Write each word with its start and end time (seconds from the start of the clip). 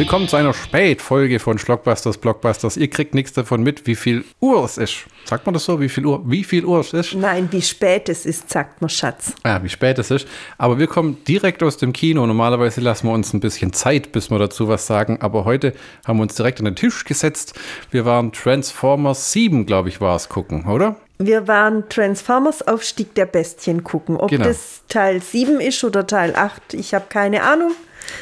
Willkommen 0.00 0.28
zu 0.28 0.36
einer 0.36 0.54
Spätfolge 0.54 1.38
von 1.40 1.58
Schlockbusters 1.58 2.16
Blockbusters. 2.16 2.78
Ihr 2.78 2.88
kriegt 2.88 3.12
nichts 3.14 3.34
davon 3.34 3.62
mit, 3.62 3.86
wie 3.86 3.94
viel 3.94 4.24
Uhr 4.40 4.64
es 4.64 4.78
ist. 4.78 5.04
Sagt 5.26 5.44
man 5.44 5.52
das 5.52 5.66
so? 5.66 5.78
Wie 5.78 5.90
viel 5.90 6.06
Uhr, 6.06 6.22
wie 6.24 6.42
viel 6.42 6.64
Uhr 6.64 6.80
es 6.80 6.94
ist? 6.94 7.14
Nein, 7.14 7.48
wie 7.50 7.60
spät 7.60 8.08
es 8.08 8.24
ist, 8.24 8.48
sagt 8.48 8.80
man 8.80 8.88
Schatz. 8.88 9.34
Ja, 9.44 9.62
wie 9.62 9.68
spät 9.68 9.98
es 9.98 10.10
ist. 10.10 10.26
Aber 10.56 10.78
wir 10.78 10.86
kommen 10.86 11.22
direkt 11.28 11.62
aus 11.62 11.76
dem 11.76 11.92
Kino. 11.92 12.26
Normalerweise 12.26 12.80
lassen 12.80 13.08
wir 13.08 13.12
uns 13.12 13.34
ein 13.34 13.40
bisschen 13.40 13.74
Zeit, 13.74 14.10
bis 14.10 14.30
wir 14.30 14.38
dazu 14.38 14.68
was 14.68 14.86
sagen. 14.86 15.18
Aber 15.20 15.44
heute 15.44 15.74
haben 16.06 16.16
wir 16.18 16.22
uns 16.22 16.34
direkt 16.34 16.60
an 16.60 16.64
den 16.64 16.76
Tisch 16.76 17.04
gesetzt. 17.04 17.52
Wir 17.90 18.06
waren 18.06 18.32
Transformers 18.32 19.32
7, 19.32 19.66
glaube 19.66 19.90
ich, 19.90 20.00
war 20.00 20.16
es, 20.16 20.30
gucken, 20.30 20.64
oder? 20.66 20.96
Wir 21.18 21.46
waren 21.46 21.86
Transformers 21.90 22.66
Aufstieg 22.66 23.14
der 23.16 23.26
Bestien 23.26 23.84
gucken. 23.84 24.16
Ob 24.16 24.30
Genau. 24.30 24.46
das 24.46 24.80
Teil 24.88 25.20
7 25.20 25.60
ist 25.60 25.84
oder 25.84 26.06
Teil 26.06 26.34
8, 26.34 26.72
ich 26.72 26.94
habe 26.94 27.04
keine 27.10 27.42
Ahnung. 27.42 27.72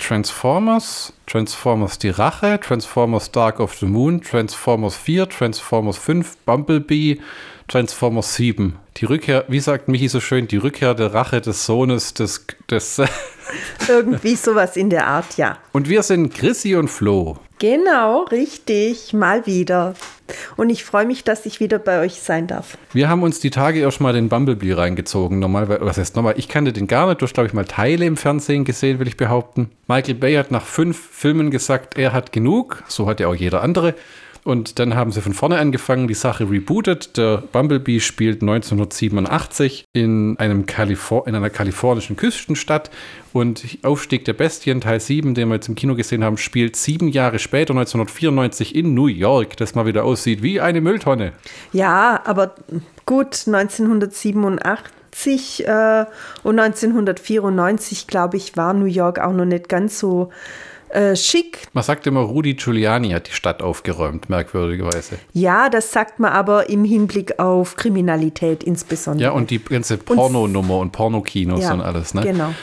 Transformers, 0.01 1.13
Transformers 1.27 1.99
die 1.99 2.11
Rache, 2.11 2.59
Transformers 2.61 3.31
Dark 3.31 3.61
of 3.61 3.75
the 3.75 3.87
Moon, 3.87 4.21
Transformers 4.21 4.97
4, 4.97 5.29
Transformers 5.29 5.99
5, 5.99 6.37
Bumblebee, 6.45 7.19
Transformers 7.69 8.35
7. 8.35 8.77
Die 8.97 9.05
Rückkehr, 9.05 9.45
wie 9.49 9.61
sagt 9.61 9.89
Michi 9.89 10.09
so 10.09 10.21
schön, 10.21 10.49
die 10.49 10.57
Rückkehr 10.57 10.95
der 10.95 11.15
Rache 11.15 11.41
des 11.41 11.67
Sohnes 11.67 12.15
des. 12.15 12.47
des 12.71 13.03
Irgendwie 13.89 14.37
sowas 14.37 14.77
in 14.77 14.91
der 14.91 15.07
Art, 15.07 15.37
ja. 15.37 15.59
und 15.73 15.89
wir 15.89 16.03
sind 16.03 16.35
Chrissy 16.35 16.75
und 16.75 16.89
Flo. 16.89 17.39
Genau, 17.59 18.23
richtig, 18.25 19.13
mal 19.13 19.45
wieder. 19.47 19.95
Und 20.57 20.71
ich 20.71 20.85
freue 20.85 21.07
mich, 21.07 21.25
dass 21.25 21.45
ich 21.45 21.59
wieder 21.59 21.81
bei 21.81 22.01
euch 22.01 22.21
sein 22.21 22.47
darf. 22.47 22.79
Wir 22.93 23.09
haben 23.09 23.25
uns 23.25 23.41
die 23.41 23.51
Tage 23.51 23.81
erst 23.81 24.01
mal 24.01 24.13
den 24.13 24.29
Bumblebee 24.29 24.75
reingezogen. 24.75 25.41
Normal, 25.41 25.69
was 25.81 25.99
heißt 25.99 26.15
nochmal? 26.15 26.35
Ich 26.37 26.49
kannte 26.49 26.73
den 26.73 26.87
gar 26.87 27.09
nicht. 27.09 27.21
Du 27.21 27.25
hast, 27.25 27.35
glaube 27.35 27.49
ich, 27.49 27.55
mal 27.55 27.65
Teile 27.65 28.05
im 28.05 28.17
Fernsehen 28.17 28.65
gesehen, 28.65 29.01
will 29.01 29.09
ich 29.09 29.17
behaupten. 29.17 29.71
Michael 29.89 30.15
Bay 30.15 30.35
hat 30.35 30.53
nach 30.53 30.65
fünf 30.65 30.99
Filmen 31.11 31.51
gesagt, 31.51 31.99
er 31.99 32.13
hat 32.13 32.31
genug. 32.31 32.85
So 32.87 33.09
hat 33.09 33.19
ja 33.19 33.27
auch 33.27 33.35
jeder 33.35 33.63
andere. 33.63 33.95
Und 34.49 34.79
dann 34.79 34.95
haben 34.95 35.13
sie 35.13 35.21
von 35.21 35.35
vorne 35.35 35.59
angefangen, 35.59 36.09
die 36.09 36.15
Sache 36.15 36.49
rebootet. 36.49 37.19
Der 37.19 37.43
Bumblebee 37.53 38.01
spielt 38.01 38.41
1987 38.41 39.85
in, 39.93 40.39
einem 40.39 40.65
Kalifor 40.65 41.27
in 41.27 41.35
einer 41.35 41.51
kalifornischen 41.51 42.17
Küstenstadt. 42.17 42.91
Und 43.35 43.63
Aufstieg 43.83 44.25
der 44.25 44.33
Bestien, 44.33 44.81
Teil 44.81 45.01
7, 45.01 45.35
den 45.35 45.49
wir 45.49 45.57
jetzt 45.57 45.69
im 45.69 45.75
Kino 45.75 45.95
gesehen 45.95 46.25
haben, 46.25 46.39
spielt 46.39 46.77
sieben 46.77 47.09
Jahre 47.09 47.39
später, 47.39 47.73
1994, 47.73 48.75
in 48.75 48.95
New 48.95 49.09
York, 49.09 49.59
das 49.59 49.75
mal 49.75 49.85
wieder 49.85 50.05
aussieht 50.05 50.43
wie 50.43 50.63
eine 50.63 50.81
Mülltonne. 50.81 51.33
Ja, 51.75 52.23
aber 52.25 52.55
gut, 53.05 53.45
1987 53.47 55.67
äh, 55.67 56.07
und 56.43 56.59
1994, 56.59 58.07
glaube 58.07 58.39
ich, 58.39 58.57
war 58.57 58.73
New 58.73 58.87
York 58.87 59.19
auch 59.19 59.35
noch 59.35 59.45
nicht 59.45 59.69
ganz 59.69 59.99
so 59.99 60.31
äh, 60.91 61.17
schick. 61.17 61.69
Man 61.73 61.85
sagt 61.85 62.07
immer, 62.07 62.21
Rudi 62.21 62.55
Giuliani 62.55 63.11
hat 63.11 63.29
die 63.29 63.33
Stadt 63.33 63.63
aufgeräumt, 63.63 64.29
merkwürdigerweise. 64.29 65.19
Ja, 65.33 65.69
das 65.69 65.93
sagt 65.93 66.21
man 66.21 66.33
aber 66.33 66.69
im 66.69 66.85
Hinblick 66.85 67.39
auf 67.39 67.77
Kriminalität 67.77 68.63
insbesondere. 68.65 69.25
Ja, 69.25 69.31
und 69.33 69.51
die 69.51 69.59
ganze 69.59 69.99
Pornonummer 69.99 70.79
und 70.79 70.93
Pornokinos 70.93 71.63
Ja, 71.63 71.75
und 71.75 71.81
alles, 71.81 72.15
ne? 72.15 72.23
Genau. 72.23 72.55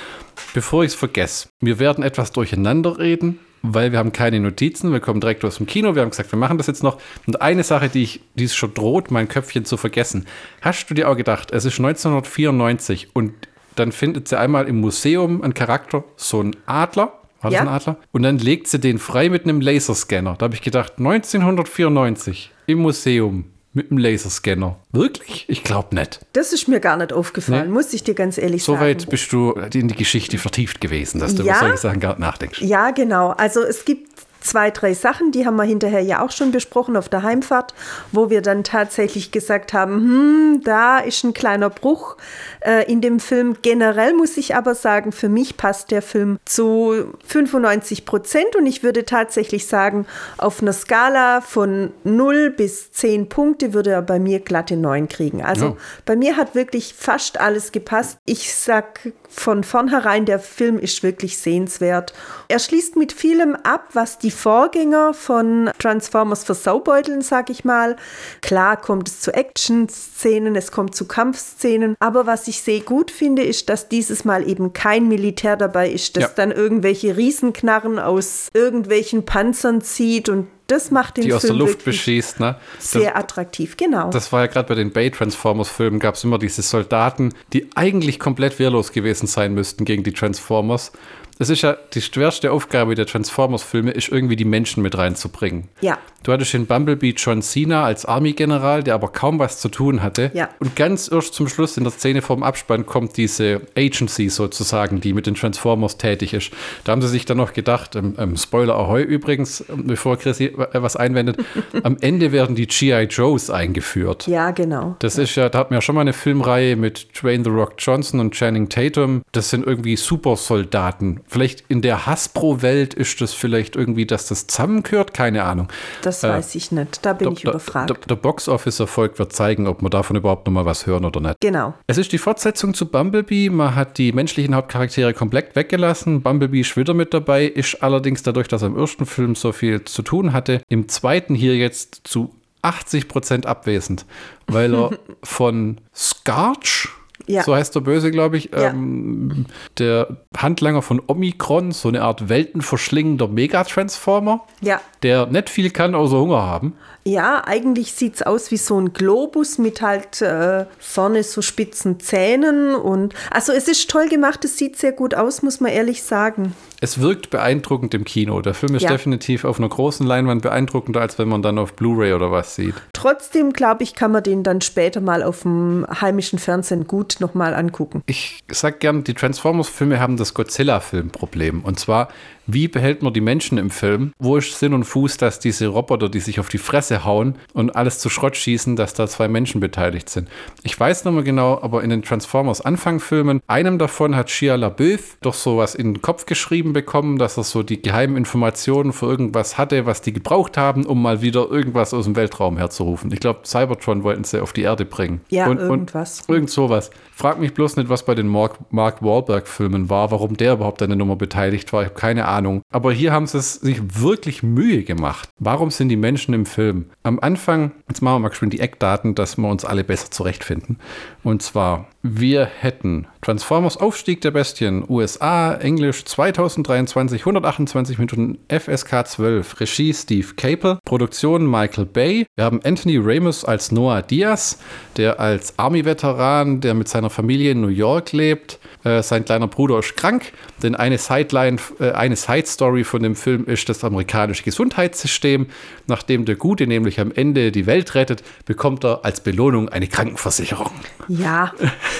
Bevor 0.54 0.84
ich 0.84 0.92
es 0.92 0.96
vergesse, 0.96 1.50
wir 1.62 1.80
werden 1.80 2.04
etwas 2.04 2.32
durcheinander 2.32 3.00
reden, 3.00 3.40
weil 3.62 3.92
wir 3.92 4.00
haben 4.00 4.12
keine 4.12 4.40
Notizen, 4.40 4.92
wir 4.92 5.00
kommen 5.00 5.22
direkt 5.22 5.44
aus 5.46 5.58
dem 5.58 5.66
Kino, 5.66 5.96
wir 5.96 6.02
haben 6.02 6.10
gesagt, 6.10 6.32
wir 6.32 6.40
machen 6.40 6.58
das 6.58 6.68
jetzt 6.68 6.84
noch. 6.84 7.00
Und 7.26 7.42
eine 7.42 7.64
Sache, 7.64 7.90
die 7.90 8.04
ich, 8.04 8.22
die 8.36 8.46
es 8.46 8.56
schon 8.56 8.74
droht, 8.74 9.12
mein 9.12 9.28
Köpfchen 9.28 9.66
zu 9.66 9.78
vergessen. 9.78 10.26
Hast 10.62 10.90
du 10.90 10.94
dir 10.94 11.10
auch 11.10 11.16
gedacht, 11.18 11.52
es 11.52 11.66
ist 11.66 11.80
1994 11.80 13.10
und 13.14 13.34
dann 13.76 13.92
findet 13.92 14.28
sie 14.28 14.40
einmal 14.40 14.68
im 14.68 14.80
Museum 14.80 15.42
einen 15.42 15.54
Charakter, 15.54 16.04
so 16.16 16.42
ein 16.42 16.56
Adler. 16.66 17.22
War 17.46 17.52
das 17.52 17.56
Ja. 17.60 17.62
ein 17.62 17.68
Adler? 17.70 17.98
Und 18.12 18.24
dann 18.24 18.38
legt 18.38 18.68
sie 18.68 18.80
den 18.80 19.00
frei 19.00 19.30
mit 19.30 19.44
einem 19.44 19.62
Laserscanner. 19.62 20.36
Da 20.38 20.46
habe 20.46 20.56
ich 20.56 20.62
gedacht, 20.62 21.00
1994 21.00 22.52
im 22.68 22.80
Museum 22.80 23.46
mit 23.74 23.92
einem 23.92 23.98
Laserscanner. 23.98 24.78
Wirklich? 24.94 25.46
Ich 25.50 25.64
glaube 25.64 25.94
nicht. 25.96 26.22
Das 26.34 26.54
ist 26.54 26.68
mir 26.70 26.80
gar 26.80 26.96
nicht 26.96 27.12
aufgefallen, 27.12 27.68
Nee. 27.68 27.74
muss 27.74 27.94
ich 27.94 28.04
dir 28.04 28.14
ganz 28.14 28.38
ehrlich 28.38 28.64
sagen. 28.64 28.78
Soweit 28.80 29.10
bist 29.10 29.32
du 29.34 29.52
in 29.52 29.90
die 29.90 29.96
Geschichte 29.96 30.38
vertieft 30.38 30.80
gewesen, 30.80 31.20
dass 31.20 31.36
du 31.36 31.44
Ja. 31.44 31.58
über 31.58 31.60
solche 31.68 31.78
Sachen 31.78 32.00
gar 32.00 32.18
nachdenkst. 32.18 32.62
Ja, 32.62 32.92
genau. 32.92 33.32
Also 33.32 33.62
es 33.62 33.84
gibt 33.84 34.08
zwei, 34.46 34.72
drei 34.72 34.94
Sachen, 34.94 35.32
die 35.32 35.46
haben 35.46 35.56
wir 35.56 35.64
hinterher 35.64 36.02
ja 36.02 36.22
auch 36.24 36.32
schon 36.32 36.52
besprochen 36.52 36.96
auf 36.96 37.10
der 37.10 37.24
Heimfahrt, 37.24 37.74
wo 38.12 38.30
wir 38.30 38.42
dann 38.42 38.64
tatsächlich 38.64 39.32
gesagt 39.32 39.74
haben, 39.74 39.96
hm, 39.96 40.62
da 40.64 41.00
ist 41.00 41.24
ein 41.24 41.34
kleiner 41.34 41.70
Bruch 41.70 42.18
äh, 42.62 42.90
in 42.92 43.02
dem 43.02 43.20
Film. 43.20 43.58
Generell 43.62 44.14
muss 44.14 44.38
ich 44.38 44.56
aber 44.56 44.76
sagen, 44.76 45.12
für 45.12 45.30
mich 45.30 45.58
passt 45.58 45.92
der 45.92 46.02
Film 46.02 46.40
zu 46.46 47.14
95 47.26 48.06
Prozent 48.06 48.56
und 48.56 48.66
ich 48.66 48.84
würde 48.84 49.06
tatsächlich 49.06 49.68
sagen, 49.68 50.06
auf 50.38 50.62
einer 50.62 50.74
Skala 50.74 51.42
von 51.42 51.92
0 52.04 52.52
bis 52.52 52.92
10 52.92 53.30
Punkte 53.30 53.74
würde 53.74 53.92
er 53.92 54.02
bei 54.02 54.20
mir 54.20 54.40
glatte 54.40 54.78
9 54.78 55.10
kriegen. 55.10 55.44
Also 55.44 55.66
Ja. 55.66 55.76
bei 56.06 56.16
mir 56.16 56.38
hat 56.38 56.56
wirklich 56.56 56.94
fast 56.94 57.40
alles 57.40 57.72
gepasst. 57.72 58.18
Ich 58.26 58.54
sag 58.54 59.00
von 59.36 59.64
vornherein, 59.64 60.26
der 60.26 60.40
Film 60.40 60.80
ist 60.80 61.04
wirklich 61.04 61.38
sehenswert. 61.38 62.14
Er 62.48 62.60
schließt 62.60 62.96
mit 62.96 63.12
vielem 63.12 63.56
ab, 63.56 63.90
was 63.94 64.18
die 64.18 64.32
Vorgänger 64.32 65.14
von 65.14 65.70
Transformers 65.78 66.44
versaubeuteln, 66.44 67.22
sag 67.22 67.50
ich 67.50 67.66
mal. 67.66 67.96
Klar 68.42 68.78
kommt 68.80 69.10
es 69.10 69.20
zu 69.20 69.34
Action-Szenen, 69.34 70.56
es 70.56 70.72
kommt 70.72 70.96
zu 70.96 71.06
Kampfszenen, 71.08 71.96
aber 72.00 72.26
was 72.26 72.48
ich 72.48 72.62
sehr 72.62 72.80
gut 72.80 73.12
finde, 73.12 73.44
ist, 73.44 73.70
dass 73.70 73.90
dieses 73.90 74.26
Mal 74.26 74.48
eben 74.48 74.74
kein 74.74 75.08
Militär 75.08 75.58
dabei 75.58 75.90
ist, 75.90 76.16
das 76.18 76.24
Ja. 76.24 76.30
dann 76.36 76.52
irgendwelche 76.52 77.18
Riesenknarren 77.18 78.00
aus 78.00 78.48
irgendwelchen 78.54 79.26
Panzern 79.26 79.82
zieht 79.82 80.30
und 80.30 80.48
das 80.68 80.92
macht 80.92 81.18
den 81.18 81.26
Die 81.26 81.34
aus 81.34 81.42
der 81.42 81.50
Film 81.50 81.60
Luft 81.60 81.86
beschießt, 81.86 82.40
ne? 82.40 82.58
Das, 82.78 82.92
sehr 82.92 83.18
attraktiv, 83.18 83.78
genau. 83.78 84.10
das 84.10 84.32
war 84.32 84.42
ja 84.42 84.48
gerade 84.48 84.68
bei 84.68 84.76
den 84.76 84.92
Bay 84.92 85.12
Transformers 85.12 85.70
Filmen, 85.70 86.00
gab 86.00 86.16
es 86.16 86.24
immer 86.24 86.40
diese 86.40 86.62
Soldaten, 86.62 87.34
die 87.54 87.70
eigentlich 87.76 88.20
komplett 88.20 88.58
wehrlos 88.60 88.92
gewesen 88.92 89.28
sein 89.28 89.54
müssten 89.54 89.86
gegen 89.86 90.04
die 90.04 90.14
Transformers. 90.14 90.92
Es 91.38 91.50
ist 91.50 91.62
ja 91.62 91.76
die 91.94 92.02
schwerste 92.02 92.52
Aufgabe 92.52 92.96
der 92.96 93.06
Transformers-Filme, 93.06 93.92
ist 93.92 94.10
irgendwie 94.10 94.36
die 94.36 94.46
Menschen 94.46 94.82
mit 94.84 94.98
reinzubringen. 94.98 95.70
ja. 95.82 95.98
Du 96.26 96.32
hattest 96.34 96.56
in 96.56 96.66
Bumblebee 96.66 97.14
John 97.16 97.44
Cena 97.44 97.84
als 97.84 98.04
Army-General, 98.04 98.82
der 98.82 98.96
aber 98.96 99.10
kaum 99.10 99.38
was 99.38 99.60
zu 99.60 99.70
tun 99.70 100.02
hatte. 100.02 100.32
Ja. 100.34 100.50
Und 100.58 100.76
ganz 100.76 101.08
erst 101.12 101.36
zum 101.36 101.48
Schluss 101.48 101.78
in 101.78 101.84
der 101.84 101.94
Szene 101.94 102.24
vorm 102.24 102.42
Abspann 102.42 102.88
kommt 102.88 103.16
diese 103.16 103.62
Agency 103.78 104.30
sozusagen, 104.30 105.02
die 105.02 105.14
mit 105.14 105.28
den 105.28 105.36
Transformers 105.36 105.98
tätig 105.98 106.34
ist. 106.34 106.50
Da 106.84 106.94
haben 106.94 107.04
sie 107.04 107.10
sich 107.10 107.26
dann 107.26 107.38
noch 107.38 107.54
gedacht, 107.54 107.96
ähm, 107.96 108.16
ähm, 108.18 108.38
Spoiler 108.38 108.74
Ahoy 108.74 109.04
übrigens, 109.04 109.64
ähm, 109.70 109.86
bevor 109.86 110.18
Chrissy 110.18 110.46
äh, 110.46 110.82
was 110.82 110.96
einwendet, 110.96 111.38
am 111.84 111.96
Ende 112.02 112.32
werden 112.32 112.56
die 112.56 112.66
G.I. 112.66 113.04
Joes 113.04 113.52
eingeführt. 113.52 114.26
Ja, 114.26 114.50
genau. 114.50 114.96
Das 114.98 115.20
ist 115.20 115.36
ja, 115.36 115.50
da 115.50 115.60
hatten 115.60 115.70
wir 115.70 115.78
ja 115.78 115.82
schon 115.84 115.94
mal 115.94 116.02
eine 116.02 116.14
Filmreihe 116.14 116.76
mit 116.76 117.22
Dwayne 117.22 117.44
The 117.44 117.52
Rock 117.52 117.76
Johnson 117.78 118.20
und 118.20 118.34
Channing 118.34 118.68
Tatum. 118.68 119.22
Das 119.32 119.52
sind 119.52 119.68
irgendwie 119.68 119.96
Supersoldaten. 119.96 121.20
Vielleicht 121.28 121.64
in 121.70 121.82
der 121.82 122.06
Hasbro-Welt 122.06 122.94
ist 122.94 123.20
das 123.22 123.34
vielleicht 123.34 123.76
irgendwie, 123.76 124.06
dass 124.06 124.28
das 124.28 124.48
zusammengehört, 124.48 125.14
keine 125.14 125.44
Ahnung. 125.44 125.68
Das 126.02 126.24
weiß 126.24 126.56
ich 126.56 126.72
nicht. 126.72 127.06
Da 127.06 127.14
bin 127.14 127.32
ich 127.34 127.44
überfragt. 127.44 127.90
der, 127.90 127.98
der 127.98 128.16
Box-Office-Erfolg 128.16 129.18
wird 129.20 129.34
zeigen, 129.34 129.68
ob 129.68 129.82
wir 129.82 129.90
davon 129.90 130.16
überhaupt 130.16 130.46
noch 130.48 130.54
mal 130.54 130.66
was 130.66 130.86
hören 130.86 131.06
oder 131.06 131.20
nicht. 131.20 131.40
genau. 131.40 131.74
Es 131.88 131.98
ist 131.98 132.12
die 132.12 132.18
Fortsetzung 132.18 132.74
zu 132.74 132.86
Bumblebee. 132.88 133.50
Man 133.50 133.76
hat 133.76 133.98
die 133.98 134.12
menschlichen 134.12 134.56
Hauptcharaktere 134.56 135.14
komplett 135.14 135.56
weggelassen. 135.56 136.22
Bumblebee 136.22 136.62
ist 136.62 136.78
wieder 136.78 136.94
mit 136.94 137.14
dabei, 137.14 137.46
ist 137.46 137.82
allerdings 137.82 138.24
dadurch, 138.24 138.48
dass 138.48 138.62
er 138.62 138.68
im 138.68 138.78
ersten 138.78 139.06
Film 139.06 139.36
so 139.36 139.52
viel 139.52 139.84
zu 139.84 140.02
tun 140.02 140.34
hatte, 140.34 140.62
im 140.70 140.88
zweiten 140.88 141.36
hier 141.36 141.56
jetzt 141.56 142.02
zu 142.04 142.34
80 142.62 143.08
Prozent 143.08 143.46
abwesend, 143.46 144.06
weil 144.48 144.74
er 144.74 144.92
von 145.24 145.82
Scarch, 145.94 146.90
Ja. 147.28 147.44
so 147.44 147.56
heißt 147.56 147.74
der 147.76 147.80
Böse, 147.82 148.12
glaube 148.12 148.38
ich, 148.38 148.52
Ja. 148.52 148.70
ähm, 148.70 149.46
der 149.80 150.18
Handlanger 150.38 150.82
von 150.82 151.02
Omikron, 151.08 151.72
so 151.72 151.90
eine 151.90 152.02
Art 152.04 152.30
weltenverschlingender 152.30 153.28
Megatransformer, 153.28 154.42
Ja. 154.62 154.80
der 155.04 155.26
nicht 155.28 155.50
viel 155.50 155.70
kann, 155.72 155.96
außer 155.96 156.18
Hunger 156.20 156.42
haben. 156.44 156.74
Ja, 157.08 157.44
eigentlich 157.46 157.94
sieht 157.94 158.16
es 158.16 158.22
aus 158.24 158.50
wie 158.50 158.58
so 158.58 158.80
ein 158.82 158.92
Globus 158.94 159.60
mit 159.60 159.82
halt 159.84 160.24
äh, 160.24 160.66
vorne 160.80 161.22
so 161.22 161.44
spitzen 161.44 162.00
Zähnen 162.00 162.74
und 162.74 163.14
also 163.30 163.52
es 163.52 163.68
ist 163.68 163.88
toll 163.92 164.10
gemacht, 164.10 164.44
es 164.44 164.58
sieht 164.58 164.76
sehr 164.76 164.92
gut 164.92 165.14
aus, 165.14 165.44
muss 165.44 165.60
man 165.60 165.72
ehrlich 165.72 166.02
sagen. 166.02 166.56
Es 166.82 167.00
wirkt 167.00 167.30
beeindruckend 167.30 167.94
im 167.94 168.06
Kino. 168.06 168.42
Der 168.42 168.56
Film 168.56 168.74
ist 168.76 168.82
Ja. 168.82 168.90
definitiv 168.90 169.46
auf 169.46 169.60
einer 169.60 169.70
großen 169.70 170.06
Leinwand 170.06 170.42
beeindruckender, 170.42 171.00
als 171.02 171.20
wenn 171.20 171.28
man 171.28 171.44
dann 171.44 171.60
auf 171.60 171.74
Blu-ray 171.74 172.14
oder 172.14 172.32
was 172.32 172.56
sieht. 172.56 172.74
Trotzdem 172.94 173.54
glaube 173.54 173.84
ich, 173.84 173.94
kann 173.94 174.12
man 174.12 174.24
den 174.24 174.42
dann 174.44 174.62
später 174.62 175.00
mal 175.00 175.22
auf 175.22 175.44
dem 175.44 175.86
heimischen 176.02 176.40
Fernsehen 176.40 176.88
gut 176.88 177.18
nochmal 177.20 177.54
angucken. 177.54 178.02
Ich 178.08 178.44
sag 178.52 178.80
gern, 178.80 179.04
die 179.04 179.14
Transformers-Filme 179.14 180.00
haben 180.00 180.18
das 180.18 180.34
Godzilla-Film-Problem. 180.34 181.62
Und 181.64 181.80
zwar, 181.80 182.10
wie 182.48 182.68
behält 182.68 183.02
man 183.02 183.14
die 183.14 183.22
Menschen 183.22 183.58
im 183.58 183.70
Film? 183.70 184.14
Wo 184.20 184.38
ist 184.38 184.60
Sinn 184.60 184.74
und 184.74 184.84
Fuß, 184.84 185.18
dass 185.18 185.40
diese 185.40 185.68
Roboter, 185.68 186.10
die 186.10 186.20
sich 186.20 186.40
auf 186.40 186.50
die 186.50 186.58
Fresse 186.58 187.04
hauen 187.04 187.36
und 187.54 187.76
alles 187.76 188.00
zu 188.00 188.10
Schrott 188.10 188.38
schießen, 188.38 188.76
dass 188.76 188.94
da 188.94 189.08
zwei 189.08 189.28
Menschen 189.28 189.60
beteiligt 189.60 190.10
sind? 190.10 190.30
Ich 190.64 190.80
weiß 190.80 191.06
nicht 191.06 191.14
mehr 191.14 191.24
genau, 191.24 191.60
aber 191.62 191.84
in 191.84 191.90
den 191.90 192.04
Transformers-Anfangfilmen, 192.04 193.42
einem 193.48 193.80
davon 193.80 194.16
hat 194.16 194.30
Shia 194.30 194.56
LaBeouf 194.56 195.18
doch 195.22 195.34
sowas 195.34 195.76
in 195.76 195.96
den 195.96 196.02
Kopf 196.02 196.26
geschrieben 196.26 196.74
bekommen, 196.74 197.18
dass 197.18 197.38
er 197.38 197.44
so 197.44 197.64
die 197.64 197.82
geheimen 197.82 198.16
Informationen 198.18 198.94
für 198.94 199.08
irgendwas 199.08 199.58
hatte, 199.58 199.86
was 199.86 200.02
die 200.02 200.14
gebraucht 200.14 200.58
haben, 200.58 200.86
um 200.86 201.02
mal 201.02 201.22
wieder 201.22 201.50
irgendwas 201.50 201.94
aus 201.94 202.06
dem 202.06 202.16
Weltraum 202.16 202.58
herzurufen. 202.58 203.12
Ich 203.12 203.20
glaube, 203.20 203.40
Cybertron 203.46 204.04
wollten 204.04 204.24
sie 204.24 204.42
auf 204.42 204.54
die 204.54 204.62
Erde 204.62 204.86
bringen. 204.86 205.22
Ja, 205.30 205.48
und, 205.48 205.60
irgendwas. 205.60 206.22
Und 206.28 206.36
irgend 206.36 206.50
sowas. 206.50 206.92
Frag 207.14 207.40
mich 207.40 207.54
bloß 207.54 207.78
nicht, 207.78 207.90
was 207.90 208.04
bei 208.04 208.14
den 208.14 208.28
Mark, 208.28 208.58
Mark 208.72 209.02
Wahlberg-Filmen 209.02 209.90
war, 209.90 210.12
warum 210.12 210.38
der 210.38 210.54
überhaupt 210.54 210.82
an 210.82 210.90
der 210.90 210.98
Nummer 210.98 211.16
beteiligt 211.16 211.74
war. 211.74 211.82
Ich 211.82 211.90
habe 211.90 212.00
keine 212.00 212.26
Ahnung. 212.26 212.35
Aber 212.72 212.92
hier 212.92 213.12
haben 213.12 213.28
sie 213.28 213.38
es 213.38 213.56
sich 213.56 214.02
wirklich 214.02 214.44
Mühe 214.44 214.84
gemacht. 214.84 215.30
Warum 215.40 215.72
sind 215.72 215.90
die 215.90 215.96
Menschen 215.96 216.34
im 216.34 216.46
Film? 216.46 216.86
Am 217.04 217.20
Anfang, 217.20 217.72
jetzt 217.88 218.02
machen 218.02 218.16
wir 218.16 218.20
mal 218.20 218.30
geschwind 218.30 218.54
die 218.54 218.60
Eckdaten, 218.60 219.16
dass 219.16 219.38
wir 219.38 219.50
uns 219.50 219.66
alle 219.66 219.84
besser 219.84 220.12
zurechtfinden. 220.12 220.80
Und 221.24 221.42
zwar, 221.42 221.88
wir 222.08 222.46
hätten 222.46 223.08
Transformers 223.22 223.78
Aufstieg 223.78 224.22
der 224.22 224.30
Bestien, 224.30 224.86
USA, 224.88 225.56
Englisch 225.56 226.06
2023, 226.06 227.22
128 227.22 227.98
Minuten, 227.98 228.38
FSK 228.48 229.08
12, 229.08 229.60
Regie 229.60 229.92
Steve 229.92 230.28
Caple, 230.38 230.78
Produktion 230.86 231.50
Michael 231.50 231.88
Bay. 231.88 232.28
Wir 232.36 232.46
haben 232.46 232.60
Anthony 232.64 233.00
Ramos 233.02 233.44
als 233.44 233.72
Noah 233.72 234.04
Diaz, 234.04 234.60
der 234.98 235.20
als 235.20 235.58
Army-Veteran, 235.58 236.62
der 236.62 236.76
mit 236.76 236.88
seiner 236.88 237.10
Familie 237.10 237.54
in 237.54 237.62
New 237.62 237.70
York 237.70 238.12
lebt. 238.12 238.60
Äh, 238.84 239.02
sein 239.02 239.26
kleiner 239.26 239.48
Bruder 239.48 239.80
ist 239.80 239.98
krank, 239.98 240.32
denn 240.62 240.76
eine 240.76 241.00
Sideline, 241.00 241.58
äh, 241.80 241.94
eine 241.94 242.16
Side-Story 242.16 242.84
von 242.84 243.02
dem 243.02 243.16
Film 243.16 243.46
ist 243.46 243.68
das 243.68 243.84
amerikanische 243.84 244.44
Gesundheitssystem. 244.44 245.48
Nachdem 245.88 246.26
der 246.26 246.36
Gute 246.36 246.68
nämlich 246.68 247.00
am 247.00 247.12
Ende 247.12 247.52
die 247.52 247.66
Welt 247.66 247.96
rettet, 247.96 248.24
bekommt 248.46 248.86
er 248.86 249.04
als 249.04 249.22
Belohnung 249.22 249.70
eine 249.70 249.88
Krankenversicherung. 249.88 250.70
Ja, 251.08 251.52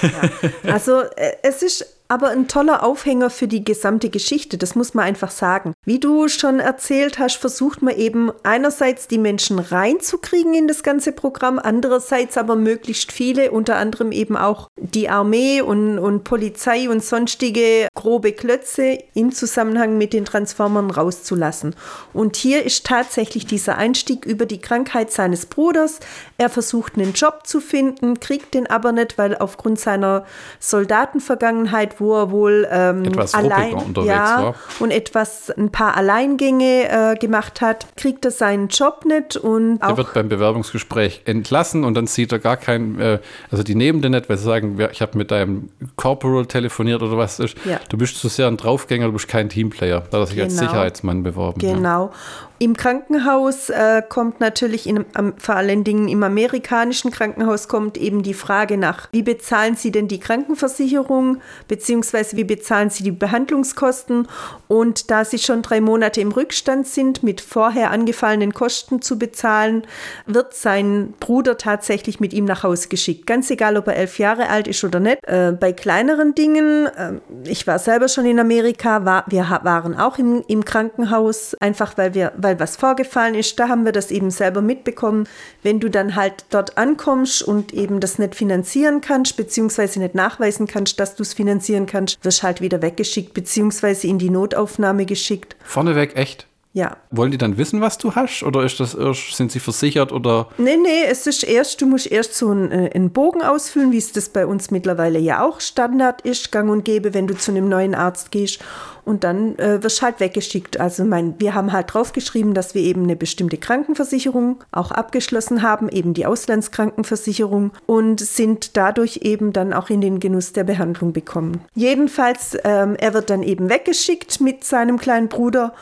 also 0.64 1.00
äh, 1.00 1.36
es 1.42 1.62
ist 1.62 1.86
aber 2.08 2.28
ein 2.28 2.48
toller 2.48 2.82
Aufhänger 2.82 3.30
für 3.30 3.48
die 3.48 3.64
gesamte 3.64 4.10
Geschichte, 4.10 4.58
das 4.58 4.74
muss 4.74 4.94
man 4.94 5.04
einfach 5.04 5.30
sagen. 5.30 5.74
Wie 5.88 6.00
du 6.00 6.26
schon 6.26 6.58
erzählt 6.58 7.20
hast, 7.20 7.36
versucht 7.36 7.80
man 7.80 7.94
eben 7.94 8.32
einerseits 8.42 9.06
die 9.06 9.18
Menschen 9.18 9.60
reinzukriegen 9.60 10.52
in 10.52 10.66
das 10.66 10.82
ganze 10.82 11.12
Programm, 11.12 11.60
andererseits 11.62 12.36
aber 12.36 12.56
möglichst 12.56 13.12
viele, 13.12 13.52
unter 13.52 13.76
anderem 13.76 14.10
eben 14.10 14.36
auch 14.36 14.66
die 14.76 15.08
Armee 15.08 15.60
und, 15.60 16.00
und 16.00 16.24
Polizei 16.24 16.90
und 16.90 17.04
sonstige 17.04 17.86
grobe 17.94 18.32
Klötze 18.32 18.98
im 19.14 19.30
Zusammenhang 19.30 19.96
mit 19.96 20.12
den 20.12 20.24
Transformern 20.24 20.90
rauszulassen. 20.90 21.76
Und 22.12 22.34
hier 22.34 22.64
ist 22.64 22.84
tatsächlich 22.84 23.46
dieser 23.46 23.78
Einstieg 23.78 24.26
über 24.26 24.44
die 24.44 24.60
Krankheit 24.60 25.12
seines 25.12 25.46
Bruders. 25.46 26.00
Er 26.36 26.50
versucht 26.50 26.96
einen 26.96 27.12
Job 27.12 27.46
zu 27.46 27.60
finden, 27.60 28.18
kriegt 28.18 28.54
den 28.54 28.66
aber 28.66 28.90
nicht, 28.90 29.18
weil 29.18 29.36
aufgrund 29.36 29.78
seiner 29.78 30.24
Soldatenvergangenheit 30.58 32.00
wo 32.00 32.16
er 32.16 32.32
wohl 32.32 32.66
ähm, 32.72 33.04
Etwas 33.04 33.34
allein 33.34 33.94
ja, 34.04 34.42
war. 34.42 34.54
und 34.80 34.90
etwas 34.90 35.50
ein 35.50 35.70
paar 35.76 35.94
Alleingänge 35.94 36.88
äh, 36.88 37.16
gemacht 37.16 37.60
hat, 37.60 37.86
kriegt 37.96 38.24
er 38.24 38.30
seinen 38.30 38.68
Job 38.68 39.04
nicht 39.04 39.36
und 39.36 39.80
Der 39.80 39.90
auch 39.90 39.96
wird 39.98 40.14
beim 40.14 40.30
Bewerbungsgespräch 40.30 41.20
entlassen 41.26 41.84
und 41.84 41.92
dann 41.92 42.06
sieht 42.06 42.32
er 42.32 42.38
gar 42.38 42.56
keinen, 42.56 42.98
äh, 42.98 43.18
also 43.50 43.62
die 43.62 43.74
nehmen 43.74 44.00
den 44.00 44.12
nicht, 44.12 44.30
weil 44.30 44.38
sie 44.38 44.44
sagen, 44.44 44.78
ja, 44.78 44.88
ich 44.90 45.02
habe 45.02 45.18
mit 45.18 45.30
deinem 45.30 45.68
Corporal 45.96 46.46
telefoniert 46.46 47.02
oder 47.02 47.18
was 47.18 47.40
ist. 47.40 47.58
Ja. 47.66 47.78
Du 47.90 47.98
bist 47.98 48.16
zu 48.16 48.28
sehr 48.28 48.46
ein 48.46 48.56
Draufgänger, 48.56 49.04
du 49.08 49.12
bist 49.12 49.28
kein 49.28 49.50
Teamplayer. 49.50 50.00
Da 50.10 50.16
hat 50.16 50.24
er 50.24 50.26
sich 50.28 50.40
als 50.40 50.54
Genau. 50.56 50.70
Sicherheitsmann 50.70 51.22
beworben. 51.22 51.60
Ja. 51.60 51.74
Genau. 51.74 52.10
Im 52.58 52.74
Krankenhaus 52.74 53.68
äh, 53.68 54.02
kommt 54.08 54.40
natürlich, 54.40 54.86
in, 54.86 55.04
am, 55.12 55.34
vor 55.36 55.56
allen 55.56 55.84
Dingen 55.84 56.08
im 56.08 56.22
amerikanischen 56.22 57.10
Krankenhaus, 57.10 57.68
kommt 57.68 57.98
eben 57.98 58.22
die 58.22 58.32
Frage 58.32 58.78
nach, 58.78 59.08
wie 59.12 59.22
bezahlen 59.22 59.76
Sie 59.76 59.92
denn 59.92 60.08
die 60.08 60.20
Krankenversicherung, 60.20 61.42
beziehungsweise 61.68 62.38
wie 62.38 62.44
bezahlen 62.44 62.88
Sie 62.88 63.04
die 63.04 63.10
Behandlungskosten? 63.10 64.26
Und 64.68 65.10
da 65.10 65.26
Sie 65.26 65.38
schon 65.38 65.60
drei 65.68 65.80
Monate 65.80 66.20
im 66.20 66.32
Rückstand 66.32 66.86
sind, 66.86 67.22
mit 67.22 67.40
vorher 67.40 67.90
angefallenen 67.90 68.52
Kosten 68.52 69.02
zu 69.02 69.18
bezahlen, 69.18 69.86
wird 70.26 70.54
sein 70.54 71.14
Bruder 71.20 71.58
tatsächlich 71.58 72.20
mit 72.20 72.32
ihm 72.32 72.44
nach 72.44 72.62
Hause 72.62 72.88
geschickt. 72.88 73.26
Ganz 73.26 73.50
egal, 73.50 73.76
ob 73.76 73.88
er 73.88 73.96
elf 73.96 74.18
Jahre 74.18 74.48
alt 74.48 74.68
ist 74.68 74.84
oder 74.84 75.00
nicht. 75.00 75.18
Äh, 75.26 75.52
bei 75.52 75.72
kleineren 75.72 76.34
Dingen, 76.34 76.86
äh, 76.86 77.12
ich 77.44 77.66
war 77.66 77.78
selber 77.78 78.08
schon 78.08 78.26
in 78.26 78.38
Amerika, 78.38 79.04
war, 79.04 79.24
wir 79.28 79.46
waren 79.62 79.94
auch 79.96 80.18
im, 80.18 80.44
im 80.48 80.64
Krankenhaus, 80.64 81.54
einfach 81.60 81.98
weil 81.98 82.14
wir, 82.14 82.32
weil 82.36 82.60
was 82.60 82.76
vorgefallen 82.76 83.34
ist, 83.34 83.58
da 83.58 83.68
haben 83.68 83.84
wir 83.84 83.92
das 83.92 84.10
eben 84.10 84.30
selber 84.30 84.62
mitbekommen. 84.62 85.28
Wenn 85.62 85.80
du 85.80 85.90
dann 85.90 86.14
halt 86.14 86.44
dort 86.50 86.78
ankommst 86.78 87.42
und 87.42 87.74
eben 87.74 88.00
das 88.00 88.18
nicht 88.18 88.34
finanzieren 88.34 89.00
kannst, 89.00 89.36
beziehungsweise 89.36 89.98
nicht 90.00 90.14
nachweisen 90.14 90.66
kannst, 90.66 91.00
dass 91.00 91.16
du 91.16 91.22
es 91.22 91.34
finanzieren 91.34 91.86
kannst, 91.86 92.24
wirst 92.24 92.42
halt 92.42 92.60
wieder 92.60 92.82
weggeschickt, 92.82 93.34
beziehungsweise 93.34 94.06
in 94.06 94.18
die 94.18 94.30
Notaufnahme 94.30 95.06
geschickt. 95.06 95.55
Vorneweg 95.62 96.12
echt. 96.12 96.46
Ja, 96.76 96.98
Wollen 97.10 97.30
die 97.30 97.38
dann 97.38 97.56
wissen, 97.56 97.80
was 97.80 97.96
du 97.96 98.14
hast? 98.14 98.42
Oder 98.42 98.62
ist 98.62 98.80
das 98.80 98.94
erst, 98.94 99.34
sind 99.34 99.50
sie 99.50 99.60
versichert 99.60 100.12
oder 100.12 100.48
Nee, 100.58 100.76
nee, 100.76 101.04
es 101.08 101.26
ist 101.26 101.42
erst, 101.42 101.80
du 101.80 101.86
musst 101.86 102.12
erst 102.12 102.34
so 102.34 102.50
einen, 102.50 102.70
äh, 102.70 102.90
einen 102.94 103.08
Bogen 103.12 103.40
ausfüllen, 103.40 103.92
wie 103.92 103.96
es 103.96 104.12
das 104.12 104.28
bei 104.28 104.44
uns 104.44 104.70
mittlerweile 104.70 105.18
ja 105.18 105.42
auch 105.42 105.62
Standard 105.62 106.20
ist, 106.20 106.52
gang 106.52 106.68
und 106.68 106.84
gäbe, 106.84 107.14
wenn 107.14 107.26
du 107.26 107.34
zu 107.34 107.50
einem 107.50 107.70
neuen 107.70 107.94
Arzt 107.94 108.30
gehst. 108.30 108.60
Und 109.06 109.24
dann 109.24 109.58
äh, 109.58 109.82
wirst 109.82 110.02
halt 110.02 110.20
weggeschickt. 110.20 110.78
Also 110.78 111.06
mein, 111.06 111.36
wir 111.38 111.54
haben 111.54 111.72
halt 111.72 111.94
draufgeschrieben, 111.94 112.52
dass 112.52 112.74
wir 112.74 112.82
eben 112.82 113.04
eine 113.04 113.16
bestimmte 113.16 113.56
Krankenversicherung 113.56 114.62
auch 114.70 114.90
abgeschlossen 114.90 115.62
haben, 115.62 115.88
eben 115.88 116.12
die 116.12 116.26
Auslandskrankenversicherung 116.26 117.70
und 117.86 118.20
sind 118.20 118.76
dadurch 118.76 119.20
eben 119.22 119.54
dann 119.54 119.72
auch 119.72 119.88
in 119.88 120.02
den 120.02 120.20
Genuss 120.20 120.52
der 120.52 120.64
Behandlung 120.64 121.14
bekommen. 121.14 121.62
Jedenfalls, 121.74 122.58
ähm, 122.64 122.96
er 122.96 123.14
wird 123.14 123.30
dann 123.30 123.42
eben 123.42 123.70
weggeschickt 123.70 124.42
mit 124.42 124.62
seinem 124.62 124.98
kleinen 124.98 125.28
Bruder 125.28 125.72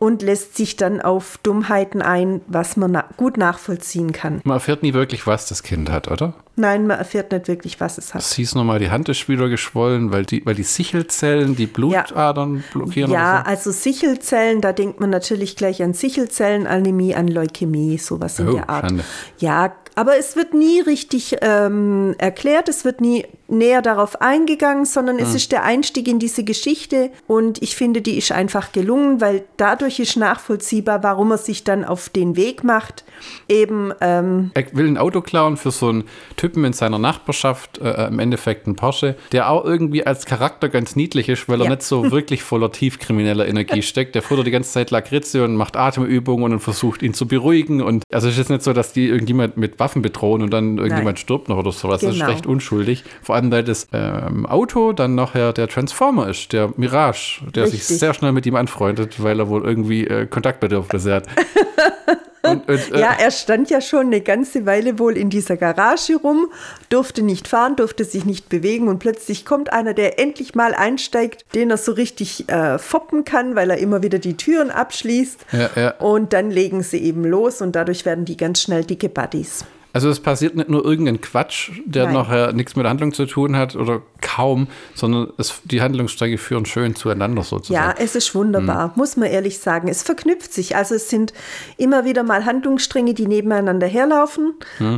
und 0.00 0.22
lässt 0.22 0.56
sich 0.56 0.76
dann 0.76 1.00
auf 1.00 1.38
Dummheiten 1.42 2.00
ein, 2.02 2.40
was 2.48 2.76
man 2.76 2.90
na 2.90 3.04
gut 3.18 3.36
nachvollziehen 3.36 4.12
kann. 4.12 4.40
man 4.44 4.56
erfährt 4.56 4.82
nie 4.82 4.94
wirklich, 4.94 5.26
was 5.26 5.46
das 5.46 5.62
Kind 5.62 5.90
hat, 5.90 6.10
oder? 6.10 6.34
Nein, 6.60 6.86
man 6.86 6.98
erfährt 6.98 7.32
nicht 7.32 7.48
wirklich, 7.48 7.80
was 7.80 7.98
es 7.98 8.12
hat. 8.14 8.20
Es 8.22 8.34
hieß 8.34 8.54
nochmal, 8.54 8.78
die 8.78 8.90
Hand 8.90 9.08
ist 9.08 9.28
wieder 9.28 9.48
geschwollen, 9.48 10.12
weil 10.12 10.24
die, 10.26 10.44
weil 10.44 10.54
die 10.54 10.62
Sichelzellen 10.62 11.56
die 11.56 11.66
Blutadern 11.66 12.62
blockieren 12.72 13.10
Ja, 13.10 13.40
oder 13.40 13.46
also 13.48 13.70
Sichelzellen, 13.72 14.60
da 14.60 14.72
denkt 14.72 15.00
man 15.00 15.10
natürlich 15.10 15.56
gleich 15.56 15.82
an 15.82 15.94
Sichelzellenanämie, 15.94 17.14
an 17.14 17.28
Leukämie, 17.28 17.98
sowas 17.98 18.38
in 18.38 18.48
Oh, 18.48 18.52
der 18.52 18.68
Art. 18.70 18.86
Schande. 18.86 19.04
Ja, 19.38 19.72
aber 19.96 20.16
es 20.18 20.36
wird 20.36 20.54
nie 20.54 20.80
richtig 20.80 21.36
ähm, 21.42 22.14
erklärt, 22.18 22.68
es 22.68 22.84
wird 22.84 23.00
nie 23.00 23.26
näher 23.48 23.82
darauf 23.82 24.20
eingegangen, 24.20 24.84
sondern 24.84 25.18
Hm. 25.18 25.24
es 25.24 25.34
ist 25.34 25.50
der 25.50 25.64
Einstieg 25.64 26.06
in 26.06 26.20
diese 26.20 26.44
Geschichte 26.44 27.10
und 27.26 27.60
ich 27.62 27.74
finde, 27.74 28.00
die 28.00 28.16
ist 28.16 28.30
einfach 28.30 28.70
gelungen, 28.70 29.20
weil 29.20 29.42
dadurch 29.56 29.98
ist 29.98 30.16
nachvollziehbar, 30.16 31.02
warum 31.02 31.32
er 31.32 31.38
sich 31.38 31.64
dann 31.64 31.84
auf 31.84 32.08
den 32.08 32.36
Weg 32.36 32.62
macht, 32.62 33.04
eben 33.48 33.92
ähm, 34.00 34.52
Er 34.54 34.72
will 34.72 34.86
ein 34.86 34.96
Auto 34.96 35.20
klauen 35.20 35.56
für 35.56 35.72
so 35.72 35.88
einen 35.88 36.04
Typen 36.50 36.64
in 36.64 36.72
seiner 36.72 36.98
Nachbarschaft, 36.98 37.78
äh, 37.78 38.08
im 38.08 38.18
Endeffekt 38.18 38.66
ein 38.66 38.74
Porsche, 38.74 39.14
der 39.30 39.50
auch 39.50 39.64
irgendwie 39.64 40.04
als 40.04 40.26
Charakter 40.26 40.68
ganz 40.68 40.96
niedlich 40.96 41.28
ist, 41.28 41.48
weil 41.48 41.60
er 41.60 41.64
Ja. 41.64 41.70
nicht 41.70 41.82
so 41.82 42.10
wirklich 42.10 42.42
voller 42.42 42.72
tiefkrimineller 42.72 43.46
Energie 43.46 43.82
steckt. 43.82 44.16
Der 44.16 44.22
futtert 44.22 44.46
die 44.48 44.50
ganze 44.50 44.72
Zeit 44.72 44.90
Lakritze 44.90 45.44
und 45.44 45.54
macht 45.54 45.76
Atemübungen 45.76 46.52
und 46.52 46.58
versucht 46.60 47.02
ihn 47.02 47.14
zu 47.14 47.28
beruhigen. 47.28 47.80
Und 47.82 48.02
also 48.12 48.26
es 48.26 48.32
ist 48.34 48.38
jetzt 48.38 48.48
nicht 48.50 48.62
so, 48.64 48.72
dass 48.72 48.92
die 48.92 49.06
irgendjemand 49.06 49.56
mit 49.56 49.78
Waffen 49.78 50.02
bedrohen 50.02 50.42
und 50.42 50.50
dann 50.50 50.78
irgendjemand 50.78 51.04
Nein. 51.04 51.16
stirbt 51.18 51.48
noch 51.48 51.58
oder 51.58 51.70
sowas. 51.70 52.00
Das 52.00 52.10
ist 52.14 52.18
Genau. 52.20 52.32
recht 52.32 52.46
unschuldig. 52.46 53.04
Vor 53.22 53.36
allem, 53.36 53.52
weil 53.52 53.62
das 53.62 53.86
ähm, 53.92 54.44
Auto 54.46 54.92
dann 54.92 55.14
nachher 55.14 55.52
der 55.52 55.68
Transformer 55.68 56.28
ist, 56.28 56.52
der 56.52 56.72
Mirage, 56.76 57.42
der 57.54 57.66
sich 57.68 57.80
Richtig. 57.80 57.98
sehr 58.00 58.12
schnell 58.14 58.32
mit 58.32 58.44
ihm 58.46 58.56
anfreundet, 58.56 59.22
weil 59.22 59.38
er 59.38 59.48
wohl 59.48 59.62
irgendwie 59.64 60.04
äh, 60.06 60.26
Kontaktbedürfnisse 60.26 61.14
hat. 61.14 61.26
Und, 62.42 62.68
und, 62.68 62.92
äh, 62.92 63.00
Ja, 63.00 63.16
er 63.18 63.30
stand 63.30 63.70
ja 63.70 63.80
schon 63.80 64.06
eine 64.06 64.20
ganze 64.20 64.66
Weile 64.66 64.98
wohl 64.98 65.16
in 65.16 65.30
dieser 65.30 65.56
Garage 65.56 66.16
rum, 66.16 66.50
durfte 66.88 67.22
nicht 67.22 67.48
fahren, 67.48 67.76
durfte 67.76 68.04
sich 68.04 68.24
nicht 68.24 68.48
bewegen 68.48 68.88
und 68.88 68.98
plötzlich 68.98 69.44
kommt 69.44 69.72
einer, 69.72 69.94
der 69.94 70.18
endlich 70.18 70.54
mal 70.54 70.74
einsteigt, 70.74 71.44
den 71.54 71.70
er 71.70 71.76
so 71.76 71.92
richtig 71.92 72.48
äh, 72.48 72.78
foppen 72.78 73.24
kann, 73.24 73.56
weil 73.56 73.70
er 73.70 73.78
immer 73.78 74.02
wieder 74.02 74.18
die 74.18 74.36
Türen 74.36 74.70
abschließt. 74.70 75.40
Ja, 75.52 75.70
ja. 75.76 75.90
Und 75.98 76.32
dann 76.32 76.50
legen 76.50 76.82
sie 76.82 76.98
eben 76.98 77.24
los 77.24 77.60
und 77.60 77.76
dadurch 77.76 78.06
werden 78.06 78.24
die 78.24 78.36
ganz 78.36 78.62
schnell 78.62 78.84
dicke 78.84 79.08
Buddies. 79.08 79.64
Also 79.92 80.08
es 80.08 80.20
passiert 80.20 80.54
nicht 80.56 80.68
nur 80.68 80.84
irgendein 80.84 81.20
Quatsch, 81.20 81.70
der 81.84 82.04
Nein. 82.04 82.14
nachher 82.14 82.52
nichts 82.52 82.76
mit 82.76 82.84
der 82.84 82.90
Handlung 82.90 83.12
zu 83.12 83.26
tun 83.26 83.56
hat 83.56 83.76
oder 83.76 84.02
kaum, 84.20 84.68
sondern 84.94 85.28
es, 85.38 85.60
die 85.64 85.82
Handlungsstränge 85.82 86.38
führen 86.38 86.66
schön 86.66 86.94
zueinander 86.94 87.42
Ja, 87.42 87.44
sozusagen. 87.44 87.98
es 87.98 88.14
ist 88.14 88.34
wunderbar, 88.34 88.92
muss 88.96 89.16
man 89.16 89.28
ehrlich 89.28 89.58
sagen. 89.58 89.88
Es 89.88 90.02
verknüpft 90.02 90.52
sich. 90.52 90.76
Also 90.76 90.94
es 90.94 91.08
sind 91.08 91.32
immer 91.76 92.04
wieder 92.04 92.22
mal 92.22 92.44
Handlungsstränge, 92.44 93.14
die 93.14 93.26
nebeneinander 93.26 93.86
herlaufen, 93.86 94.54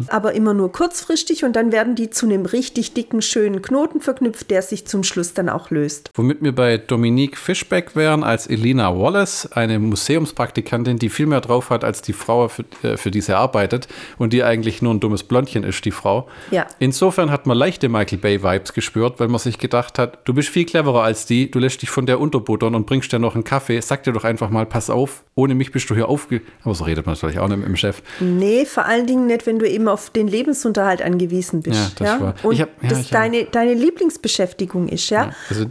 aber 0.08 0.32
immer 0.34 0.54
nur 0.54 0.72
kurzfristig 0.72 1.44
und 1.44 1.56
dann 1.56 1.72
werden 1.72 1.94
die 1.94 2.10
zu 2.10 2.26
einem 2.26 2.46
richtig 2.46 2.94
dicken, 2.94 3.22
schönen 3.22 3.62
Knoten 3.62 4.00
verknüpft, 4.00 4.50
der 4.50 4.62
sich 4.62 4.86
zum 4.86 5.04
Schluss 5.04 5.34
dann 5.34 5.48
auch 5.48 5.70
löst. 5.70 6.10
Womit 6.14 6.42
wir 6.42 6.54
bei 6.54 6.76
Dominique 6.78 7.36
Fischbeck 7.38 7.96
wären 7.96 8.24
als 8.24 8.46
Elina 8.46 8.98
Wallace, 8.98 9.50
eine 9.52 9.78
Museumspraktikantin, 9.78 10.98
die 10.98 11.08
viel 11.08 11.26
mehr 11.26 11.40
drauf 11.40 11.70
hat 11.70 11.84
als 11.84 12.02
die 12.02 12.12
Frau, 12.12 12.48
für, 12.48 12.64
äh, 12.82 12.96
für 12.96 13.10
die 13.10 13.20
sie 13.20 13.36
arbeitet 13.36 13.88
und 14.18 14.32
die 14.32 14.44
eigentlich 14.44 14.81
eigentlich 14.82 14.92
nur 14.92 14.94
ein 14.94 15.00
dummes 15.00 15.22
Blondchen 15.22 15.64
ist, 15.64 15.84
die 15.84 15.90
Frau. 15.90 16.28
Ja. 16.50 16.66
Insofern 16.78 17.30
hat 17.30 17.46
man 17.46 17.56
leichte 17.56 17.88
Michael 17.88 18.18
Bay-Vibes 18.18 18.72
gespürt, 18.72 19.20
weil 19.20 19.28
man 19.28 19.38
sich 19.38 19.58
gedacht 19.58 19.98
hat, 19.98 20.18
du 20.24 20.34
bist 20.34 20.48
viel 20.48 20.64
cleverer 20.64 21.02
als 21.02 21.26
die, 21.26 21.50
du 21.50 21.58
lässt 21.58 21.82
dich 21.82 21.90
von 21.90 22.06
der 22.06 22.20
unterbuttern 22.20 22.74
und 22.74 22.86
bringst 22.86 23.12
dir 23.12 23.18
noch 23.18 23.34
einen 23.34 23.44
Kaffee. 23.44 23.80
Sag 23.80 24.02
dir 24.04 24.12
doch 24.12 24.24
einfach 24.24 24.50
mal, 24.50 24.66
pass 24.66 24.90
auf, 24.90 25.22
ohne 25.34 25.54
mich 25.54 25.72
bist 25.72 25.88
du 25.90 25.94
hier 25.94 26.08
aufge... 26.08 26.40
Aber 26.64 26.74
so 26.74 26.84
redet 26.84 27.06
man 27.06 27.14
natürlich 27.14 27.38
auch 27.38 27.48
nicht 27.48 27.58
mit 27.58 27.68
dem 27.68 27.76
Chef. 27.76 28.02
Nee, 28.20 28.64
vor 28.66 28.84
allen 28.84 29.06
Dingen 29.06 29.26
nicht, 29.26 29.46
wenn 29.46 29.58
du 29.58 29.68
eben 29.68 29.88
auf 29.88 30.10
den 30.10 30.28
Lebensunterhalt 30.28 31.02
angewiesen 31.02 31.62
bist. 31.62 31.96
Ja, 31.98 32.04
das 32.06 32.20
war- 32.20 32.34
Und 32.42 32.54
ich 32.54 32.60
hab- 32.62 32.82
ja, 32.82 32.88
das 32.90 33.00
ich 33.00 33.04
hab- 33.06 33.12
deine, 33.12 33.44
deine 33.44 33.74
Lieblingsbeschäftigung 33.74 34.88
ist, 34.88 35.08
ja. 35.10 35.24
Ja, 35.26 35.32
also. 35.48 35.66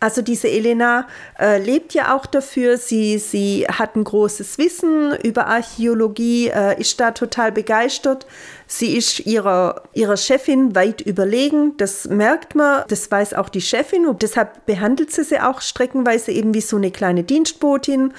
Also 0.00 0.22
diese 0.22 0.48
Elena 0.50 1.06
äh, 1.38 1.58
lebt 1.58 1.94
ja 1.94 2.14
auch 2.14 2.26
dafür. 2.26 2.76
Sie, 2.76 3.18
sie 3.18 3.66
hat 3.66 3.96
ein 3.96 4.04
großes 4.04 4.58
Wissen 4.58 5.14
über 5.22 5.46
Archäologie, 5.46 6.48
äh, 6.48 6.78
ist 6.80 7.00
da 7.00 7.10
total 7.12 7.52
begeistert. 7.52 8.26
Sie 8.66 8.96
ist 8.96 9.20
ihrer, 9.20 9.82
ihrer 9.92 10.16
Chefin 10.16 10.74
weit 10.74 11.00
überlegen. 11.00 11.76
Das 11.76 12.08
merkt 12.08 12.54
man, 12.54 12.84
das 12.88 13.10
weiß 13.10 13.34
auch 13.34 13.48
die 13.48 13.60
Chefin 13.60 14.06
und 14.06 14.22
deshalb 14.22 14.66
behandelt 14.66 15.10
sie 15.10 15.24
sie 15.24 15.40
auch 15.40 15.60
streckenweise 15.60 16.32
eben 16.32 16.54
wie 16.54 16.60
so 16.60 16.76
eine 16.76 16.90
kleine 16.90 17.24
Dienstbotin. 17.24 18.12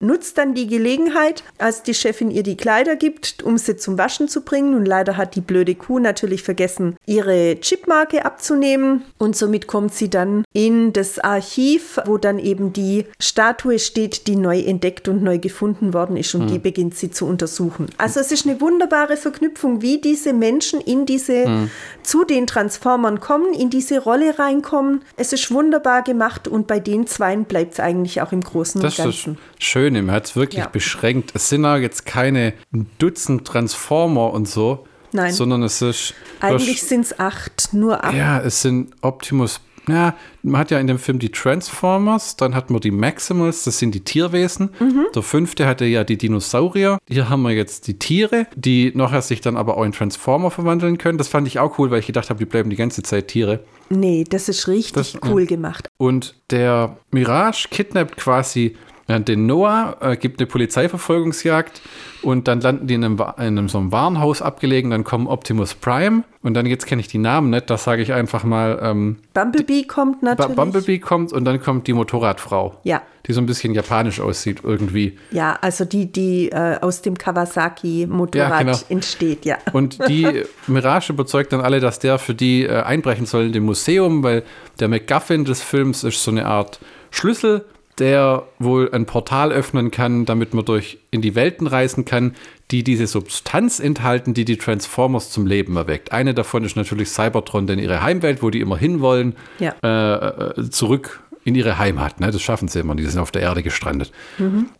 Nutzt 0.00 0.38
dann 0.38 0.54
die 0.54 0.66
Gelegenheit, 0.66 1.44
als 1.58 1.82
die 1.82 1.94
Chefin 1.94 2.30
ihr 2.30 2.42
die 2.42 2.56
Kleider 2.56 2.96
gibt, 2.96 3.42
um 3.42 3.58
sie 3.58 3.76
zum 3.76 3.98
Waschen 3.98 4.28
zu 4.28 4.42
bringen. 4.42 4.74
Und 4.74 4.86
leider 4.86 5.16
hat 5.16 5.34
die 5.34 5.40
blöde 5.40 5.74
Kuh 5.74 5.98
natürlich 5.98 6.42
vergessen, 6.42 6.96
ihre 7.06 7.58
Chipmarke 7.60 8.24
abzunehmen. 8.24 9.02
Und 9.18 9.36
somit 9.36 9.66
kommt 9.66 9.94
sie 9.94 10.08
dann 10.08 10.44
in 10.52 10.92
das 10.92 11.18
Archiv, 11.18 11.98
wo 12.06 12.16
dann 12.16 12.38
eben 12.38 12.72
die 12.72 13.06
Statue 13.20 13.78
steht, 13.78 14.26
die 14.26 14.36
neu 14.36 14.60
entdeckt 14.60 15.08
und 15.08 15.22
neu 15.22 15.38
gefunden 15.38 15.92
worden 15.92 16.16
ist. 16.16 16.34
Und 16.34 16.48
die 16.48 16.58
beginnt 16.58 16.94
sie 16.94 17.10
zu 17.10 17.26
untersuchen. 17.26 17.86
Also 17.98 18.20
es 18.20 18.32
ist 18.32 18.46
eine 18.46 18.60
wunderbare 18.60 19.16
Verknüpfung, 19.16 19.82
wie 19.82 19.89
diese 19.98 20.34
Menschen 20.34 20.78
in 20.82 21.06
diese, 21.06 21.68
zu 22.02 22.24
den 22.24 22.46
Transformern 22.46 23.18
kommen, 23.18 23.54
in 23.54 23.70
diese 23.70 23.98
Rolle 23.98 24.38
reinkommen. 24.38 25.02
Es 25.16 25.32
ist 25.32 25.50
wunderbar 25.50 26.02
gemacht 26.02 26.46
und 26.48 26.66
bei 26.66 26.80
den 26.80 27.06
Zweien 27.06 27.46
bleibt 27.46 27.72
es 27.72 27.80
eigentlich 27.80 28.20
auch 28.20 28.32
im 28.32 28.42
Großen 28.42 28.80
und 28.82 28.86
ist 28.86 28.98
das 28.98 29.04
Ganzen. 29.06 29.38
Schöne, 29.58 30.02
man 30.02 30.14
hat 30.16 30.26
es 30.26 30.36
wirklich 30.36 30.60
Ja. 30.64 30.68
beschränkt. 30.68 31.30
Es 31.34 31.48
sind 31.48 31.64
ja 31.64 31.78
jetzt 31.78 32.04
keine 32.04 32.52
Dutzend 32.98 33.46
Transformer 33.46 34.32
und 34.34 34.46
so, 34.46 34.86
Nein. 35.12 35.32
sondern 35.32 35.62
es 35.62 35.80
ist... 35.80 36.12
Eigentlich 36.40 36.82
sind 36.82 37.06
es 37.06 37.18
acht, 37.18 37.70
nur 37.72 38.04
acht. 38.04 38.14
Ja, 38.14 38.40
es 38.40 38.60
sind 38.60 38.92
Optimus. 39.00 39.60
Ja, 39.90 40.14
man 40.42 40.60
hat 40.60 40.70
ja 40.70 40.78
in 40.78 40.86
dem 40.86 40.98
Film 40.98 41.18
die 41.18 41.30
Transformers, 41.30 42.36
dann 42.36 42.54
hat 42.54 42.70
man 42.70 42.80
die 42.80 42.90
Maximals, 42.90 43.64
das 43.64 43.78
sind 43.78 43.94
die 43.94 44.00
Tierwesen. 44.00 44.70
Mhm. 44.78 45.06
Der 45.14 45.22
fünfte 45.22 45.66
hatte 45.66 45.84
ja 45.84 46.04
die 46.04 46.16
Dinosaurier. 46.16 46.98
Hier 47.08 47.28
haben 47.28 47.42
wir 47.42 47.50
jetzt 47.52 47.86
die 47.88 47.98
Tiere, 47.98 48.46
die 48.56 48.92
nachher 48.94 49.22
sich 49.22 49.40
dann 49.40 49.56
aber 49.56 49.76
auch 49.76 49.84
in 49.84 49.92
Transformer 49.92 50.50
verwandeln 50.50 50.98
können. 50.98 51.18
Das 51.18 51.28
fand 51.28 51.46
ich 51.46 51.58
auch 51.58 51.78
cool, 51.78 51.90
weil 51.90 52.00
ich 52.00 52.06
gedacht 52.06 52.30
habe, 52.30 52.38
die 52.38 52.44
bleiben 52.46 52.70
die 52.70 52.76
ganze 52.76 53.02
Zeit 53.02 53.28
Tiere. 53.28 53.60
Nee, 53.88 54.24
das 54.28 54.48
ist 54.48 54.68
richtig 54.68 55.12
Das- 55.14 55.30
cool 55.30 55.46
gemacht. 55.46 55.88
Und 55.98 56.34
der 56.50 56.96
Mirage 57.10 57.68
kidnappt 57.70 58.16
quasi 58.16 58.76
den 59.18 59.46
Noah, 59.46 59.96
äh, 60.00 60.16
gibt 60.16 60.40
eine 60.40 60.46
Polizeiverfolgungsjagd 60.46 61.80
und 62.22 62.48
dann 62.48 62.60
landen 62.60 62.86
die 62.86 62.94
in 62.94 63.04
einem, 63.04 63.18
in 63.18 63.58
einem 63.58 63.68
so 63.68 63.78
einem 63.78 63.92
Warenhaus 63.92 64.42
abgelegen. 64.42 64.90
Dann 64.90 65.04
kommen 65.04 65.26
Optimus 65.26 65.74
Prime 65.74 66.22
und 66.42 66.54
dann 66.54 66.66
jetzt 66.66 66.86
kenne 66.86 67.00
ich 67.00 67.08
die 67.08 67.18
Namen 67.18 67.50
nicht, 67.50 67.70
das 67.70 67.84
sage 67.84 68.02
ich 68.02 68.12
einfach 68.12 68.44
mal. 68.44 68.78
Ähm, 68.82 69.16
Bumblebee 69.34 69.84
kommt 69.84 70.22
natürlich. 70.22 70.56
Bumblebee 70.56 70.98
kommt 70.98 71.32
und 71.32 71.44
dann 71.44 71.60
kommt 71.60 71.86
die 71.86 71.92
Motorradfrau. 71.92 72.76
Ja. 72.84 73.02
Die 73.26 73.32
so 73.32 73.40
ein 73.40 73.46
bisschen 73.46 73.74
japanisch 73.74 74.20
aussieht 74.20 74.60
irgendwie. 74.62 75.18
Ja, 75.30 75.58
also 75.60 75.84
die, 75.84 76.10
die 76.10 76.50
äh, 76.50 76.78
aus 76.80 77.02
dem 77.02 77.16
Kawasaki-Motorrad 77.16 78.50
Ja, 78.50 78.58
genau. 78.58 78.78
entsteht, 78.88 79.44
ja. 79.44 79.58
Und 79.72 80.08
die 80.08 80.44
Mirage 80.66 81.12
überzeugt 81.12 81.52
dann 81.52 81.60
alle, 81.60 81.80
dass 81.80 81.98
der 81.98 82.18
für 82.18 82.34
die 82.34 82.64
äh, 82.64 82.82
einbrechen 82.82 83.26
soll 83.26 83.46
in 83.46 83.52
dem 83.52 83.64
Museum, 83.64 84.22
weil 84.22 84.42
der 84.78 84.88
MacGuffin 84.88 85.44
des 85.44 85.62
Films 85.62 86.02
ist 86.04 86.22
so 86.22 86.30
eine 86.30 86.46
Art 86.46 86.80
Schlüssel, 87.10 87.66
der 88.00 88.44
wohl 88.58 88.90
ein 88.92 89.06
Portal 89.06 89.52
öffnen 89.52 89.90
kann, 89.90 90.24
damit 90.24 90.54
man 90.54 90.64
durch 90.64 90.98
in 91.10 91.20
die 91.22 91.34
Welten 91.34 91.66
reisen 91.66 92.04
kann, 92.04 92.34
die 92.70 92.82
diese 92.82 93.06
Substanz 93.06 93.78
enthalten, 93.80 94.34
die 94.34 94.44
die 94.44 94.56
Transformers 94.56 95.30
zum 95.30 95.46
Leben 95.46 95.76
erweckt. 95.76 96.10
Eine 96.12 96.34
davon 96.34 96.64
ist 96.64 96.76
natürlich 96.76 97.10
Cybertron, 97.10 97.66
denn 97.66 97.78
ihre 97.78 98.02
Heimwelt, 98.02 98.42
wo 98.42 98.50
die 98.50 98.60
immer 98.60 98.76
hinwollen, 98.78 99.36
Ja. 99.58 99.74
äh, 99.82 100.60
äh, 100.60 100.70
zurück 100.70 101.20
in 101.44 101.54
ihre 101.54 101.78
Heimat. 101.78 102.20
Ne? 102.20 102.30
Das 102.30 102.42
schaffen 102.42 102.68
sie 102.68 102.80
immer, 102.80 102.94
die 102.94 103.04
sind 103.06 103.18
auf 103.18 103.30
der 103.30 103.42
Erde 103.42 103.62
gestrandet. 103.62 104.12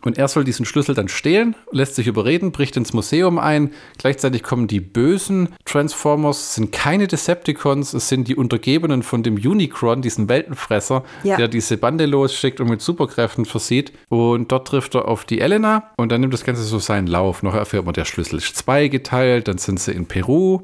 Und 0.02 0.18
er 0.18 0.28
soll 0.28 0.44
diesen 0.44 0.66
Schlüssel 0.66 0.94
dann 0.94 1.08
stehlen, 1.08 1.54
lässt 1.72 1.94
sich 1.94 2.06
überreden, 2.06 2.52
bricht 2.52 2.76
ins 2.76 2.92
Museum 2.92 3.38
ein. 3.38 3.70
Gleichzeitig 3.98 4.42
kommen 4.42 4.66
die 4.66 4.80
bösen 4.80 5.48
Transformers, 5.64 6.38
es 6.40 6.54
sind 6.56 6.72
keine 6.72 7.06
Decepticons, 7.06 7.94
es 7.94 8.08
sind 8.08 8.28
die 8.28 8.36
Untergebenen 8.36 9.02
von 9.02 9.22
dem 9.22 9.36
Unicron, 9.36 10.02
diesen 10.02 10.28
Weltenfresser, 10.28 11.04
Ja. 11.22 11.36
der 11.36 11.48
diese 11.48 11.76
Bande 11.78 12.06
losschickt 12.06 12.60
und 12.60 12.68
mit 12.68 12.82
Superkräften 12.82 13.44
versieht. 13.46 13.92
Und 14.08 14.52
dort 14.52 14.68
trifft 14.68 14.94
er 14.94 15.08
auf 15.08 15.24
die 15.24 15.40
Elena 15.40 15.84
und 15.96 16.12
dann 16.12 16.20
nimmt 16.20 16.34
das 16.34 16.44
Ganze 16.44 16.62
so 16.62 16.78
seinen 16.78 17.06
Lauf. 17.06 17.42
Noch 17.42 17.54
erfährt 17.54 17.84
man, 17.86 17.94
der 17.94 18.04
Schlüssel 18.04 18.36
ist 18.38 18.56
zweigeteilt, 18.56 19.48
dann 19.48 19.58
sind 19.58 19.80
sie 19.80 19.92
in 19.92 20.06
Peru, 20.06 20.60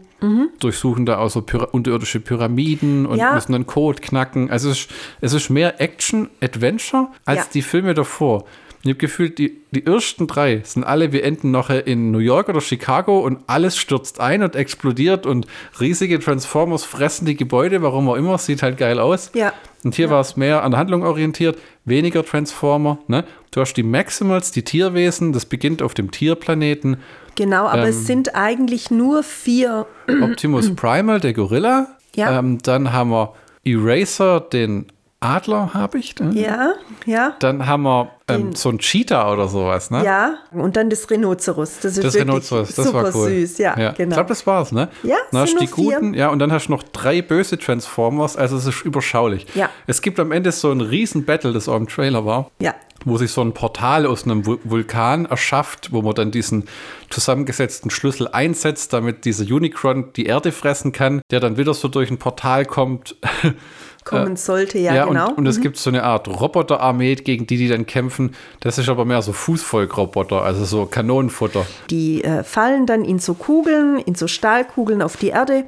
durchsuchen 0.60 1.04
da 1.06 1.18
auch 1.18 1.28
so 1.30 1.42
Pyra 1.42 1.64
unterirdische 1.66 2.20
Pyramiden 2.20 3.06
und 3.06 3.18
Ja. 3.18 3.34
müssen 3.34 3.54
einen 3.54 3.66
Code 3.66 4.00
knacken. 4.00 4.50
Also 4.50 4.70
es 4.70 4.80
ist, 4.80 4.90
es 5.20 5.32
ist 5.34 5.50
mehr 5.50 5.80
Action-Adventure 5.86 7.08
als 7.24 7.38
Ja. 7.38 7.44
die 7.54 7.62
Filme 7.62 7.94
davor. 7.94 8.44
Ich 8.82 8.90
habe 8.90 8.98
gefühlt, 8.98 9.38
die, 9.38 9.56
die 9.72 9.84
ersten 9.84 10.28
drei 10.28 10.60
sind 10.64 10.84
alle, 10.84 11.10
wir 11.10 11.24
enden 11.24 11.50
noch 11.50 11.70
in 11.70 12.12
New 12.12 12.18
York 12.20 12.48
oder 12.48 12.60
Chicago 12.60 13.18
und 13.18 13.38
alles 13.48 13.76
stürzt 13.76 14.20
ein 14.20 14.44
und 14.44 14.54
explodiert 14.54 15.26
und 15.26 15.46
riesige 15.80 16.20
Transformers 16.20 16.84
fressen 16.84 17.26
die 17.26 17.34
Gebäude, 17.34 17.82
warum 17.82 18.08
auch 18.08 18.14
immer, 18.14 18.38
sieht 18.38 18.62
halt 18.62 18.76
geil 18.78 19.00
aus. 19.00 19.32
Ja. 19.34 19.52
Und 19.82 19.96
hier 19.96 20.08
war 20.10 20.20
es 20.20 20.36
mehr 20.36 20.62
an 20.62 20.70
der 20.70 20.78
Handlung 20.78 21.02
orientiert, 21.02 21.58
weniger 21.84 22.24
Transformer. 22.24 22.98
Ne? 23.08 23.24
Du 23.50 23.60
hast 23.60 23.74
die 23.74 23.82
Maximals, 23.82 24.52
die 24.52 24.62
Tierwesen, 24.62 25.32
das 25.32 25.46
beginnt 25.46 25.82
auf 25.82 25.94
dem 25.94 26.12
Tierplaneten. 26.12 26.98
Genau, 27.34 27.66
aber 27.66 27.82
Ähm. 27.84 27.88
es 27.88 28.06
sind 28.06 28.36
eigentlich 28.36 28.90
nur 28.92 29.24
vier. 29.24 29.86
Optimus 30.22 30.72
Primal, 30.76 31.18
der 31.18 31.32
Gorilla. 31.32 31.88
Ja. 32.14 32.38
Ähm, 32.38 32.58
dann 32.62 32.92
haben 32.92 33.10
wir 33.10 33.34
Eraser, 33.64 34.40
den 34.40 34.86
Adler, 35.20 35.72
habe 35.72 35.98
ich. 35.98 36.14
Ne? 36.18 36.32
Ja, 36.34 36.74
ja. 37.06 37.34
Dann 37.40 37.66
haben 37.66 37.84
wir 37.84 38.10
ähm, 38.28 38.54
so 38.54 38.68
ein 38.68 38.78
Cheetah 38.78 39.32
oder 39.32 39.48
sowas, 39.48 39.90
ne? 39.90 40.04
Ja, 40.04 40.34
und 40.52 40.76
dann 40.76 40.90
das 40.90 41.08
Rhinoceros. 41.10 41.76
Das 41.80 41.92
ist 41.92 42.04
Das 42.04 42.14
wirklich 42.14 42.22
Rhinoceros, 42.28 42.74
das 42.74 42.84
super 42.86 43.02
war 43.04 43.14
cool. 43.14 43.30
süß. 43.30 43.58
Ja, 43.58 43.90
Ich 43.90 43.96
genau. 43.96 44.14
glaube, 44.14 44.28
das 44.28 44.46
war's, 44.46 44.72
ne? 44.72 44.88
Ja, 45.02 45.16
Dann 45.32 45.40
hast 45.40 45.58
die 45.58 45.66
vier. 45.66 45.98
guten, 46.00 46.14
ja, 46.14 46.28
und 46.28 46.38
dann 46.38 46.52
hast 46.52 46.66
du 46.66 46.72
noch 46.72 46.82
drei 46.82 47.22
böse 47.22 47.58
Transformers, 47.58 48.36
also 48.36 48.56
es 48.58 48.66
ist 48.66 48.82
überschaulich. 48.84 49.46
Ja. 49.54 49.70
Es 49.86 50.02
gibt 50.02 50.20
am 50.20 50.32
Ende 50.32 50.52
so 50.52 50.70
ein 50.70 50.80
riesen 50.82 51.24
Battle, 51.24 51.52
das 51.52 51.68
auch 51.68 51.76
im 51.76 51.88
Trailer 51.88 52.26
war. 52.26 52.50
Ja. 52.60 52.74
Wo 53.06 53.16
sich 53.16 53.30
so 53.30 53.40
ein 53.40 53.54
Portal 53.54 54.04
aus 54.04 54.24
einem 54.24 54.42
Vul- 54.42 54.58
Vulkan 54.64 55.24
erschafft, 55.24 55.92
wo 55.92 56.02
man 56.02 56.14
dann 56.14 56.30
diesen 56.30 56.64
zusammengesetzten 57.08 57.90
Schlüssel 57.90 58.28
einsetzt, 58.28 58.92
damit 58.92 59.24
dieser 59.24 59.44
Unicron 59.44 60.12
die 60.14 60.26
Erde 60.26 60.52
fressen 60.52 60.92
kann, 60.92 61.22
der 61.30 61.40
dann 61.40 61.56
wieder 61.56 61.72
so 61.72 61.88
durch 61.88 62.10
ein 62.10 62.18
Portal 62.18 62.66
kommt. 62.66 63.16
Kommen 64.04 64.36
sollte, 64.36 64.78
ja, 64.78 65.04
genau. 65.04 65.30
und, 65.30 65.38
und 65.38 65.46
es 65.46 65.60
gibt 65.60 65.76
so 65.78 65.90
eine 65.90 66.04
Art 66.04 66.28
Roboterarmee, 66.28 67.16
gegen 67.16 67.48
die 67.48 67.56
die 67.56 67.66
dann 67.66 67.86
kämpfen. 67.86 68.36
Das 68.60 68.78
ist 68.78 68.88
aber 68.88 69.04
mehr 69.04 69.20
so 69.20 69.32
Fußvolkroboter, 69.32 70.42
also 70.42 70.64
so 70.64 70.86
Kanonenfutter. 70.86 71.66
Die 71.90 72.22
äh, 72.22 72.44
fallen 72.44 72.86
dann 72.86 73.04
in 73.04 73.18
so 73.18 73.34
Kugeln, 73.34 73.98
in 73.98 74.14
so 74.14 74.28
Stahlkugeln 74.28 75.02
auf 75.02 75.16
die 75.16 75.30
Erde 75.30 75.64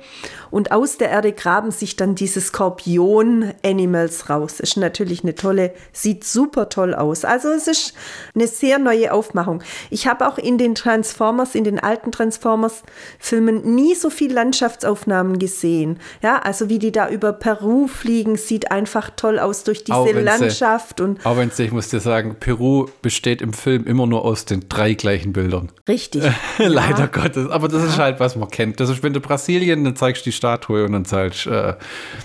und 0.50 0.72
aus 0.72 0.98
der 0.98 1.10
Erde 1.10 1.32
graben 1.32 1.70
sich 1.70 1.96
dann 1.96 2.14
diese 2.14 2.40
Skorpion-Animals 2.40 4.30
raus. 4.30 4.60
Ist 4.60 4.76
natürlich 4.76 5.22
eine 5.22 5.34
tolle, 5.34 5.72
sieht 5.92 6.24
super 6.24 6.68
toll 6.68 6.94
aus. 6.94 7.24
Also 7.24 7.48
es 7.50 7.66
ist 7.68 7.94
eine 8.34 8.46
sehr 8.46 8.78
neue 8.78 9.12
Aufmachung. 9.12 9.62
Ich 9.90 10.06
habe 10.06 10.26
auch 10.28 10.38
in 10.38 10.58
den 10.58 10.74
Transformers, 10.74 11.54
in 11.54 11.64
den 11.64 11.78
alten 11.78 12.12
Transformers-Filmen 12.12 13.74
nie 13.74 13.94
so 13.94 14.10
viel 14.10 14.32
Landschaftsaufnahmen 14.32 15.38
gesehen. 15.38 15.98
Ja, 16.22 16.38
also 16.38 16.68
wie 16.68 16.78
die 16.78 16.92
da 16.92 17.08
über 17.08 17.32
Peru 17.32 17.86
fliegen, 17.86 18.36
sieht 18.36 18.70
einfach 18.70 19.10
toll 19.16 19.38
aus 19.38 19.64
durch 19.64 19.84
Auch 19.90 20.04
diese 20.06 20.18
sie- 20.18 20.24
Landschaft 20.24 21.00
und 21.00 21.24
Auch 21.24 21.36
wenn 21.36 21.50
ich 21.58 21.72
muss 21.72 21.88
dir 21.88 22.00
sagen, 22.00 22.36
Peru 22.38 22.86
besteht 23.02 23.42
im 23.42 23.52
Film 23.52 23.84
immer 23.84 24.06
nur 24.06 24.24
aus 24.24 24.44
den 24.44 24.68
drei 24.68 24.94
gleichen 24.94 25.32
Bildern. 25.32 25.70
richtig. 25.88 26.22
Leider 26.58 27.08
Gottes. 27.08 27.50
Aber 27.50 27.68
das 27.68 27.82
ist 27.82 27.98
halt, 27.98 28.20
was 28.20 28.36
man 28.36 28.48
kennt. 28.48 28.80
Das 28.80 28.88
ist, 28.90 29.02
wenn 29.02 29.12
du 29.12 29.20
Brasilien, 29.20 29.84
dann 29.84 29.96
zeigst 29.96 30.24
du 30.24 30.30
die 30.30 30.36
Statue 30.38 30.84
und 30.84 30.92
dann 30.92 31.04
du, 31.04 31.50
äh, 31.50 31.74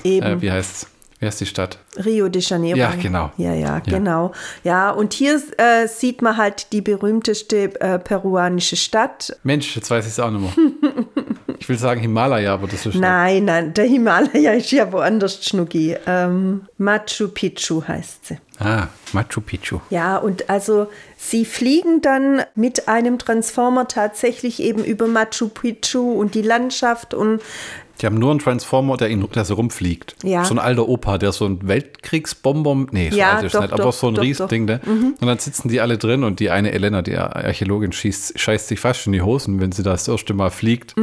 äh, 0.03 0.41
wie 0.41 0.51
heißt 0.51 0.87
Wie 1.19 1.25
heißt 1.25 1.39
die 1.39 1.45
Stadt? 1.45 1.79
Rio 2.03 2.27
de 2.27 2.41
Janeiro. 2.41 2.77
Ja, 2.77 2.91
genau. 3.01 3.31
Ja, 3.37 3.53
ja, 3.53 3.79
genau. 3.79 4.33
Ja, 4.63 4.89
und 4.89 5.13
hier 5.13 5.41
äh, 5.57 5.87
sieht 5.87 6.21
man 6.21 6.35
halt 6.35 6.73
die 6.73 6.81
berühmteste 6.81 7.79
äh, 7.79 7.97
peruanische 7.97 8.75
Stadt. 8.75 9.37
Mensch, 9.43 9.73
jetzt 9.75 9.89
weiß 9.89 10.05
ich 10.05 10.11
es 10.11 10.19
auch 10.19 10.31
nicht 10.31 10.57
mehr. 10.57 10.65
Ich 11.63 11.69
will 11.69 11.77
sagen 11.77 12.01
Himalaya, 12.01 12.55
aber 12.55 12.67
das 12.67 12.85
ist. 12.85 12.95
Nein, 12.95 13.45
nein, 13.45 13.73
der 13.73 13.85
Himalaya 13.85 14.51
ist 14.51 14.69
ja 14.71 14.91
woanders, 14.91 15.45
Schnucki. 15.45 15.95
Ähm, 16.05 16.67
Machu 16.77 17.29
Picchu 17.29 17.81
heißt 17.87 18.25
sie. 18.25 18.37
Ah, 18.59 18.87
Machu 19.13 19.39
Picchu. 19.39 19.79
Ja, 19.89 20.17
und 20.17 20.49
also 20.49 20.87
sie 21.15 21.45
fliegen 21.45 22.01
dann 22.01 22.43
mit 22.55 22.89
einem 22.89 23.17
Transformer 23.17 23.87
tatsächlich 23.87 24.61
eben 24.61 24.83
über 24.83 25.07
Machu 25.07 25.47
Picchu 25.47 26.11
und 26.11 26.35
die 26.35 26.41
Landschaft 26.41 27.13
und 27.13 27.41
die 28.01 28.05
haben 28.05 28.17
nur 28.17 28.31
einen 28.31 28.39
Transformer, 28.39 28.97
der, 28.97 29.09
ihn, 29.09 29.25
der 29.33 29.45
so 29.45 29.53
rumfliegt. 29.53 30.15
Ja. 30.23 30.43
So 30.43 30.55
ein 30.55 30.59
alter 30.59 30.87
Opa, 30.87 31.17
der 31.17 31.31
so 31.31 31.45
ein 31.45 31.67
Weltkriegsbomber, 31.67 32.87
nee, 32.91 33.09
so 33.11 33.17
Ja, 33.17 33.33
alt 33.33 33.45
ist 33.45 33.55
doch, 33.55 33.61
nicht, 33.61 33.73
doch, 33.73 33.79
aber 33.79 33.91
so 33.91 34.07
ein 34.07 34.15
doch, 34.15 34.23
Riesending, 34.23 34.65
ne? 34.65 34.81
Und 34.85 35.25
dann 35.25 35.37
sitzen 35.37 35.69
die 35.69 35.79
alle 35.79 35.97
drin 35.97 36.23
und 36.23 36.39
die 36.39 36.49
eine 36.49 36.71
Elena, 36.71 37.01
die 37.01 37.17
Archäologin, 37.17 37.91
schießt, 37.91 38.39
scheißt 38.39 38.67
sich 38.67 38.79
fast 38.79 39.05
in 39.05 39.13
die 39.13 39.21
Hosen, 39.21 39.61
wenn 39.61 39.71
sie 39.71 39.83
das 39.83 40.07
erste 40.07 40.33
Mal 40.33 40.49
fliegt. 40.49 40.95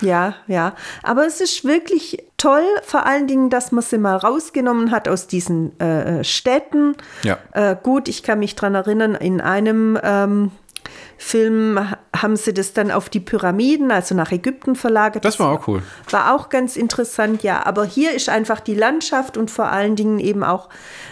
Ja, 0.00 0.34
ja. 0.46 0.74
Aber 1.02 1.26
es 1.26 1.40
ist 1.40 1.64
wirklich 1.64 2.18
toll, 2.36 2.64
vor 2.82 3.06
allen 3.06 3.26
Dingen, 3.26 3.48
dass 3.48 3.72
man 3.72 3.82
sie 3.82 3.98
mal 3.98 4.16
rausgenommen 4.16 4.90
hat 4.90 5.08
aus 5.08 5.26
diesen 5.26 5.78
äh, 5.80 6.22
Städten. 6.24 6.94
Ja. 7.22 7.38
Äh, 7.52 7.76
gut, 7.82 8.08
ich 8.08 8.22
kann 8.22 8.38
mich 8.38 8.54
dran 8.54 8.74
erinnern, 8.74 9.14
in 9.14 9.40
einem 9.40 9.98
ähm, 10.02 10.50
Film 11.18 11.78
haben 12.14 12.36
sie 12.36 12.54
das 12.54 12.72
dann 12.72 12.90
auf 12.90 13.08
die 13.08 13.20
Pyramiden, 13.20 13.90
also 13.90 14.14
nach 14.14 14.32
Ägypten 14.32 14.76
verlagert. 14.76 15.24
Das 15.24 15.40
war 15.40 15.50
auch 15.50 15.68
cool. 15.68 15.82
War 16.10 16.34
auch 16.34 16.48
ganz 16.48 16.76
interessant, 16.76 17.42
ja. 17.42 17.64
Aber 17.66 17.84
hier 17.84 18.12
ist 18.12 18.28
einfach 18.28 18.60
die 18.60 18.74
Landschaft 18.74 19.36
und 19.36 19.50
vor 19.50 19.66
allen 19.66 19.96
Dingen 19.96 20.18
eben 20.18 20.44
auch 20.44 20.68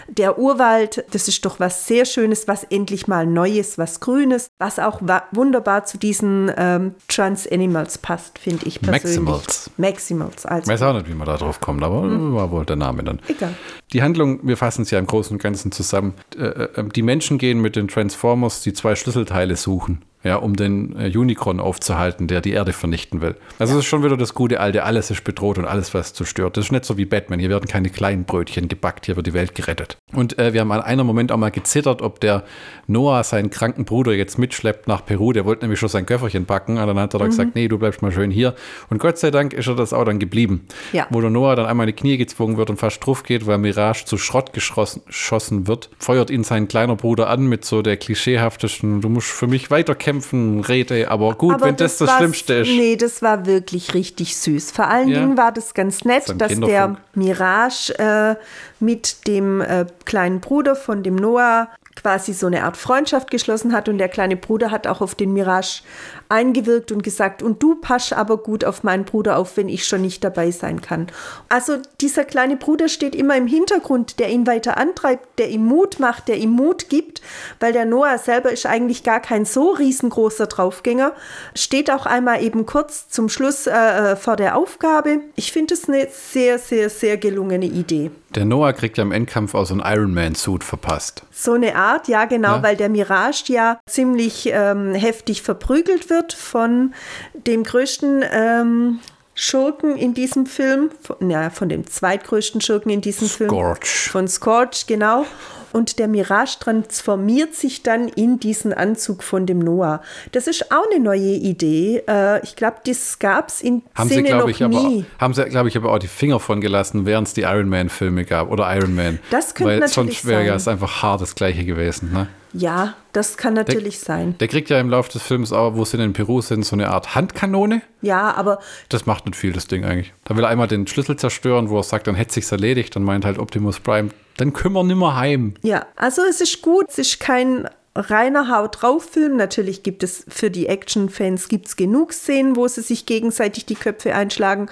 der 0.07 0.37
Urwald. 0.39 1.05
Das 1.11 1.27
ist 1.27 1.45
doch 1.45 1.59
was 1.59 1.87
sehr 1.87 2.05
Schönes, 2.05 2.47
was 2.47 2.63
endlich 2.63 3.07
mal 3.07 3.25
Neues, 3.25 3.77
was 3.77 3.99
Grünes, 3.99 4.49
was 4.59 4.79
auch 4.79 5.01
wunderbar 5.31 5.85
zu 5.85 5.97
diesen 5.97 6.51
ähm, 6.57 6.95
Trans-Animals 7.07 7.97
passt, 7.97 8.39
finde 8.39 8.65
ich 8.65 8.81
persönlich. 8.81 9.19
Maximals. 9.19 9.71
Maximals. 9.77 10.45
Also, 10.45 10.63
Ich 10.63 10.67
weiß 10.69 10.81
auch 10.83 10.93
nicht, 10.93 11.09
wie 11.09 11.15
man 11.15 11.27
da 11.27 11.37
drauf 11.37 11.59
kommt, 11.59 11.83
aber 11.83 12.03
war 12.33 12.51
wohl 12.51 12.65
der 12.65 12.75
Name 12.75 13.03
dann. 13.03 13.19
Egal. 13.27 13.53
Die 13.91 14.01
Handlung, 14.01 14.39
wir 14.43 14.57
fassen 14.57 14.83
es 14.83 14.91
ja 14.91 14.99
im 14.99 15.07
Großen 15.07 15.35
und 15.35 15.41
Ganzen 15.41 15.71
zusammen. 15.71 16.13
Äh, 16.37 16.45
äh, 16.45 16.83
die 16.95 17.01
Menschen 17.01 17.37
gehen 17.37 17.61
mit 17.61 17.75
den 17.75 17.87
Transformers 17.87 18.61
die 18.61 18.73
zwei 18.73 18.95
Schlüsselteile 18.95 19.55
suchen, 19.55 20.02
ja, 20.23 20.37
um 20.37 20.55
den 20.55 20.95
äh, 20.97 21.15
Unicron 21.15 21.59
aufzuhalten, 21.59 22.27
der 22.27 22.41
die 22.41 22.51
Erde 22.51 22.73
vernichten 22.73 23.21
will. 23.21 23.35
Also 23.59 23.73
es 23.73 23.79
ist 23.79 23.85
schon 23.85 24.03
wieder 24.03 24.17
das 24.17 24.33
gute 24.33 24.59
alte, 24.59 24.83
alles 24.83 25.11
ist 25.11 25.23
bedroht 25.23 25.57
und 25.57 25.65
alles, 25.65 25.93
was 25.93 26.13
zerstört. 26.13 26.57
Das 26.57 26.65
ist 26.65 26.71
nicht 26.71 26.85
so 26.85 26.97
wie 26.97 27.05
Batman. 27.05 27.39
Hier 27.39 27.49
werden 27.49 27.67
keine 27.67 27.89
kleinen 27.89 28.25
Brötchen 28.25 28.67
gebackt, 28.67 29.05
hier 29.05 29.15
wird 29.15 29.27
die 29.27 29.33
Welt 29.33 29.55
gerettet. 29.55 29.97
Und 30.15 30.39
äh, 30.39 30.53
wir 30.53 30.61
haben 30.61 30.71
an 30.71 30.81
einem 30.81 31.05
Moment 31.05 31.31
auch 31.31 31.37
mal 31.37 31.51
gezittert, 31.51 32.01
ob 32.01 32.19
der 32.19 32.43
Noah 32.87 33.23
seinen 33.23 33.49
kranken 33.49 33.85
Bruder 33.85 34.13
jetzt 34.13 34.37
mitschleppt 34.37 34.87
nach 34.87 35.05
Peru. 35.05 35.31
Der 35.33 35.45
wollte 35.45 35.63
nämlich 35.63 35.79
schon 35.79 35.89
sein 35.89 36.05
Köfferchen 36.05 36.45
packen. 36.45 36.77
Und 36.77 36.87
dann 36.87 36.99
hat 36.99 37.13
er 37.13 37.19
da 37.19 37.25
gesagt, 37.25 37.55
nee, 37.55 37.67
du 37.67 37.77
bleibst 37.77 38.01
mal 38.01 38.11
schön 38.11 38.31
hier. 38.31 38.55
Und 38.89 38.99
Gott 38.99 39.17
sei 39.17 39.31
Dank 39.31 39.53
ist 39.53 39.67
er 39.67 39.75
das 39.75 39.93
auch 39.93 40.03
dann 40.03 40.19
geblieben. 40.19 40.67
Ja. 40.91 41.07
Wo 41.09 41.21
der 41.21 41.29
Noah 41.29 41.55
dann 41.55 41.65
einmal 41.65 41.87
in 41.87 41.95
die 41.95 41.99
Knie 41.99 42.17
gezwungen 42.17 42.57
wird 42.57 42.69
und 42.69 42.77
fast 42.77 43.05
drauf 43.05 43.23
geht, 43.23 43.47
weil 43.47 43.57
Mirage 43.57 44.05
zu 44.05 44.17
Schrott 44.17 44.53
geschossen, 44.53 45.67
wird, 45.67 45.89
feuert 45.97 46.29
ihn 46.29 46.43
sein 46.43 46.67
kleiner 46.67 46.95
Bruder 46.95 47.29
an 47.29 47.47
mit 47.47 47.65
so 47.65 47.81
der 47.81 47.97
klischeehaftesten, 47.97 49.01
du 49.01 49.09
musst 49.09 49.29
für 49.29 49.47
mich 49.47 49.71
weiterkämpfen, 49.71 50.61
Rede. 50.61 51.09
Aber 51.09 51.35
gut, 51.35 51.55
Aber 51.55 51.65
wenn 51.65 51.75
das 51.75 51.97
das, 51.97 52.11
Schlimmste 52.11 52.55
ist. 52.55 52.67
Nee, 52.67 52.95
das 52.95 53.21
war 53.21 53.45
wirklich 53.45 53.93
richtig 53.93 54.35
süß. 54.37 54.71
Vor 54.71 54.87
allen 54.87 55.09
Ja. 55.09 55.19
Dingen 55.19 55.37
war 55.37 55.51
das 55.51 55.73
ganz 55.73 56.03
nett, 56.05 56.33
dass 56.37 56.59
der. 56.59 56.97
Mirage 57.15 57.93
äh, 57.99 58.35
mit 58.83 59.27
dem 59.27 59.61
äh, 59.61 59.85
kleinen 60.05 60.39
Bruder 60.39 60.75
von 60.75 61.03
dem 61.03 61.15
Noah 61.15 61.69
quasi 61.95 62.33
so 62.33 62.47
eine 62.47 62.63
Art 62.63 62.77
Freundschaft 62.77 63.29
geschlossen 63.29 63.73
hat 63.73 63.87
und 63.87 63.97
der 63.97 64.09
kleine 64.09 64.35
Bruder 64.35 64.71
hat 64.71 64.87
auch 64.87 65.01
auf 65.01 65.15
den 65.15 65.33
Mirage 65.33 65.83
eingewirkt 66.29 66.91
und 66.91 67.03
gesagt, 67.03 67.43
und 67.43 67.61
du 67.61 67.75
pasch 67.75 68.11
aber 68.13 68.37
gut 68.37 68.65
auf 68.65 68.83
meinen 68.83 69.05
Bruder 69.05 69.37
auf, 69.37 69.57
wenn 69.57 69.69
ich 69.69 69.85
schon 69.85 70.01
nicht 70.01 70.23
dabei 70.23 70.51
sein 70.51 70.81
kann. 70.81 71.07
Also 71.49 71.77
dieser 72.01 72.25
kleine 72.25 72.57
Bruder 72.57 72.89
steht 72.89 73.15
immer 73.15 73.37
im 73.37 73.47
Hintergrund, 73.47 74.19
der 74.19 74.29
ihn 74.29 74.47
weiter 74.47 74.77
antreibt, 74.77 75.39
der 75.39 75.49
ihm 75.49 75.65
Mut 75.65 75.99
macht, 75.99 76.27
der 76.27 76.37
ihm 76.37 76.51
Mut 76.51 76.89
gibt, 76.89 77.21
weil 77.59 77.73
der 77.73 77.85
Noah 77.85 78.17
selber 78.17 78.51
ist 78.51 78.65
eigentlich 78.65 79.03
gar 79.03 79.19
kein 79.19 79.45
so 79.45 79.71
riesengroßer 79.71 80.47
Draufgänger, 80.47 81.13
steht 81.55 81.91
auch 81.91 82.05
einmal 82.05 82.43
eben 82.43 82.65
kurz 82.65 83.09
zum 83.09 83.29
Schluss 83.29 83.67
äh, 83.67 84.15
vor 84.15 84.35
der 84.35 84.57
Aufgabe. 84.57 85.19
Ich 85.35 85.51
finde 85.51 85.75
es 85.75 85.87
eine 85.87 86.07
sehr, 86.11 86.57
sehr, 86.57 86.89
sehr 86.89 87.17
gelungene 87.17 87.65
Idee. 87.65 88.11
Der 88.35 88.45
Noah 88.45 88.73
kriegt 88.73 88.97
ja 88.97 89.03
im 89.03 89.11
Endkampf 89.11 89.53
auch 89.55 89.65
so 89.65 89.73
einen 89.75 89.83
Iron 89.85 90.13
Man-Suit 90.13 90.63
verpasst. 90.63 91.23
So 91.31 91.53
eine 91.53 91.75
Art, 91.75 92.07
ja 92.07 92.25
genau, 92.25 92.55
Ja. 92.55 92.63
weil 92.63 92.75
der 92.75 92.89
Mirage 92.89 93.43
ja 93.53 93.79
ziemlich 93.85 94.49
ähm, 94.51 94.93
heftig 94.95 95.41
verprügelt 95.41 96.09
wird 96.09 96.33
von 96.33 96.93
dem 97.33 97.63
größten 97.63 98.23
ähm, 98.31 98.99
Schurken 99.35 99.95
in 99.97 100.13
diesem 100.13 100.45
Film, 100.45 100.89
von, 101.01 101.29
ja, 101.29 101.49
von 101.49 101.69
dem 101.69 101.87
zweitgrößten 101.87 102.61
Schurken 102.61 102.91
in 102.91 103.01
diesem 103.01 103.27
Film. 103.27 103.49
Scorch. 103.49 104.09
Von 104.11 104.27
Scorch, 104.27 104.85
genau. 104.87 105.25
Und 105.73 105.99
der 105.99 106.07
Mirage 106.07 106.57
transformiert 106.59 107.55
sich 107.55 107.83
dann 107.83 108.07
in 108.07 108.39
diesen 108.39 108.73
Anzug 108.73 109.23
von 109.23 109.45
dem 109.45 109.59
Noah. 109.59 110.01
Das 110.31 110.47
ist 110.47 110.71
auch 110.71 110.85
eine 110.91 111.03
neue 111.03 111.33
Idee. 111.33 112.03
Äh, 112.07 112.43
ich 112.43 112.55
glaube, 112.55 112.77
das 112.85 113.19
gab 113.19 113.49
es 113.49 113.61
in 113.61 113.81
Haben 113.95 114.07
sie, 114.07 114.15
Szene 114.15 114.29
glaube 114.29 114.43
noch 114.43 114.49
ich, 114.49 114.63
aber, 114.63 114.83
nie. 114.87 115.05
haben 115.19 115.33
sie, 115.33 115.43
glaube 115.45 115.67
ich, 115.67 115.75
aber 115.75 115.91
auch 115.91 115.99
die 115.99 116.07
Finger 116.07 116.39
von 116.39 116.61
gelassen, 116.61 117.05
während 117.05 117.27
es 117.27 117.33
die 117.33 117.41
Iron 117.41 117.67
Man-Filme 117.67 118.23
gab 118.23 118.51
oder 118.51 118.73
Iron 118.75 118.95
Man. 118.95 119.19
Das 119.31 119.55
könnte 119.55 119.73
Weil 119.73 119.79
natürlich 119.79 120.21
sonst 120.21 120.25
wäre 120.25 120.45
ja 120.45 120.53
einfach 120.53 121.01
hart 121.01 121.21
das 121.21 121.35
Gleiche 121.35 121.65
gewesen. 121.65 122.13
Ne? 122.13 122.27
Ja, 122.53 122.95
das 123.13 123.37
kann 123.37 123.53
natürlich 123.53 123.99
sein. 123.99 124.35
Der 124.39 124.47
kriegt 124.47 124.69
ja 124.69 124.79
im 124.79 124.89
Laufe 124.89 125.11
des 125.11 125.23
Films 125.23 125.51
auch, 125.51 125.75
wo 125.75 125.85
sie 125.85 125.97
in 125.97 126.13
Peru 126.13 126.41
sind, 126.41 126.63
so 126.65 126.75
eine 126.75 126.89
Art 126.89 127.15
Handkanone. 127.15 127.81
Ja, 128.01 128.33
aber 128.35 128.59
Das 128.89 129.05
macht 129.05 129.25
nicht 129.25 129.35
viel, 129.35 129.53
das 129.53 129.67
Ding 129.67 129.83
eigentlich. 129.83 130.13
Da 130.25 130.37
will 130.37 130.43
er 130.43 130.49
einmal 130.49 130.67
den 130.67 130.87
Schlüssel 130.87 131.15
zerstören, 131.17 131.69
wo 131.69 131.77
er 131.77 131.83
sagt, 131.83 132.07
dann 132.07 132.15
hätte 132.15 132.33
sich's 132.33 132.51
erledigt. 132.51 132.95
Dann 132.95 133.03
meint 133.03 133.25
halt 133.25 133.39
Optimus 133.39 133.79
Prime, 133.79 134.09
dann 134.37 134.53
können 134.53 134.75
wir 134.75 134.83
nimmer 134.83 135.15
heim. 135.15 135.55
Ja, 135.63 135.87
also 135.95 136.21
es 136.29 136.41
ist 136.41 136.61
gut, 136.61 136.89
es 136.89 136.99
ist 136.99 137.19
kein 137.19 137.67
reiner 137.95 138.49
Haut 138.49 138.81
drauf 138.81 139.05
Film. 139.11 139.37
Natürlich 139.37 139.83
gibt 139.83 140.03
es 140.03 140.25
für 140.27 140.49
die 140.49 140.67
Action-Fans 140.67 141.47
gibt's 141.47 141.75
genug 141.75 142.13
Szenen, 142.13 142.55
wo 142.55 142.67
sie 142.67 142.81
sich 142.81 143.05
gegenseitig 143.05 143.65
die 143.65 143.75
Köpfe 143.75 144.15
einschlagen. 144.15 144.69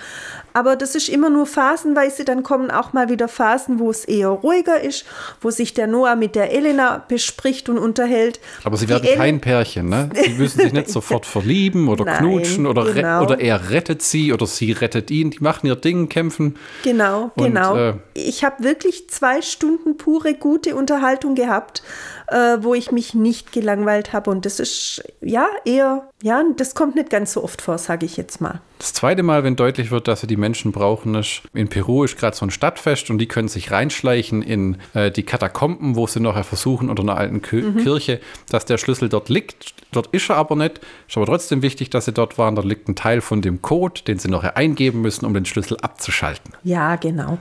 Aber 0.54 0.76
das 0.76 0.96
ist 0.96 1.10
immer 1.10 1.30
nur 1.30 1.46
phasenweise. 1.46 2.26
Dann 2.26 2.44
kommen 2.44 2.72
auch 2.72 2.94
mal 2.94 3.10
wieder 3.10 3.28
Phasen, 3.28 3.80
wo 3.80 3.90
es 3.90 4.06
eher 4.06 4.30
ruhiger 4.30 4.82
ist, 4.82 5.06
wo 5.42 5.50
sich 5.52 5.74
der 5.74 5.88
Noah 5.88 6.16
mit 6.16 6.36
der 6.36 6.52
Elena 6.52 7.04
bespricht 7.08 7.70
und 7.70 7.78
unterhält. 7.78 8.40
Aber 8.64 8.78
sie 8.78 8.86
Die 8.86 8.92
werden 8.92 9.06
El- 9.06 9.16
kein 9.18 9.40
Pärchen, 9.42 9.90
ne? 9.90 10.10
Die 10.26 10.34
müssen 10.34 10.60
sich 10.62 10.74
nicht 10.74 10.90
sofort 10.92 11.26
verlieben 11.26 11.88
oder 11.88 12.06
Nein, 12.06 12.18
knutschen 12.20 12.66
oder, 12.68 12.86
genau. 12.94 13.24
oder 13.24 13.40
er 13.40 13.70
rettet 13.70 14.02
sie 14.02 14.34
oder 14.34 14.46
sie 14.48 14.72
rettet 14.72 15.10
ihn. 15.12 15.32
Die 15.32 15.40
machen 15.40 15.68
ihr 15.68 15.76
Ding, 15.76 16.10
kämpfen. 16.10 16.58
Genau, 16.84 17.32
Und, 17.36 17.46
genau. 17.46 17.76
äh, 17.76 17.94
ich 18.14 18.44
habe 18.44 18.64
wirklich 18.64 19.10
zwei 19.10 19.42
Stunden 19.42 19.98
pure 19.98 20.34
gute 20.34 20.76
Unterhaltung 20.76 21.36
gehabt, 21.36 21.84
äh, 22.28 22.58
wo 22.62 22.74
ich 22.74 22.92
mich 22.92 23.14
nicht 23.14 23.52
gelangweilt 23.52 24.14
habe. 24.14 24.30
Und 24.32 24.46
das 24.46 24.60
ist 24.60 25.04
ja 25.22 25.48
eher, 25.66 26.10
ja, 26.22 26.44
das 26.58 26.76
kommt 26.76 26.96
nicht 26.96 27.10
ganz 27.10 27.34
so 27.34 27.44
oft 27.44 27.62
vor, 27.62 27.78
sage 27.78 28.06
ich 28.06 28.18
jetzt 28.18 28.42
mal. 28.42 28.62
Das 28.80 28.94
zweite 28.94 29.22
Mal, 29.22 29.44
wenn 29.44 29.56
deutlich 29.56 29.92
wird, 29.92 30.08
dass 30.08 30.22
sie 30.22 30.28
die 30.28 30.38
Menschen 30.42 30.74
brauchen, 30.74 31.16
ist, 31.16 31.44
in 31.54 31.70
Peru 31.70 32.04
ist 32.04 32.18
gerade 32.20 32.36
so 32.36 32.46
ein 32.46 32.52
Stadtfest 32.52 33.10
und 33.10 33.18
die 33.20 33.28
können 33.28 33.48
sich 33.48 33.72
reinschleichen 33.72 34.42
in 34.42 34.76
äh, 34.94 35.10
die 35.10 35.24
Katakomben, 35.24 35.96
wo 35.96 36.06
sie 36.08 36.20
nachher 36.20 36.44
versuchen, 36.44 36.90
unter 36.90 37.04
einer 37.04 37.16
alten 37.16 37.42
Kir 37.42 37.62
Mhm. 37.64 37.78
Kirche, 37.78 38.20
dass 38.50 38.66
der 38.66 38.78
Schlüssel 38.78 39.08
dort 39.08 39.30
liegt. 39.30 39.74
Dort 39.94 40.08
ist 40.08 40.30
er 40.30 40.36
aber 40.38 40.56
nicht. 40.56 40.82
Ist 41.08 41.16
aber 41.16 41.26
trotzdem 41.28 41.62
wichtig, 41.62 41.90
dass 41.90 42.06
sie 42.06 42.12
dort 42.14 42.38
waren. 42.38 42.56
Da 42.56 42.62
liegt 42.62 42.90
ein 42.90 42.96
Teil 42.96 43.22
von 43.22 43.42
dem 43.42 43.62
Code, 43.62 44.02
den 44.08 44.20
sie 44.20 44.30
nachher 44.30 44.58
eingeben 44.58 45.02
müssen, 45.02 45.26
um 45.26 45.34
den 45.34 45.46
Schlüssel 45.46 45.78
abzuschalten. 45.82 46.54
Ja, 46.64 46.96
genau. 46.98 47.38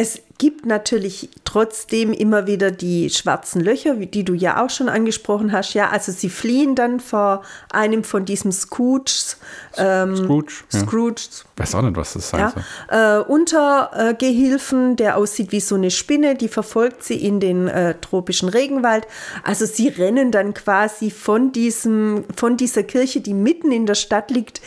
Es 0.00 0.20
gibt 0.38 0.64
natürlich 0.64 1.28
trotzdem 1.42 2.12
immer 2.12 2.46
wieder 2.46 2.70
die 2.70 3.10
schwarzen 3.10 3.60
Löcher, 3.60 3.96
die 3.96 4.22
du 4.22 4.32
ja 4.32 4.64
auch 4.64 4.70
schon 4.70 4.88
angesprochen 4.88 5.50
hast. 5.50 5.74
Ja, 5.74 5.88
also 5.90 6.12
sie 6.12 6.30
fliehen 6.30 6.76
dann 6.76 7.00
vor 7.00 7.42
einem 7.72 8.04
von 8.04 8.24
diesem 8.24 8.52
Scrooges. 8.52 9.38
Ähm, 9.76 10.16
Scrooge. 10.16 10.52
Ja. 10.70 10.78
Scrooge, 10.78 11.22
Weiß 11.56 11.74
auch 11.74 11.82
nicht, 11.82 11.96
was 11.96 12.12
das 12.12 12.30
soll. 12.30 12.38
ja, 12.38 13.18
äh, 13.18 13.24
Untergehilfen, 13.24 14.94
der 14.94 15.16
aussieht 15.16 15.50
wie 15.50 15.58
so 15.58 15.74
eine 15.74 15.90
Spinne, 15.90 16.36
die 16.36 16.46
verfolgt 16.46 17.02
sie 17.02 17.16
in 17.16 17.40
den 17.40 17.66
äh, 17.66 17.96
tropischen 18.00 18.48
Regenwald. 18.48 19.04
Also 19.42 19.66
sie 19.66 19.88
rennen 19.88 20.30
dann 20.30 20.54
quasi 20.54 21.10
von 21.10 21.50
diesem, 21.50 22.24
von 22.36 22.56
dieser 22.56 22.84
Kirche, 22.84 23.20
die 23.20 23.34
mitten 23.34 23.72
in 23.72 23.84
der 23.84 23.96
Stadt 23.96 24.30
liegt, 24.30 24.60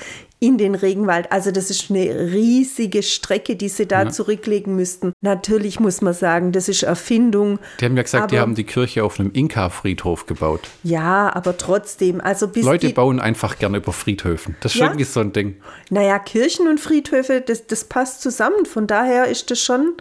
in 0.43 0.57
den 0.57 0.73
Regenwald. 0.73 1.31
Also 1.31 1.51
das 1.51 1.69
ist 1.69 1.91
eine 1.91 2.31
riesige 2.33 3.03
Strecke, 3.03 3.55
die 3.55 3.69
sie 3.69 3.85
da 3.85 4.09
zurücklegen 4.09 4.75
müssten. 4.75 5.13
Natürlich 5.21 5.79
muss 5.79 6.01
man 6.01 6.15
sagen, 6.15 6.51
das 6.51 6.67
ist 6.67 6.81
Erfindung. 6.81 7.59
Die 7.79 7.85
haben 7.85 7.95
ja 7.95 8.01
gesagt, 8.01 8.31
die 8.31 8.35
Aber- 8.37 8.41
haben 8.41 8.55
die 8.55 8.63
Kirche 8.63 9.03
auf 9.03 9.19
einem 9.19 9.29
Inka-Friedhof 9.31 10.25
gebaut. 10.25 10.61
Ja, 10.83 11.31
aber 11.35 11.57
trotzdem, 11.57 12.19
also 12.19 12.49
Leute 12.55 12.87
die, 12.87 12.93
bauen 12.93 13.19
einfach 13.19 13.59
gerne 13.59 13.77
über 13.77 13.93
Friedhöfen. 13.93 14.55
Das 14.61 14.73
ist 14.73 14.79
Ja. 14.79 14.87
irgendwie 14.87 15.03
so 15.05 15.19
ein 15.19 15.31
Ding. 15.31 15.57
Naja, 15.91 16.17
Kirchen 16.17 16.67
und 16.67 16.79
Friedhöfe, 16.79 17.41
das, 17.41 17.67
das 17.67 17.83
passt 17.83 18.23
zusammen. 18.23 18.65
Von 18.65 18.87
daher 18.87 19.25
ist 19.27 19.51
das 19.51 19.61
schon 19.61 19.93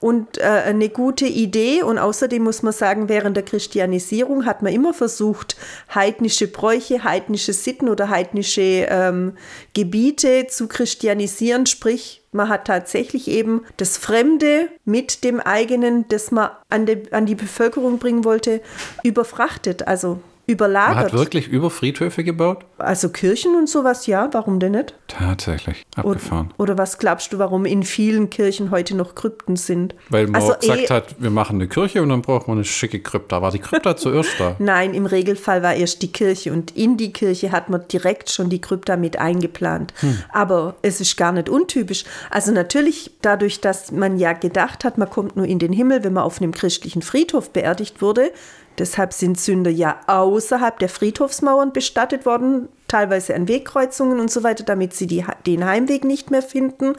und 0.00 0.36
äh, 0.36 0.42
eine 0.42 0.90
gute 0.90 1.24
Idee. 1.26 1.82
Und 1.82 1.96
außerdem 1.96 2.42
muss 2.44 2.62
man 2.62 2.74
sagen, 2.74 3.08
während 3.08 3.38
der 3.38 3.44
Christianisierung 3.44 4.44
hat 4.44 4.60
man 4.60 4.72
immer 4.74 4.92
versucht, 4.92 5.56
heidnische 5.94 6.46
Bräuche, 6.46 7.04
heidnische 7.04 7.54
Sitten 7.54 7.88
oder 7.88 8.10
heidnische 8.10 8.60
ähm, 8.90 9.32
Gebiete 9.78 10.48
zu 10.48 10.66
christianisieren, 10.66 11.64
sprich 11.64 12.24
man 12.32 12.48
hat 12.48 12.66
tatsächlich 12.66 13.28
eben 13.28 13.64
das 13.76 13.96
Fremde 13.96 14.70
mit 14.84 15.22
dem 15.22 15.38
eigenen, 15.38 16.08
das 16.08 16.32
man 16.32 16.50
an, 16.68 16.84
de, 16.84 17.12
an 17.12 17.26
die 17.26 17.36
Bevölkerung 17.36 18.00
bringen 18.00 18.24
wollte, 18.24 18.60
überfrachtet. 19.04 19.86
Also 19.86 20.18
überlagert. 20.48 20.96
Man 20.96 21.04
hat 21.04 21.12
wirklich 21.12 21.46
über 21.46 21.70
Friedhöfe 21.70 22.24
gebaut? 22.24 22.64
Also 22.78 23.10
Kirchen 23.10 23.54
und 23.54 23.68
sowas, 23.68 24.06
ja, 24.06 24.30
warum 24.32 24.58
denn 24.58 24.72
nicht? 24.72 24.94
Tatsächlich, 25.06 25.84
abgefahren. 25.94 26.54
Oder, 26.56 26.72
oder 26.72 26.78
was 26.78 26.98
glaubst 26.98 27.32
du, 27.32 27.38
warum 27.38 27.66
in 27.66 27.82
vielen 27.82 28.30
Kirchen 28.30 28.70
heute 28.70 28.96
noch 28.96 29.14
Krypten 29.14 29.56
sind? 29.56 29.94
Weil 30.08 30.26
man 30.26 30.40
also 30.40 30.54
gesagt 30.58 30.80
eh, 30.80 30.88
hat, 30.88 31.16
wir 31.18 31.28
machen 31.28 31.56
eine 31.56 31.68
Kirche 31.68 32.02
und 32.02 32.08
dann 32.08 32.22
braucht 32.22 32.48
man 32.48 32.56
eine 32.56 32.64
schicke 32.64 33.00
Krypta. 33.00 33.42
War 33.42 33.50
die 33.50 33.58
Krypta 33.58 33.96
zuerst 33.96 34.40
da? 34.40 34.56
Nein, 34.58 34.94
im 34.94 35.04
Regelfall 35.04 35.62
war 35.62 35.74
erst 35.74 36.00
die 36.00 36.12
Kirche 36.12 36.50
und 36.50 36.74
in 36.74 36.96
die 36.96 37.12
Kirche 37.12 37.52
hat 37.52 37.68
man 37.68 37.86
direkt 37.86 38.30
schon 38.30 38.48
die 38.48 38.60
Krypta 38.60 38.96
mit 38.96 39.18
eingeplant. 39.18 39.92
Hm. 40.00 40.18
Aber 40.32 40.76
es 40.80 41.02
ist 41.02 41.18
gar 41.18 41.32
nicht 41.32 41.50
untypisch. 41.50 42.04
Also 42.30 42.52
natürlich 42.52 43.10
dadurch, 43.20 43.60
dass 43.60 43.92
man 43.92 44.18
ja 44.18 44.32
gedacht 44.32 44.84
hat, 44.84 44.96
man 44.96 45.10
kommt 45.10 45.36
nur 45.36 45.44
in 45.44 45.58
den 45.58 45.74
Himmel, 45.74 46.04
wenn 46.04 46.14
man 46.14 46.24
auf 46.24 46.40
einem 46.40 46.52
christlichen 46.52 47.02
Friedhof 47.02 47.50
beerdigt 47.50 48.00
wurde, 48.00 48.32
Deshalb 48.78 49.12
sind 49.12 49.40
Sünder 49.40 49.70
ja 49.70 50.00
außerhalb 50.06 50.78
der 50.78 50.88
Friedhofsmauern 50.88 51.72
bestattet 51.72 52.24
worden, 52.26 52.68
teilweise 52.86 53.34
an 53.34 53.48
Wegkreuzungen 53.48 54.20
und 54.20 54.30
so 54.30 54.42
weiter, 54.42 54.64
damit 54.64 54.94
sie 54.94 55.06
die, 55.06 55.24
den 55.46 55.64
Heimweg 55.64 56.04
nicht 56.04 56.30
mehr 56.30 56.42
finden. 56.42 56.94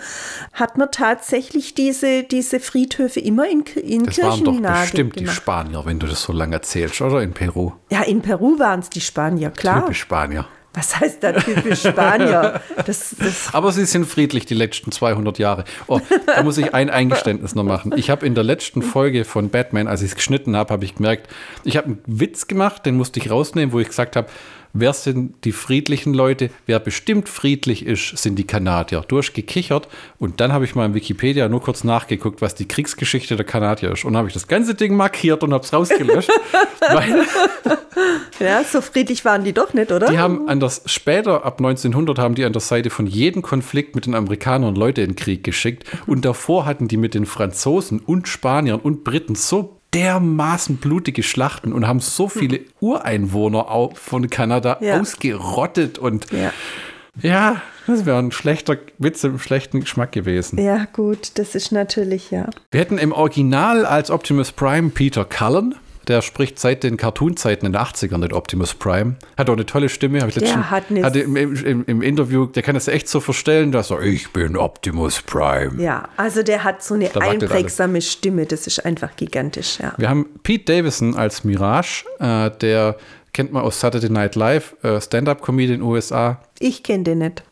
Hat 0.53 0.77
man 0.77 0.91
tatsächlich 0.91 1.73
diese, 1.73 2.23
diese 2.23 2.59
Friedhöfe 2.59 3.19
immer 3.19 3.49
in, 3.49 3.63
in 3.75 4.05
das 4.05 4.15
Kirchen 4.15 4.45
waren 4.45 4.63
doch 4.63 4.81
bestimmt 4.81 5.13
gemacht. 5.15 5.31
die 5.31 5.35
Spanier, 5.35 5.85
wenn 5.85 5.99
du 5.99 6.07
das 6.07 6.21
so 6.23 6.33
lange 6.33 6.55
erzählst, 6.55 7.01
oder 7.01 7.21
in 7.21 7.33
Peru? 7.33 7.71
Ja, 7.91 8.03
in 8.03 8.21
Peru 8.21 8.59
waren 8.59 8.81
es 8.81 8.89
die 8.89 9.01
Spanier, 9.01 9.49
klar. 9.49 9.81
Typisch 9.81 10.01
Spanier. 10.01 10.45
Was 10.79 10.97
heißt 10.97 11.21
da 11.21 11.33
typisch 11.33 11.81
Spanier? 11.81 12.61
Das, 12.85 13.13
das 13.19 13.49
Aber 13.53 13.73
sie 13.73 13.83
sind 13.83 14.05
friedlich 14.05 14.45
die 14.45 14.53
letzten 14.53 14.93
200 14.93 15.37
Jahre. 15.37 15.65
Oh, 15.87 15.99
da 16.25 16.41
muss 16.41 16.57
ich 16.57 16.73
ein 16.73 16.89
Eingeständnis 16.89 17.53
noch 17.53 17.65
machen. 17.65 17.91
Ich 17.97 18.09
habe 18.09 18.25
in 18.25 18.33
der 18.33 18.45
letzten 18.45 18.81
Folge 18.81 19.25
von 19.25 19.49
Batman, 19.49 19.89
als 19.89 20.01
ich 20.03 20.11
es 20.11 20.15
geschnitten 20.15 20.55
habe, 20.55 20.71
habe 20.71 20.85
ich 20.85 20.95
gemerkt, 20.95 21.27
ich 21.65 21.75
habe 21.75 21.87
einen 21.87 22.01
Witz 22.05 22.47
gemacht, 22.47 22.85
den 22.85 22.95
musste 22.95 23.19
ich 23.19 23.29
rausnehmen, 23.29 23.73
wo 23.73 23.81
ich 23.81 23.89
gesagt 23.89 24.15
habe, 24.15 24.29
wer 24.73 24.93
sind 24.93 25.43
die 25.45 25.51
friedlichen 25.51 26.13
Leute? 26.13 26.49
Wer 26.65 26.79
bestimmt 26.79 27.29
friedlich 27.29 27.85
ist, 27.85 28.17
sind 28.17 28.35
die 28.35 28.45
Kanadier. 28.45 29.03
Du 29.07 29.17
hast 29.17 29.33
gekichert 29.33 29.87
und 30.17 30.39
dann 30.39 30.53
habe 30.53 30.65
ich 30.65 30.75
mal 30.75 30.85
in 30.85 30.93
Wikipedia 30.93 31.49
nur 31.49 31.61
kurz 31.61 31.83
nachgeguckt, 31.83 32.41
was 32.41 32.55
die 32.55 32.67
Kriegsgeschichte 32.67 33.35
der 33.35 33.45
Kanadier 33.45 33.91
ist. 33.91 34.05
Und 34.05 34.15
habe 34.17 34.27
ich 34.27 34.33
das 34.33 34.47
ganze 34.47 34.75
Ding 34.75 34.95
markiert 34.95 35.43
und 35.43 35.53
habe 35.53 35.63
es 35.63 35.73
rausgelöscht. 35.73 36.29
ja, 38.39 38.63
so 38.63 38.81
friedlich 38.81 39.25
waren 39.25 39.43
die 39.43 39.53
doch 39.53 39.73
nicht, 39.73 39.91
oder? 39.91 40.07
Die 40.07 40.19
haben 40.19 40.47
an 40.47 40.59
das, 40.59 40.83
später, 40.85 41.45
ab 41.45 41.59
1900, 41.59 42.19
haben 42.19 42.35
die 42.35 42.45
an 42.45 42.53
der 42.53 42.61
Seite 42.61 42.89
von 42.89 43.07
jedem 43.07 43.41
Konflikt 43.41 43.95
mit 43.95 44.05
den 44.05 44.15
Amerikanern 44.15 44.75
Leute 44.75 45.01
in 45.01 45.11
den 45.11 45.15
Krieg 45.15 45.43
geschickt. 45.43 45.85
Und 46.05 46.25
davor 46.25 46.65
hatten 46.65 46.87
die 46.87 46.97
mit 46.97 47.13
den 47.13 47.25
Franzosen 47.25 47.99
und 47.99 48.27
Spaniern 48.27 48.79
und 48.79 49.03
Briten 49.03 49.35
so 49.35 49.78
dermaßen 49.93 50.77
blutige 50.77 51.23
Schlachten 51.23 51.73
und 51.73 51.87
haben 51.87 51.99
so 51.99 52.27
viele 52.27 52.61
Ureinwohner 52.79 53.89
von 53.93 54.29
Kanada 54.29 54.77
ja. 54.81 54.99
ausgerottet 54.99 55.97
und 55.97 56.27
ja. 56.31 56.51
ja 57.21 57.61
das 57.87 58.05
wäre 58.05 58.19
ein 58.19 58.31
schlechter 58.31 58.77
Witz 58.99 59.23
im 59.23 59.39
schlechten 59.39 59.79
Geschmack 59.79 60.11
gewesen. 60.11 60.59
Ja, 60.59 60.85
gut, 60.93 61.31
das 61.35 61.55
ist 61.55 61.71
natürlich, 61.71 62.29
ja. 62.29 62.47
Wir 62.69 62.81
hätten 62.81 62.99
im 62.99 63.11
Original 63.11 63.85
als 63.85 64.11
Optimus 64.11 64.51
Prime 64.51 64.89
Peter 64.89 65.25
Cullen 65.25 65.75
der 66.09 66.21
spricht 66.21 66.59
seit 66.59 66.83
den 66.83 66.97
Cartoon-Zeiten 66.97 67.65
in 67.65 67.73
den 67.73 67.81
80ern, 67.81 68.19
den 68.21 68.33
Optimus 68.33 68.73
Prime. 68.73 69.15
Hat 69.37 69.49
auch 69.49 69.53
eine 69.53 69.65
tolle 69.65 69.87
Stimme. 69.89 70.21
Hab 70.21 70.29
ich 70.29 70.35
der 70.35 70.69
hat 70.69 70.85
eine 70.89 71.03
hatte 71.03 71.19
im, 71.19 71.35
im, 71.35 71.85
im, 71.85 72.01
Interview, 72.01 72.47
der 72.47 72.63
kann 72.63 72.73
das 72.73 72.87
echt 72.87 73.07
so 73.07 73.19
verstellen, 73.19 73.71
dass 73.71 73.91
er, 73.91 74.01
ich 74.01 74.33
bin 74.33 74.57
Optimus 74.57 75.21
Prime. 75.21 75.81
Ja, 75.81 76.09
also 76.17 76.43
der 76.43 76.63
hat 76.63 76.83
so 76.83 76.95
eine 76.95 77.15
einprägsame 77.15 78.01
Stimme, 78.01 78.45
das 78.45 78.67
ist 78.67 78.85
einfach 78.85 79.15
gigantisch, 79.15 79.79
ja. 79.79 79.93
Wir 79.97 80.09
haben 80.09 80.25
Pete 80.43 80.73
Davison 80.73 81.15
als 81.15 81.43
Mirage, 81.43 82.05
äh, 82.19 82.49
der 82.59 82.97
kennt 83.31 83.53
man 83.53 83.63
aus 83.63 83.79
Saturday 83.79 84.09
Night 84.09 84.35
Live, 84.35 84.75
äh, 84.83 84.99
Stand-Up-Comedy 84.99 85.73
in 85.73 85.79
den 85.79 85.81
USA. 85.81 86.41
Ich 86.59 86.83
kenne 86.83 87.03
den 87.03 87.19
nicht. 87.19 87.43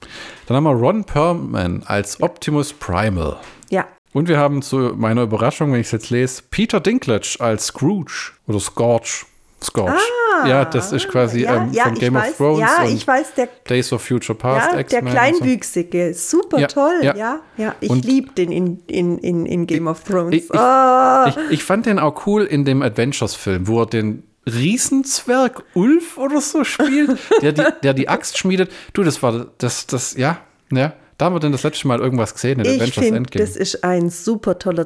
Dann 0.48 0.58
haben 0.58 0.64
wir 0.64 0.72
Ron 0.72 1.04
Perlman 1.04 1.84
als 1.86 2.22
Optimus 2.22 2.74
Primal. 2.74 3.38
Ja. 3.70 3.86
Und 4.18 4.28
wir 4.28 4.40
haben 4.40 4.64
zu 4.64 4.94
meiner 4.96 5.22
Überraschung, 5.22 5.72
wenn 5.72 5.80
ich 5.80 5.86
es 5.86 5.92
jetzt 5.92 6.10
lese, 6.10 6.42
Peter 6.50 6.80
Dinklage 6.80 7.38
als 7.38 7.68
Scrooge 7.68 8.32
oder 8.48 8.60
Scorch. 8.60 9.28
Scorch. 9.64 9.94
Ah, 10.42 10.48
ja, 10.48 10.66
das 10.66 10.92
ist 10.92 11.08
quasi 11.08 11.44
ja, 11.44 11.58
ähm, 11.58 11.72
ja, 11.72 11.84
von 11.84 11.94
Game 11.94 12.16
weiß, 12.16 12.32
of 12.32 12.38
Thrones. 12.38 12.60
Ja, 12.62 12.84
ich 12.88 13.06
weiß, 13.06 13.36
der 13.36 13.48
Days 13.70 13.94
of 13.94 14.02
Future 14.02 14.36
Past. 14.36 14.72
Ja, 14.72 14.82
der 14.82 15.02
Kleinwüchsige, 15.04 16.16
so. 16.16 16.40
super 16.40 16.62
ja, 16.62 16.66
toll. 16.66 17.00
Ja, 17.04 17.42
ja, 17.58 17.76
ich 17.80 17.92
liebe 17.92 18.32
den 18.32 18.52
in, 18.52 18.80
in, 18.88 19.20
in, 19.20 19.46
in 19.46 19.68
Game 19.68 19.86
of 19.86 20.04
Thrones. 20.04 20.34
Ich, 20.34 20.46
ich, 20.46 20.60
oh. 20.60 21.26
ich, 21.28 21.38
ich, 21.52 21.64
fand 21.64 21.86
den 21.86 22.00
auch 22.00 22.26
cool 22.26 22.44
in 22.44 22.66
dem 22.66 22.82
Adventures-Film, 22.82 23.68
wo 23.68 23.82
er 23.82 23.86
den 23.86 24.24
Riesenzwerg 24.48 25.64
Ulf 25.76 26.18
oder 26.18 26.42
so 26.42 26.64
spielt, 26.64 27.20
der 27.44 27.52
die, 27.52 27.64
der 27.84 27.94
die 27.94 28.10
Axt 28.10 28.40
schmiedet. 28.40 28.72
Du, 28.94 29.04
das 29.04 29.22
war 29.22 29.46
das, 29.60 29.86
das, 29.86 30.18
ja, 30.18 30.40
ja. 30.72 30.94
Da 31.18 31.26
haben 31.26 31.36
wir 31.36 31.40
denn 31.40 31.52
das 31.52 31.64
letzte 31.64 31.88
Mal 31.88 32.00
irgendwas 32.00 32.34
gesehen 32.34 32.60
in 32.60 32.66
ich 32.66 32.74
Adventures 32.74 33.06
find, 33.06 33.18
Endgame. 33.18 33.46
Das 33.46 33.56
ist 33.56 33.84
ein 33.84 34.10
super 34.10 34.60
toller 34.60 34.86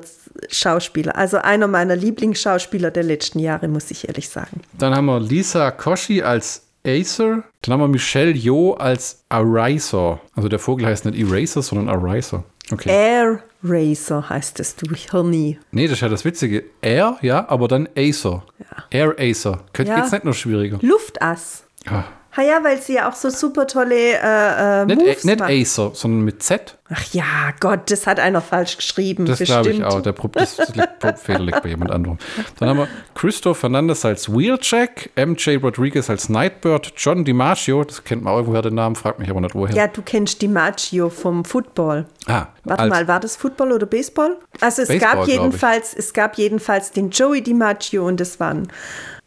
Schauspieler. 0.49 1.17
Also 1.17 1.37
einer 1.37 1.67
meiner 1.67 1.95
Lieblingsschauspieler 1.95 2.89
der 2.89 3.03
letzten 3.03 3.39
Jahre, 3.39 3.67
muss 3.67 3.91
ich 3.91 4.07
ehrlich 4.07 4.29
sagen. 4.29 4.61
Dann 4.77 4.95
haben 4.95 5.05
wir 5.05 5.19
Lisa 5.19 5.71
Koschi 5.71 6.21
als 6.21 6.63
Acer. 6.85 7.43
Dann 7.61 7.73
haben 7.73 7.81
wir 7.81 7.87
Michelle 7.89 8.31
Yeoh 8.31 8.73
als 8.73 9.23
Eraser. 9.29 10.21
Also 10.35 10.47
der 10.47 10.59
Vogel 10.59 10.85
heißt 10.85 11.05
nicht 11.05 11.19
Eraser, 11.19 11.61
sondern 11.61 11.89
Eraser. 11.89 12.43
Okay. 12.71 12.89
Air 12.89 13.43
Racer 13.63 14.27
heißt 14.29 14.59
es, 14.59 14.75
du 14.75 14.95
Hirni. 14.95 15.59
Nee, 15.71 15.85
das 15.85 15.93
ist 15.93 16.01
ja 16.01 16.09
das 16.09 16.25
Witzige. 16.25 16.63
Air, 16.81 17.17
ja, 17.21 17.47
aber 17.49 17.67
dann 17.67 17.89
Acer. 17.95 18.43
Ja. 18.59 18.83
Air 18.89 19.15
Acer. 19.19 19.59
Könnte 19.73 19.91
ja. 19.91 19.99
jetzt 19.99 20.11
nicht 20.11 20.23
noch 20.23 20.33
schwieriger. 20.33 20.79
Luftass. 20.81 21.65
Ja. 21.85 22.05
Ha 22.35 22.41
ja, 22.41 22.63
weil 22.63 22.81
sie 22.81 22.93
ja 22.93 23.09
auch 23.09 23.15
so 23.15 23.29
super 23.29 23.67
tolle 23.67 23.95
äh, 23.95 24.81
äh, 24.81 24.85
nicht, 24.85 24.99
Moves 24.99 25.23
nicht 25.25 25.39
macht. 25.39 25.51
Acer, 25.51 25.91
sondern 25.93 26.21
mit 26.21 26.41
Z. 26.41 26.77
Ach 26.93 27.03
ja, 27.13 27.53
Gott, 27.59 27.89
das 27.89 28.05
hat 28.05 28.19
einer 28.19 28.41
falsch 28.41 28.77
geschrieben. 28.77 29.25
Das 29.25 29.39
glaube 29.39 29.69
ich 29.69 29.83
auch. 29.83 30.01
Der 30.01 30.11
Pro 30.11 30.27
das 30.27 30.57
liegt, 30.57 31.19
Fehler 31.19 31.39
liegt 31.39 31.63
bei 31.63 31.69
jemand 31.69 31.91
anderem. 31.91 32.17
Dann 32.59 32.69
haben 32.69 32.79
wir 32.79 32.87
Christoph 33.15 33.59
Fernandes 33.59 34.03
als 34.03 34.29
Wheeljack, 34.29 35.09
MJ 35.15 35.57
Rodriguez 35.57 36.09
als 36.09 36.27
Nightbird, 36.27 36.93
John 36.97 37.23
DiMaggio, 37.23 37.83
das 37.85 38.03
kennt 38.03 38.23
man 38.23 38.33
irgendwoher 38.33 38.61
den 38.61 38.75
Namen, 38.75 38.95
fragt 38.95 39.19
mich 39.19 39.29
aber 39.29 39.39
nicht 39.39 39.55
woher. 39.55 39.73
Ja, 39.73 39.87
du 39.87 40.01
kennst 40.01 40.41
DiMaggio 40.41 41.09
vom 41.09 41.45
Football. 41.45 42.05
Ah, 42.27 42.47
Warte 42.63 42.87
mal, 42.87 43.07
war 43.07 43.19
das 43.19 43.35
Football 43.37 43.71
oder 43.71 43.85
Baseball? 43.85 44.37
Also 44.59 44.81
es 44.81 44.89
Baseball, 44.89 45.15
gab 45.15 45.27
jedenfalls, 45.27 45.93
es 45.93 46.13
gab 46.13 46.37
jedenfalls 46.37 46.91
den 46.91 47.09
Joey 47.09 47.41
DiMaggio 47.41 48.05
und 48.05 48.19
das 48.19 48.39
war 48.39 48.53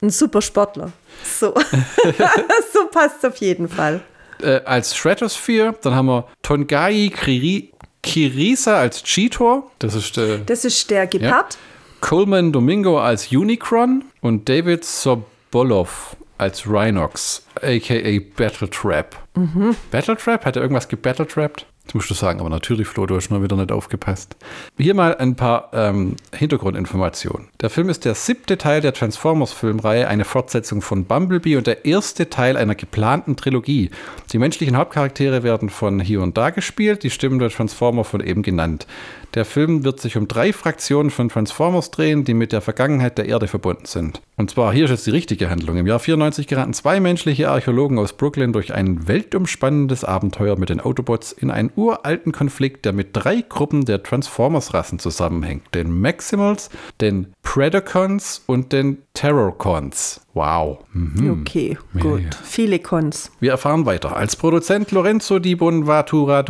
ein, 0.04 0.10
super 0.10 0.42
Sportler. 0.42 0.92
So. 1.24 1.54
so 2.72 2.86
passt 2.90 3.24
auf 3.24 3.36
jeden 3.36 3.68
Fall. 3.68 4.00
Äh, 4.42 4.60
als 4.64 4.96
Stratosphere, 4.96 5.74
dann 5.82 5.94
haben 5.94 6.06
wir 6.06 6.26
Tongai 6.42 7.10
Kiri, 7.14 7.72
Kirisa 8.02 8.78
als 8.78 9.02
Cheetor. 9.02 9.70
Das 9.78 9.94
ist 9.94 10.16
der, 10.16 10.38
das 10.38 10.64
ist 10.64 10.90
der 10.90 11.06
Gepard. 11.06 11.54
Ja. 11.54 11.60
Coleman 12.00 12.52
Domingo 12.52 13.00
als 13.00 13.32
Unicron 13.32 14.04
und 14.20 14.48
David 14.48 14.84
Sobolov 14.84 16.16
als 16.36 16.66
Rhinox, 16.68 17.46
aka 17.62 18.18
Battletrap. 18.36 19.16
Mhm. 19.34 19.74
Battletrap? 19.90 20.44
Hat 20.44 20.56
er 20.56 20.62
irgendwas 20.62 20.88
gebattletrappt? 20.88 21.66
Das 21.86 21.94
musst 21.94 22.08
du 22.08 22.14
sagen, 22.14 22.40
aber 22.40 22.48
natürlich, 22.48 22.88
Flo, 22.88 23.04
du 23.04 23.14
hast 23.14 23.30
mal 23.30 23.42
wieder 23.42 23.56
nicht 23.56 23.70
aufgepasst. 23.70 24.36
Hier 24.78 24.94
mal 24.94 25.16
ein 25.16 25.36
paar 25.36 25.70
ähm, 25.74 26.16
Hintergrundinformationen. 26.34 27.48
Der 27.60 27.68
Film 27.68 27.90
ist 27.90 28.06
der 28.06 28.14
siebte 28.14 28.56
Teil 28.56 28.80
der 28.80 28.94
Transformers-Filmreihe, 28.94 30.08
eine 30.08 30.24
Fortsetzung 30.24 30.80
von 30.80 31.04
Bumblebee 31.04 31.56
und 31.56 31.66
der 31.66 31.84
erste 31.84 32.30
Teil 32.30 32.56
einer 32.56 32.74
geplanten 32.74 33.36
Trilogie. 33.36 33.90
Die 34.32 34.38
menschlichen 34.38 34.76
Hauptcharaktere 34.78 35.42
werden 35.42 35.68
von 35.68 36.00
hier 36.00 36.22
und 36.22 36.38
da 36.38 36.50
gespielt, 36.50 37.02
die 37.02 37.10
Stimmen 37.10 37.38
der 37.38 37.50
Transformer 37.50 38.04
von 38.04 38.22
eben 38.22 38.42
genannt. 38.42 38.86
Der 39.34 39.44
Film 39.44 39.84
wird 39.84 40.00
sich 40.00 40.16
um 40.16 40.26
drei 40.26 40.52
Fraktionen 40.52 41.10
von 41.10 41.28
Transformers 41.28 41.90
drehen, 41.90 42.24
die 42.24 42.34
mit 42.34 42.52
der 42.52 42.60
Vergangenheit 42.60 43.18
der 43.18 43.26
Erde 43.26 43.48
verbunden 43.48 43.86
sind. 43.86 44.22
Und 44.36 44.50
zwar, 44.50 44.72
hier 44.72 44.86
ist 44.86 44.90
jetzt 44.90 45.06
die 45.06 45.10
richtige 45.10 45.48
Handlung. 45.48 45.76
Im 45.76 45.86
Jahr 45.86 46.00
94 46.00 46.48
geraten 46.48 46.72
zwei 46.72 46.98
menschliche 46.98 47.50
Archäologen 47.50 47.98
aus 48.00 48.14
Brooklyn 48.14 48.52
durch 48.52 48.74
ein 48.74 49.06
weltumspannendes 49.06 50.02
Abenteuer 50.02 50.58
mit 50.58 50.70
den 50.70 50.80
Autobots 50.80 51.30
in 51.30 51.52
einen 51.52 51.70
uralten 51.76 52.32
Konflikt, 52.32 52.84
der 52.84 52.92
mit 52.92 53.10
drei 53.12 53.42
Gruppen 53.48 53.84
der 53.84 54.02
Transformers-Rassen 54.02 54.98
zusammenhängt. 54.98 55.72
Den 55.72 56.00
Maximals, 56.00 56.70
den 57.00 57.32
Predacons 57.42 58.42
und 58.46 58.72
den 58.72 59.02
Terrorcons. 59.14 60.23
Wow. 60.34 60.78
Mhm. 60.92 61.40
Okay, 61.40 61.78
gut. 61.98 62.20
Ja, 62.20 62.26
ja. 62.26 62.30
Viele 62.42 62.80
Cons. 62.80 63.30
Wir 63.38 63.52
erfahren 63.52 63.86
weiter. 63.86 64.16
Als 64.16 64.34
Produzent 64.34 64.90
Lorenzo 64.90 65.38
Di 65.38 65.54
Bonvatura 65.54 66.44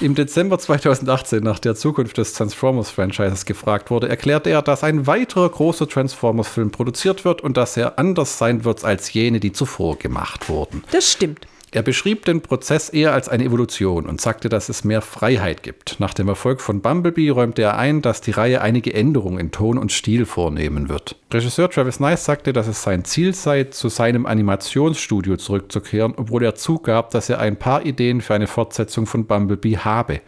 im 0.00 0.14
Dezember 0.14 0.58
2018 0.60 1.42
nach 1.42 1.58
der 1.58 1.74
Zukunft 1.74 2.18
des 2.18 2.34
Transformers-Franchises 2.34 3.44
gefragt 3.46 3.90
wurde, 3.90 4.08
erklärte 4.08 4.50
er, 4.50 4.62
dass 4.62 4.84
ein 4.84 5.08
weiterer 5.08 5.48
großer 5.48 5.88
Transformers-Film 5.88 6.70
produziert 6.70 7.24
wird 7.24 7.40
und 7.40 7.56
dass 7.56 7.76
er 7.76 7.98
anders 7.98 8.38
sein 8.38 8.64
wird 8.64 8.84
als 8.84 9.12
jene, 9.12 9.40
die 9.40 9.52
zuvor 9.52 9.98
gemacht 9.98 10.48
wurden. 10.48 10.84
Das 10.92 11.10
stimmt. 11.10 11.48
Er 11.70 11.82
beschrieb 11.82 12.24
den 12.24 12.40
Prozess 12.40 12.88
eher 12.88 13.12
als 13.12 13.28
eine 13.28 13.44
Evolution 13.44 14.06
und 14.06 14.22
sagte, 14.22 14.48
dass 14.48 14.70
es 14.70 14.84
mehr 14.84 15.02
Freiheit 15.02 15.62
gibt. 15.62 16.00
Nach 16.00 16.14
dem 16.14 16.26
Erfolg 16.28 16.62
von 16.62 16.80
Bumblebee 16.80 17.28
räumte 17.28 17.60
er 17.60 17.76
ein, 17.76 18.00
dass 18.00 18.22
die 18.22 18.30
Reihe 18.30 18.62
einige 18.62 18.94
Änderungen 18.94 19.38
in 19.38 19.50
Ton 19.50 19.76
und 19.76 19.92
Stil 19.92 20.24
vornehmen 20.24 20.88
wird. 20.88 21.16
Regisseur 21.30 21.68
Travis 21.68 22.00
Nice 22.00 22.24
sagte, 22.24 22.54
dass 22.54 22.68
es 22.68 22.82
sein 22.82 23.04
Ziel 23.04 23.34
sei, 23.34 23.64
zu 23.64 23.90
seinem 23.90 24.24
Animationsstudio 24.24 25.36
zurückzukehren, 25.36 26.14
obwohl 26.16 26.42
er 26.42 26.54
zugab, 26.54 27.10
dass 27.10 27.28
er 27.28 27.38
ein 27.38 27.58
paar 27.58 27.84
Ideen 27.84 28.22
für 28.22 28.34
eine 28.34 28.46
Fortsetzung 28.46 29.04
von 29.04 29.26
Bumblebee 29.26 29.76
habe. 29.76 30.22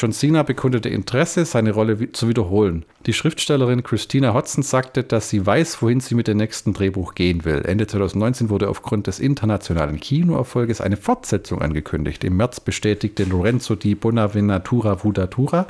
John 0.00 0.12
Cena 0.12 0.44
bekundete 0.44 0.88
Interesse, 0.88 1.44
seine 1.44 1.72
Rolle 1.72 2.10
zu 2.12 2.26
wiederholen. 2.26 2.86
Die 3.04 3.12
Schriftstellerin 3.12 3.82
Christina 3.82 4.32
Hodson 4.32 4.62
sagte, 4.62 5.02
dass 5.02 5.28
sie 5.28 5.44
weiß, 5.44 5.82
wohin 5.82 6.00
sie 6.00 6.14
mit 6.14 6.26
dem 6.26 6.38
nächsten 6.38 6.72
Drehbuch 6.72 7.14
gehen 7.14 7.44
will. 7.44 7.60
Ende 7.66 7.86
2019 7.86 8.48
wurde 8.48 8.70
aufgrund 8.70 9.08
des 9.08 9.20
internationalen 9.20 10.00
Kinoerfolges 10.00 10.80
eine 10.80 10.96
Fortsetzung 10.96 11.60
angekündigt. 11.60 12.24
Im 12.24 12.38
März 12.38 12.60
bestätigte 12.60 13.24
Lorenzo 13.24 13.74
di 13.74 13.94
Bonaventura 13.94 15.04
Vudatura, 15.04 15.66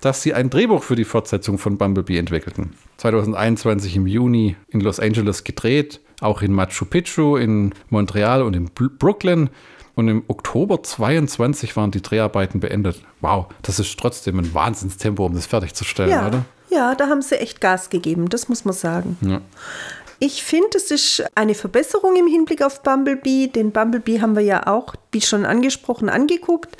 dass 0.00 0.22
sie 0.22 0.34
ein 0.34 0.50
Drehbuch 0.50 0.84
für 0.84 0.94
die 0.94 1.02
Fortsetzung 1.02 1.58
von 1.58 1.76
Bumblebee 1.76 2.18
entwickelten. 2.18 2.74
2021 2.98 3.96
im 3.96 4.06
Juni 4.06 4.54
in 4.68 4.82
Los 4.82 5.00
Angeles 5.00 5.42
gedreht, 5.42 6.00
auch 6.20 6.42
in 6.42 6.52
Machu 6.52 6.84
Picchu, 6.84 7.36
in 7.36 7.74
Montreal 7.90 8.42
und 8.42 8.54
in 8.54 8.70
Brooklyn. 8.72 9.50
Und 9.94 10.08
im 10.08 10.24
Oktober 10.26 10.82
22 10.82 11.76
waren 11.76 11.90
die 11.90 12.02
Dreharbeiten 12.02 12.60
beendet. 12.60 13.00
Wow, 13.20 13.46
das 13.62 13.78
ist 13.78 13.98
trotzdem 13.98 14.38
ein 14.38 14.52
Wahnsinnstempo, 14.52 15.24
um 15.26 15.34
das 15.34 15.46
fertigzustellen, 15.46 16.10
ja, 16.10 16.26
oder? 16.26 16.44
Ja, 16.70 16.94
da 16.94 17.08
haben 17.08 17.22
sie 17.22 17.38
echt 17.38 17.60
Gas 17.60 17.90
gegeben, 17.90 18.28
das 18.28 18.48
muss 18.48 18.64
man 18.64 18.74
sagen. 18.74 19.16
Ja. 19.20 19.40
Ich 20.18 20.42
finde, 20.44 20.76
es 20.76 20.90
ist 20.90 21.24
eine 21.34 21.54
Verbesserung 21.54 22.16
im 22.16 22.26
Hinblick 22.26 22.62
auf 22.62 22.82
Bumblebee. 22.82 23.48
Den 23.48 23.72
Bumblebee 23.72 24.20
haben 24.20 24.36
wir 24.36 24.42
ja 24.42 24.66
auch, 24.66 24.94
wie 25.12 25.20
schon 25.20 25.44
angesprochen, 25.44 26.08
angeguckt. 26.08 26.76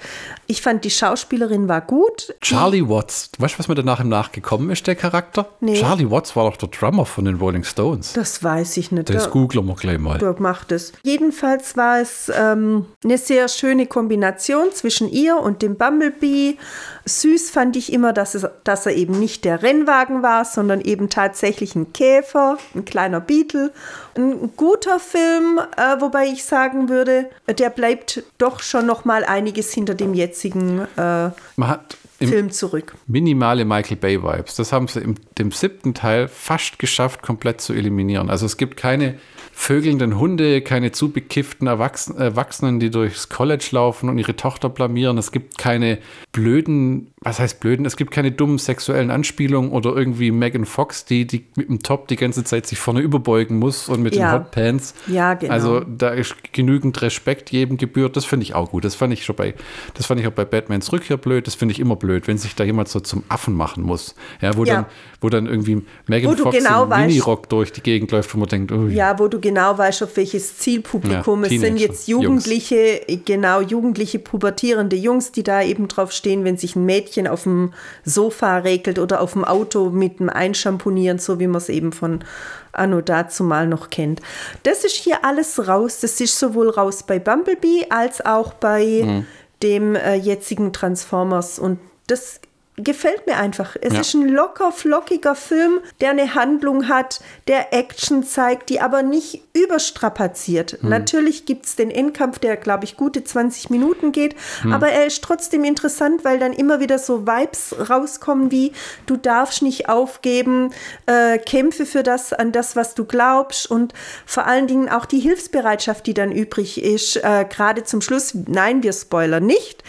Ich 0.47 0.63
fand, 0.63 0.85
die 0.85 0.91
Schauspielerin 0.91 1.69
war 1.69 1.81
gut. 1.81 2.35
Charlie 2.41 2.87
Watts, 2.89 3.31
weißt 3.39 3.55
du, 3.55 3.59
was 3.59 3.69
mir 3.69 3.75
danach 3.75 4.01
im 4.01 4.09
Nachgekommen 4.09 4.71
ist, 4.71 4.87
der 4.87 4.95
Charakter? 4.95 5.49
Nee. 5.61 5.81
Charlie 5.81 6.11
Watts 6.11 6.37
war 6.37 6.51
doch 6.51 6.57
der 6.57 6.69
Drummer 6.69 7.07
von 7.07 7.25
den 7.25 7.37
Rolling 7.37 7.65
Stones. 7.65 8.13
Das 8.13 8.43
weiß 8.43 8.77
ich 8.77 8.93
nicht. 8.93 9.11
Das 9.11 9.31
googeln 9.31 9.67
wir 9.67 9.75
gleich 9.75 9.99
mal. 9.99 10.19
Der 10.19 10.35
macht 10.39 10.73
es. 10.73 10.93
Jedenfalls 11.03 11.77
war 11.77 12.01
es 12.01 12.31
ähm, 12.35 12.87
eine 13.03 13.19
sehr 13.19 13.49
schöne 13.49 13.87
Kombination 13.87 14.73
zwischen 14.73 15.09
ihr 15.09 15.37
und 15.37 15.63
dem 15.63 15.77
Bumblebee. 15.77 16.59
Süß 17.07 17.51
fand 17.51 17.77
ich 17.77 17.93
immer, 17.93 18.13
dass, 18.13 18.35
es, 18.35 18.47
dass 18.65 18.87
er 18.87 18.95
eben 18.95 19.19
nicht 19.19 19.45
der 19.45 19.63
Rennwagen 19.63 20.23
war, 20.23 20.45
sondern 20.45 20.81
eben 20.81 21.11
tatsächlich 21.11 21.75
ein 21.75 21.93
Käfer, 21.93 22.59
ein 22.75 22.85
kleiner 22.85 23.21
Beetle. 23.27 23.73
Ein 24.17 24.53
guter 24.57 24.99
Film, 25.01 25.61
äh, 25.77 26.01
wobei 26.01 26.27
ich 26.27 26.45
sagen 26.45 26.89
würde, 26.89 27.31
der 27.49 27.71
bleibt 27.71 28.23
doch 28.39 28.61
schon 28.61 28.87
noch 28.87 29.05
mal 29.05 29.25
einiges 29.25 29.73
hinter 29.73 29.95
dem 29.95 30.15
jetzigen 30.15 30.81
äh, 30.97 31.31
Man 31.57 31.69
hat 31.69 31.97
im 32.21 32.29
Film 32.29 32.51
zurück. 32.51 32.95
minimale 33.07 33.65
Michael 33.65 33.97
Bay 33.97 34.23
Vibes. 34.23 34.55
Das 34.57 34.73
haben 34.73 34.89
sie 34.89 35.01
im 35.01 35.17
dem 35.39 35.51
siebten 35.51 35.95
Teil 35.95 36.29
fast 36.29 36.79
geschafft, 36.79 37.23
komplett 37.23 37.61
zu 37.61 37.73
eliminieren. 37.73 38.31
Also 38.31 38.47
es 38.47 38.57
gibt 38.57 38.77
keine 38.77 39.19
vögelnden 39.57 40.19
Hunde, 40.19 40.61
keine 40.63 40.91
zu 40.93 41.11
bekifften 41.11 41.67
Erwachsenen, 41.69 42.19
Erwachsenen, 42.21 42.81
die 42.81 42.91
durchs 42.91 43.29
College 43.29 43.67
laufen 43.71 44.09
und 44.09 44.19
ihre 44.19 44.35
Tochter 44.37 44.69
blamieren. 44.69 45.17
Es 45.17 45.31
gibt 45.33 45.59
keine 45.59 45.99
blöden, 46.33 47.13
was 47.21 47.39
heißt 47.39 47.61
blöden? 47.61 47.87
Es 47.87 47.97
gibt 47.97 48.11
keine 48.11 48.33
dummen 48.33 48.59
sexuellen 48.59 49.11
Anspielungen 49.11 49.71
oder 49.71 49.95
irgendwie 49.97 50.31
Megan 50.33 50.65
Fox, 50.65 51.05
die, 51.05 51.27
die 51.27 51.47
mit 51.57 51.69
dem 51.69 51.83
Top 51.83 52.09
die 52.09 52.17
ganze 52.17 52.43
Zeit 52.45 52.67
sich 52.67 52.79
vorne 52.79 53.01
überbeugen 53.01 53.59
muss 53.59 53.89
und 53.89 54.03
mit 54.03 54.15
Ja. 54.17 54.33
den 54.39 54.45
Hotpants. 54.45 54.95
Ja, 55.07 55.35
genau. 55.35 55.53
Also 55.53 55.81
da 55.81 56.09
ist 56.11 56.35
genügend 56.53 57.01
Respekt 57.01 57.51
jedem 57.53 57.77
gebührt. 57.77 58.17
Das 58.17 58.25
finde 58.25 58.43
ich 58.45 58.55
auch 58.55 58.71
gut. 58.73 58.85
Das 58.85 58.97
fand 58.97 59.13
ich 59.13 59.25
schon 59.25 59.37
bei, 59.37 59.55
das 59.95 60.07
fand 60.07 60.21
ich 60.21 60.27
auch 60.27 60.33
bei 60.33 60.45
Batmans 60.45 60.93
Rückkehr 60.93 61.17
blöd. 61.17 61.47
Das 61.47 61.55
finde 61.55 61.73
ich 61.73 61.81
immer 61.81 61.97
blöd, 61.97 62.27
wenn 62.27 62.39
sich 62.39 62.55
da 62.57 62.65
jemand 62.65 62.89
so 62.89 62.99
zum 63.01 63.23
Affen 63.29 63.55
machen 63.55 63.85
muss. 63.85 64.15
Ja, 64.41 64.57
wo 64.57 64.65
Ja. 64.65 64.75
dann, 64.75 64.87
wo 65.21 65.29
dann 65.31 65.47
irgendwie 65.47 65.83
Megan 66.09 66.37
Fox 66.37 66.59
genau 66.59 66.85
im 66.85 67.07
Minirock 67.07 67.49
durch 67.49 67.73
die 67.73 67.83
Gegend 67.83 68.11
läuft, 68.11 68.35
wo 68.35 68.39
man 68.39 68.49
denkt, 68.49 68.73
ui. 68.73 68.93
Ja, 68.93 69.19
wo 69.19 69.29
du 69.29 69.41
genau 69.45 69.77
weißt, 69.77 70.03
auf 70.03 70.17
welches 70.17 70.57
Zielpublikum. 70.59 71.45
Ja, 71.45 71.51
es 71.53 71.61
sind 71.61 71.77
jetzt 71.77 72.09
Jugendliche, 72.09 73.03
genau, 73.27 73.61
jugendliche, 73.61 74.19
pubertierende 74.19 74.97
Jungs, 74.97 75.31
die 75.33 75.43
da 75.43 75.63
eben 75.63 75.87
drauf 75.87 76.11
stehen, 76.11 76.45
wenn 76.45 76.57
sich 76.57 76.75
ein 76.75 76.87
Mädchen 76.87 77.29
auf 77.29 77.43
dem 77.43 77.75
Sofa 78.05 78.57
regelt 78.57 78.99
oder 78.99 79.21
auf 79.21 79.35
dem 79.35 79.45
Auto 79.45 79.91
mit 79.91 80.19
dem 80.19 80.31
Einschamponieren, 80.31 81.19
so 81.19 81.39
wie 81.39 81.47
man 81.47 81.59
es 81.59 81.69
eben 81.69 81.93
von 81.93 82.25
Anno 82.73 83.03
dazu 83.03 83.45
mal 83.45 83.67
noch 83.69 83.91
kennt. 83.91 84.21
Das 84.63 84.83
ist 84.83 84.97
hier 84.97 85.25
alles 85.25 85.69
raus. 85.69 86.01
Das 86.01 86.21
ist 86.21 86.39
sowohl 86.39 86.71
raus 86.71 87.05
bei 87.07 87.19
Bumblebee 87.19 87.87
als 87.91 88.25
auch 88.25 88.55
bei 88.55 89.03
Mhm. 89.05 89.27
dem 89.63 89.95
äh, 89.95 90.15
jetzigen 90.15 90.73
Transformers. 90.73 91.59
Und 91.59 91.79
das 92.07 92.41
gefällt 92.77 93.27
mir 93.27 93.37
einfach. 93.37 93.77
Es 93.81 93.93
Ja. 93.95 94.01
ist 94.01 94.15
ein 94.15 94.29
locker, 94.29 94.73
flockiger 94.73 95.35
Film, 95.37 95.79
der 96.01 96.11
eine 96.11 96.35
Handlung 96.35 96.89
hat, 96.89 97.21
der 97.47 97.73
Action 97.73 98.25
zeigt, 98.25 98.69
die 98.69 98.81
aber 98.81 99.03
nicht 99.03 99.43
überstrapaziert. 99.53 100.79
Hm. 100.81 100.89
Natürlich 100.89 101.47
gibt 101.47 101.67
es 101.67 101.77
den 101.77 101.91
Endkampf, 101.91 102.39
der, 102.41 102.57
glaube 102.57 102.85
ich, 102.85 102.97
gute 102.97 103.23
20 103.23 103.71
Minuten 103.71 104.11
geht, 104.11 104.35
Hm. 104.63 104.73
aber 104.73 104.89
er 104.89 105.07
ist 105.07 105.23
trotzdem 105.23 105.63
interessant, 105.65 106.25
weil 106.25 106.39
dann 106.41 106.53
immer 106.53 106.81
wieder 106.81 106.99
so 106.99 107.27
Vibes 107.27 107.75
rauskommen 107.91 108.51
wie, 108.51 108.73
du 109.07 109.17
darfst 109.17 109.63
nicht 109.63 109.89
aufgeben, 109.89 110.73
äh, 111.07 111.39
kämpfe 111.39 111.87
für 111.87 112.03
das, 112.03 112.33
an 112.33 112.51
das, 112.51 112.75
was 112.75 112.95
du 112.95 113.05
glaubst 113.05 113.71
und 113.71 113.93
vor 114.27 114.47
allen 114.47 114.67
Dingen 114.67 114.89
auch 114.89 115.05
die 115.07 115.21
Hilfsbereitschaft, 115.21 116.07
die 116.07 116.15
dann 116.15 116.33
übrig 116.33 116.83
ist, 116.83 117.17
äh, 117.17 117.45
gerade 117.49 117.85
zum 117.85 118.01
Schluss, 118.01 118.35
nein, 118.47 118.83
wir 118.83 118.93
spoilern 118.93 119.47
nicht, 119.47 119.85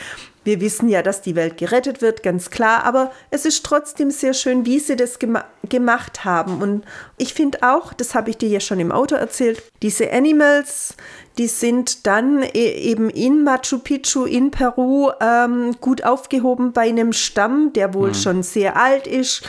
wir 0.45 0.61
wissen 0.61 0.87
ja, 0.87 1.01
dass 1.01 1.21
die 1.21 1.35
Welt 1.35 1.57
gerettet 1.57 2.01
wird, 2.01 2.23
ganz 2.23 2.49
klar, 2.51 2.83
aber 2.83 3.11
es 3.31 3.45
ist 3.45 3.65
trotzdem 3.65 4.11
sehr 4.11 4.33
schön, 4.33 4.65
wie 4.65 4.79
sie 4.79 4.95
das 4.95 5.19
gema 5.19 5.43
gemacht 5.67 6.23
haben. 6.23 6.61
Und 6.61 6.85
ich 7.17 7.33
finde 7.33 7.63
auch, 7.63 7.91
das 7.91 8.13
habe 8.13 8.29
ich 8.29 8.37
dir 8.37 8.47
ja 8.47 8.59
schon 8.59 8.79
im 8.79 8.91
Auto 8.91 9.15
erzählt, 9.15 9.63
diese 9.81 10.11
Animals, 10.11 10.93
die 11.39 11.47
sind 11.47 12.05
dann 12.05 12.43
e 12.43 12.49
eben 12.53 13.09
in 13.09 13.43
Machu 13.43 13.79
Picchu 13.79 14.25
in 14.25 14.51
Peru 14.51 15.09
ähm, 15.19 15.75
gut 15.81 16.03
aufgehoben 16.03 16.71
bei 16.71 16.87
einem 16.87 17.13
Stamm, 17.13 17.73
der 17.73 17.95
wohl 17.95 18.13
schon 18.13 18.43
sehr 18.43 18.79
alt 18.79 19.07
ist, 19.07 19.41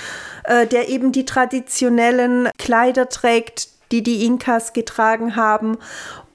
äh, 0.45 0.67
der 0.67 0.89
eben 0.89 1.13
die 1.13 1.27
traditionellen 1.27 2.49
Kleider 2.59 3.11
trägt, 3.11 3.69
die 3.93 4.03
die 4.03 4.25
Inkas 4.25 4.73
getragen 4.73 5.37
haben. 5.37 5.79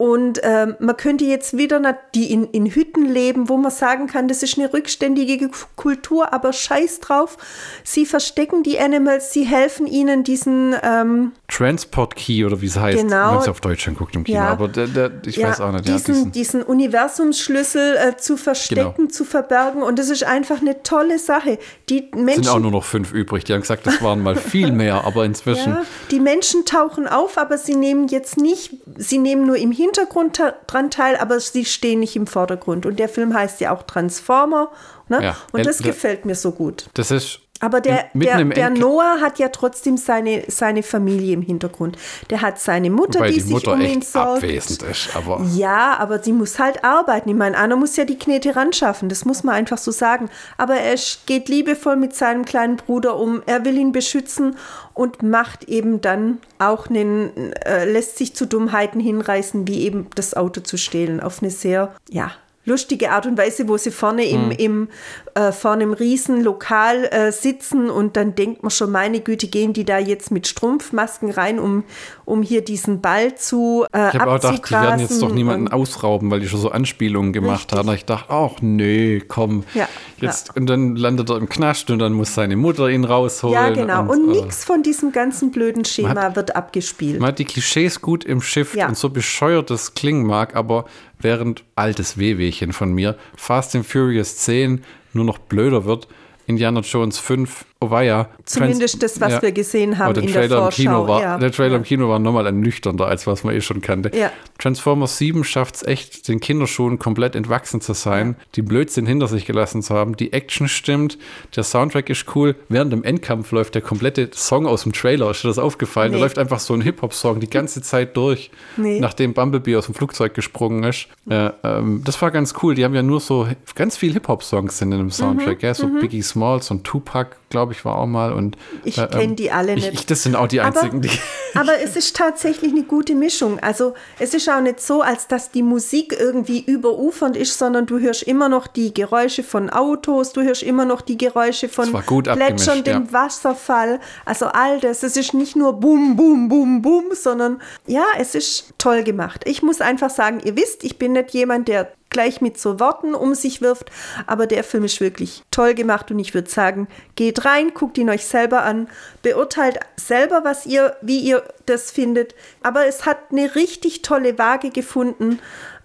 Und 0.02 0.40
ähm, 0.42 0.78
man 0.80 0.98
könnte 0.98 1.26
jetzt 1.26 1.58
wieder, 1.60 1.80
die 2.16 2.34
in, 2.34 2.46
in 2.46 2.66
Hütten 2.66 3.06
leben, 3.06 3.50
wo 3.50 3.58
man 3.58 3.70
sagen 3.70 4.08
kann, 4.08 4.28
das 4.28 4.42
ist 4.42 4.58
eine 4.58 4.74
rückständige 4.74 5.52
Kultur, 5.76 6.34
aber 6.34 6.54
scheiß 6.54 7.02
drauf. 7.02 7.38
Sie 7.84 8.08
verstecken 8.08 8.64
die 8.64 8.80
Animals, 8.80 9.32
sie 9.32 9.44
helfen 9.44 9.86
ihnen, 9.86 10.24
diesen 10.24 10.76
ähm, 10.82 11.34
Transport 11.48 12.16
Key 12.16 12.44
oder 12.44 12.62
wie 12.62 12.66
es 12.66 12.80
heißt. 12.80 12.98
Genau. 13.04 13.16
Haben 13.16 13.38
es 13.42 13.48
auf 13.48 13.62
Deutsch 13.62 13.88
anguckt 13.88 14.16
im 14.16 14.24
Kino, 14.24 14.40
Ja. 14.40 14.48
aber 14.48 14.70
der, 14.70 14.88
der, 14.88 15.12
ich 15.24 15.36
ja, 15.36 15.50
weiß 15.50 15.62
auch 15.62 15.72
nicht. 15.72 15.88
Ja, 15.88 15.94
diesen, 15.94 16.14
diesen, 16.16 16.32
diesen 16.32 16.64
Universumsschlüssel 16.64 17.96
äh, 17.98 18.18
zu 18.18 18.38
verstecken, 18.38 18.94
Genau. 18.98 19.10
zu 19.12 19.24
verbergen. 19.24 19.84
Und 19.84 20.00
das 20.00 20.10
ist 20.10 20.24
einfach 20.24 20.62
eine 20.62 20.82
tolle 20.82 21.20
Sache. 21.20 21.60
Die 21.91 22.10
Menschen 22.15 22.43
sind 22.45 22.54
auch 22.54 22.60
nur 22.60 22.71
noch 22.71 22.86
fünf 22.86 23.12
übrig. 23.12 23.43
Die 23.43 23.54
haben 23.54 23.60
gesagt, 23.62 23.86
das 23.86 24.01
waren 24.01 24.23
mal 24.23 24.36
viel 24.38 24.71
mehr, 24.82 25.04
aber 25.04 25.25
inzwischen. 25.25 25.71
Ja, 25.73 25.82
die 26.10 26.21
Menschen 26.21 26.63
tauchen 26.65 27.06
auf, 27.08 27.38
aber 27.38 27.58
sie 27.58 27.75
nehmen 27.75 28.08
jetzt 28.08 28.38
nicht, 28.38 28.71
sie 28.97 29.17
nehmen 29.17 29.45
nur 29.45 29.58
im 29.58 29.71
Hintergrund 29.73 30.41
dran 30.67 30.89
teil, 30.89 31.17
aber 31.17 31.39
sie 31.41 31.65
stehen 31.65 31.99
nicht 31.99 32.15
im 32.15 32.27
Vordergrund. 32.27 32.86
Und 32.86 32.97
der 32.97 33.10
Film 33.10 33.34
heißt 33.34 33.60
ja 33.60 33.71
auch 33.75 33.84
Transformer. 33.84 34.71
Ne? 35.10 35.21
Ja, 35.21 35.38
Und 35.51 35.65
das 35.65 35.77
der- 35.80 35.88
gefällt 35.88 36.23
mir 36.25 36.36
so 36.36 36.51
gut. 36.54 36.86
Das 36.93 37.12
ist. 37.12 37.39
Aber 37.62 37.80
der, 37.80 38.13
Im- 38.13 38.19
der, 38.21 38.43
der 38.43 38.69
Noah 38.71 39.17
hat 39.21 39.39
ja 39.39 39.47
trotzdem 39.50 39.95
seine, 39.97 40.43
seine 40.47 40.84
Familie 40.84 41.34
im 41.34 41.41
Hintergrund. 41.41 41.97
Der 42.30 42.41
hat 42.41 42.60
seine 42.60 42.89
Mutter, 42.89 43.19
Weil 43.21 43.30
die, 43.30 43.36
die 43.36 43.41
sich 43.41 43.52
Mutter 43.54 43.74
um 43.74 43.82
ihn 43.82 44.00
echt 44.00 44.12
sorgt. 44.12 44.43
abwesend 44.43 44.84
ist. 44.84 45.15
Aber 45.15 45.41
Ja, 45.56 45.97
aber 46.00 46.21
sie 46.24 46.34
muss 46.34 46.60
halt 46.60 46.84
arbeiten. 46.84 47.30
Ich 47.30 47.36
meine, 47.36 47.58
Anna 47.58 47.76
muss 47.76 47.95
ja 47.95 48.04
die 48.06 48.17
Knete 48.17 48.56
ran 48.56 48.74
schaffen. 48.74 49.08
Das 49.10 49.24
muss 49.26 49.43
man 49.43 49.56
einfach 49.56 49.78
so 49.78 49.91
sagen. 49.91 50.30
Aber 50.58 50.76
er 50.76 50.95
geht 51.28 51.47
liebevoll 51.50 51.95
mit 51.95 52.15
seinem 52.15 52.45
kleinen 52.45 52.78
Bruder 52.78 53.15
um. 53.17 53.41
Er 53.45 53.63
will 53.63 53.78
ihn 53.78 53.91
beschützen 53.91 54.58
und 54.93 55.24
macht 55.24 55.65
eben 55.69 56.02
dann 56.02 56.39
auch 56.60 56.88
einen, 56.89 57.54
äh, 57.63 57.86
lässt 57.86 58.17
sich 58.17 58.36
zu 58.36 58.45
Dummheiten 58.47 59.00
hinreißen, 59.00 59.67
wie 59.67 59.84
eben 59.84 60.08
das 60.15 60.34
Auto 60.36 60.62
zu 60.62 60.78
stehlen. 60.78 61.19
Auf 61.21 61.41
eine 61.41 61.52
sehr, 61.52 61.93
ja, 62.10 62.32
lustige 62.65 63.12
Art 63.12 63.26
und 63.26 63.38
Weise, 63.39 63.67
wo 63.67 63.78
sie 63.78 63.89
vorne 63.89 64.24
im, 64.26 64.52
im, 64.52 64.88
äh, 65.36 65.52
vorne 65.52 65.84
im 65.84 65.94
Riesenlokal 65.94 67.06
äh, 67.06 67.32
sitzen 67.32 67.89
und 67.89 68.15
dann 68.17 68.36
denkt 68.36 68.63
man 68.63 68.70
schon, 68.72 68.91
meine 68.91 69.20
Güte, 69.22 69.48
gehen 69.48 69.74
die 69.74 69.86
da 69.86 69.98
jetzt 70.00 70.32
mit 70.32 70.48
Strumpfmasken 70.48 71.32
rein, 71.32 71.60
um, 71.60 71.84
um 72.26 72.41
hier 72.41 72.63
diesen 72.63 73.02
Ball 73.02 73.36
zu 73.36 73.86
äh, 73.94 74.10
ich 74.10 74.20
habe 74.20 74.32
auch 74.32 74.36
gedacht, 74.36 74.62
die 74.70 74.72
werden 74.74 75.00
jetzt 75.00 75.22
doch 75.22 75.34
niemanden 75.34 75.67
und- 75.67 75.74
ausrauben, 75.74 76.32
weil 76.32 76.39
die 76.39 76.48
schon 76.48 76.60
so 76.60 76.72
Anspielungen 76.72 77.34
gemacht 77.34 77.62
Richtig. 77.72 77.78
haben. 77.78 77.89
Und 77.89 77.96
ich 77.96 78.06
dachte, 78.06 78.30
ach 78.34 78.52
nee, 78.62 79.22
komm. 79.28 79.63
Ja, 79.74 79.88
Jetzt, 80.20 80.56
Und 80.56 80.67
dann 80.67 80.96
landet 80.96 81.30
er 81.30 81.38
im 81.38 81.50
Knast 81.50 81.89
und 81.89 82.00
dann 82.00 82.13
muss 82.13 82.36
seine 82.36 82.56
Mutter 82.56 82.89
ihn 82.89 83.04
rausholen. 83.06 83.54
Ja, 83.56 83.70
genau. 83.72 84.02
Und, 84.12 84.30
äh, 84.30 84.38
nichts 84.41 84.63
von 84.63 84.84
diesem 84.84 85.12
ganzen 85.12 85.52
blöden 85.52 85.84
Schema 85.86 86.13
Man 86.13 86.36
wird 86.36 86.56
abgespielt. 86.56 87.20
Man 87.20 87.30
hat 87.30 87.39
die 87.39 87.46
Klischees 87.46 88.02
gut 88.02 88.24
im 88.24 88.41
Schiff 88.41 88.76
Ja. 88.76 88.88
und 88.88 88.98
so 88.98 89.10
bescheuert 89.10 89.70
das 89.72 89.94
klingen 89.96 90.26
mag, 90.26 90.56
aber 90.56 90.86
während 91.20 91.63
altes 91.76 92.17
Wehwehchen 92.17 92.72
von 92.74 92.94
mir 92.94 93.15
Fast 93.36 93.76
and 93.76 93.86
Furious 93.86 94.38
10 94.38 94.84
nur 95.13 95.26
noch 95.26 95.38
blöder 95.38 95.86
wird, 95.86 96.08
Indiana 96.47 96.82
Jones 96.82 97.19
5, 97.19 97.65
oh 97.82 97.89
war 97.89 98.04
ja. 98.04 98.30
Zumindest 98.46 99.02
das, 99.02 99.20
was 99.20 99.34
ja. 99.34 99.41
wir 99.41 99.52
gesehen 99.52 99.98
haben 99.98 100.15
in 100.15 100.28
Trailer 100.28 100.48
der 100.48 100.58
im 100.58 100.63
Vorschau. 100.63 100.82
Kino 100.82 101.08
war, 101.08 101.22
ja. 101.22 101.38
Der 101.38 101.52
Trailer 101.52 101.76
im 101.78 101.84
Kino 101.84 102.08
war 102.08 102.20
nochmal 102.20 102.46
ernüchternder, 102.46 103.08
als 103.08 103.28
was 103.28 103.44
man 103.44 103.56
eh 103.56 103.62
schon 103.62 103.82
kannte. 103.82 104.12
Ja. 104.17 104.32
Transformers 104.58 105.17
7 105.17 105.44
schafft 105.44 105.76
es 105.76 105.84
echt, 105.84 106.28
den 106.28 106.39
Kinderschuhen 106.39 107.00
komplett 107.00 107.36
entwachsen 107.36 107.82
zu 107.82 107.94
sein, 107.94 108.36
die 108.56 108.62
Blödsinn 108.62 109.06
hinter 109.06 109.28
sich 109.28 109.46
gelassen 109.46 109.82
zu 109.82 109.94
haben. 109.96 110.15
Die 110.15 110.34
Action 110.34 110.67
stimmt, 110.67 111.17
der 111.56 111.63
Soundtrack 111.63 112.10
ist 112.10 112.26
cool. 112.36 112.56
Während 112.70 112.94
dem 112.94 113.04
Endkampf 113.04 113.52
läuft 113.52 113.76
der 113.76 113.82
komplette 113.82 114.30
Song 114.34 114.67
aus 114.67 114.84
dem 114.84 114.94
Trailer. 114.94 115.32
Ist 115.32 115.44
dir 115.44 115.48
das 115.48 115.58
aufgefallen? 115.58 116.12
Nee. 116.12 116.17
Da 116.17 116.24
läuft 116.24 116.38
einfach 116.38 116.60
so 116.60 116.74
ein 116.74 116.82
Hip-Hop-Song 116.82 117.39
die 117.39 117.50
ganze 117.50 117.82
Zeit 117.82 118.15
durch, 118.15 118.52
Nee. 118.78 119.00
nachdem 119.00 119.34
Bumblebee 119.34 119.76
aus 119.76 119.86
dem 119.86 119.96
Flugzeug 119.96 120.34
gesprungen 120.34 120.84
ist. 120.84 121.08
Äh, 121.30 121.50
ähm, 121.63 122.02
das 122.06 122.22
war 122.22 122.32
ganz 122.32 122.54
cool. 122.62 122.76
Die 122.76 122.84
haben 122.86 122.94
ja 122.94 123.04
nur 123.04 123.20
so 123.20 123.48
ganz 123.76 123.98
viel 123.98 124.13
Hip-Hop-Songs 124.13 124.82
in 124.82 124.91
dem 124.91 125.10
Soundtrack. 125.10 125.62
Mhm, 125.62 125.65
ja? 125.67 125.74
So 125.74 125.88
Biggie 125.88 126.22
Smalls 126.22 126.70
und 126.72 126.84
Tupac, 126.84 127.36
glaube 127.50 127.70
ich, 127.70 127.70
war 127.86 127.97
auch 127.97 128.05
mal. 128.07 128.34
Und, 128.34 128.57
Ich 128.84 128.97
äh, 128.97 129.07
kenn 129.07 129.21
ähm, 129.21 129.36
die 129.36 129.51
alle 129.51 129.73
ich, 129.75 129.86
nicht. 129.86 129.93
Ich, 129.93 130.05
das 130.05 130.23
sind 130.23 130.36
auch 130.36 130.47
die 130.47 130.62
Aber- 130.62 130.79
einzigen, 130.81 131.01
die. 131.01 131.10
Aber 131.55 131.81
es 131.81 131.95
ist 131.95 132.15
tatsächlich 132.15 132.71
eine 132.71 132.84
gute 132.84 133.13
Mischung. 133.13 133.60
Also 133.60 133.93
es 134.19 134.34
ist 134.34 134.49
auch 134.49 134.62
nicht 134.62 134.79
so, 134.79 135.01
als 135.01 135.27
dass 135.27 135.51
die 135.51 135.63
Musik 135.63 136.15
irgendwie 136.17 136.62
überufernd 136.62 137.36
ist, 137.36 137.57
sondern 137.57 137.86
du 137.86 137.99
hörst 137.99 138.23
immer 138.23 138.47
noch 138.47 138.67
die 138.67 138.93
Geräusche 138.93 139.43
von 139.43 139.69
Autos, 139.69 140.31
du 140.34 140.41
hörst 140.43 140.63
immer 140.63 140.86
noch 140.86 141.01
die 141.01 141.17
Geräusche 141.17 141.67
von 141.67 141.91
plätscherndem 141.91 143.07
ja. 143.07 143.13
Wasserfall. 143.13 143.99
Also 144.25 144.45
all 144.47 144.79
das. 144.79 145.03
Es 145.03 145.17
ist 145.17 145.34
nicht 145.34 145.55
nur 145.55 145.73
Bum, 145.73 146.15
Bum, 146.15 146.47
Bum, 146.47 146.81
Bum, 146.81 147.05
sondern 147.13 147.62
ja, 147.88 148.05
es 148.17 148.36
ist 148.36 148.73
toll 148.77 149.03
gemacht. 149.03 149.41
Ich 149.45 149.62
muss 149.62 149.81
einfach 149.81 150.10
sagen, 150.10 150.39
ihr 150.43 150.55
wisst, 150.55 150.84
ich 150.84 150.97
bin 150.97 151.13
nicht 151.13 151.31
jemand, 151.31 151.67
der 151.67 151.91
gleich 152.12 152.41
mit 152.41 152.60
so 152.60 152.80
Worten 152.80 153.15
um 153.15 153.34
sich 153.34 153.62
wirft, 153.62 153.89
aber 154.28 154.45
der 154.45 154.63
Film 154.63 154.84
ist 154.84 155.02
wirklich 155.02 155.43
toll 155.50 155.74
gemacht 155.74 156.12
und 156.12 156.19
ich 156.19 156.36
würde 156.36 156.50
sagen, 156.50 156.88
geht 157.15 157.45
rein, 157.45 157.74
guckt 157.74 157.97
ihn 157.97 158.12
euch 158.12 158.26
selber 158.26 158.63
an, 158.63 158.88
beurteilt 159.24 159.80
selber, 159.95 160.41
was 160.43 160.67
ihr, 160.67 160.95
wie 161.02 161.19
ihr 161.19 161.43
das 161.65 161.89
findet, 161.89 162.36
aber 162.62 162.86
es 162.86 163.08
hat 163.08 163.17
eine 163.32 163.56
richtig 163.56 164.04
tolle 164.04 164.38
Waage 164.38 164.69
gefunden 164.69 165.39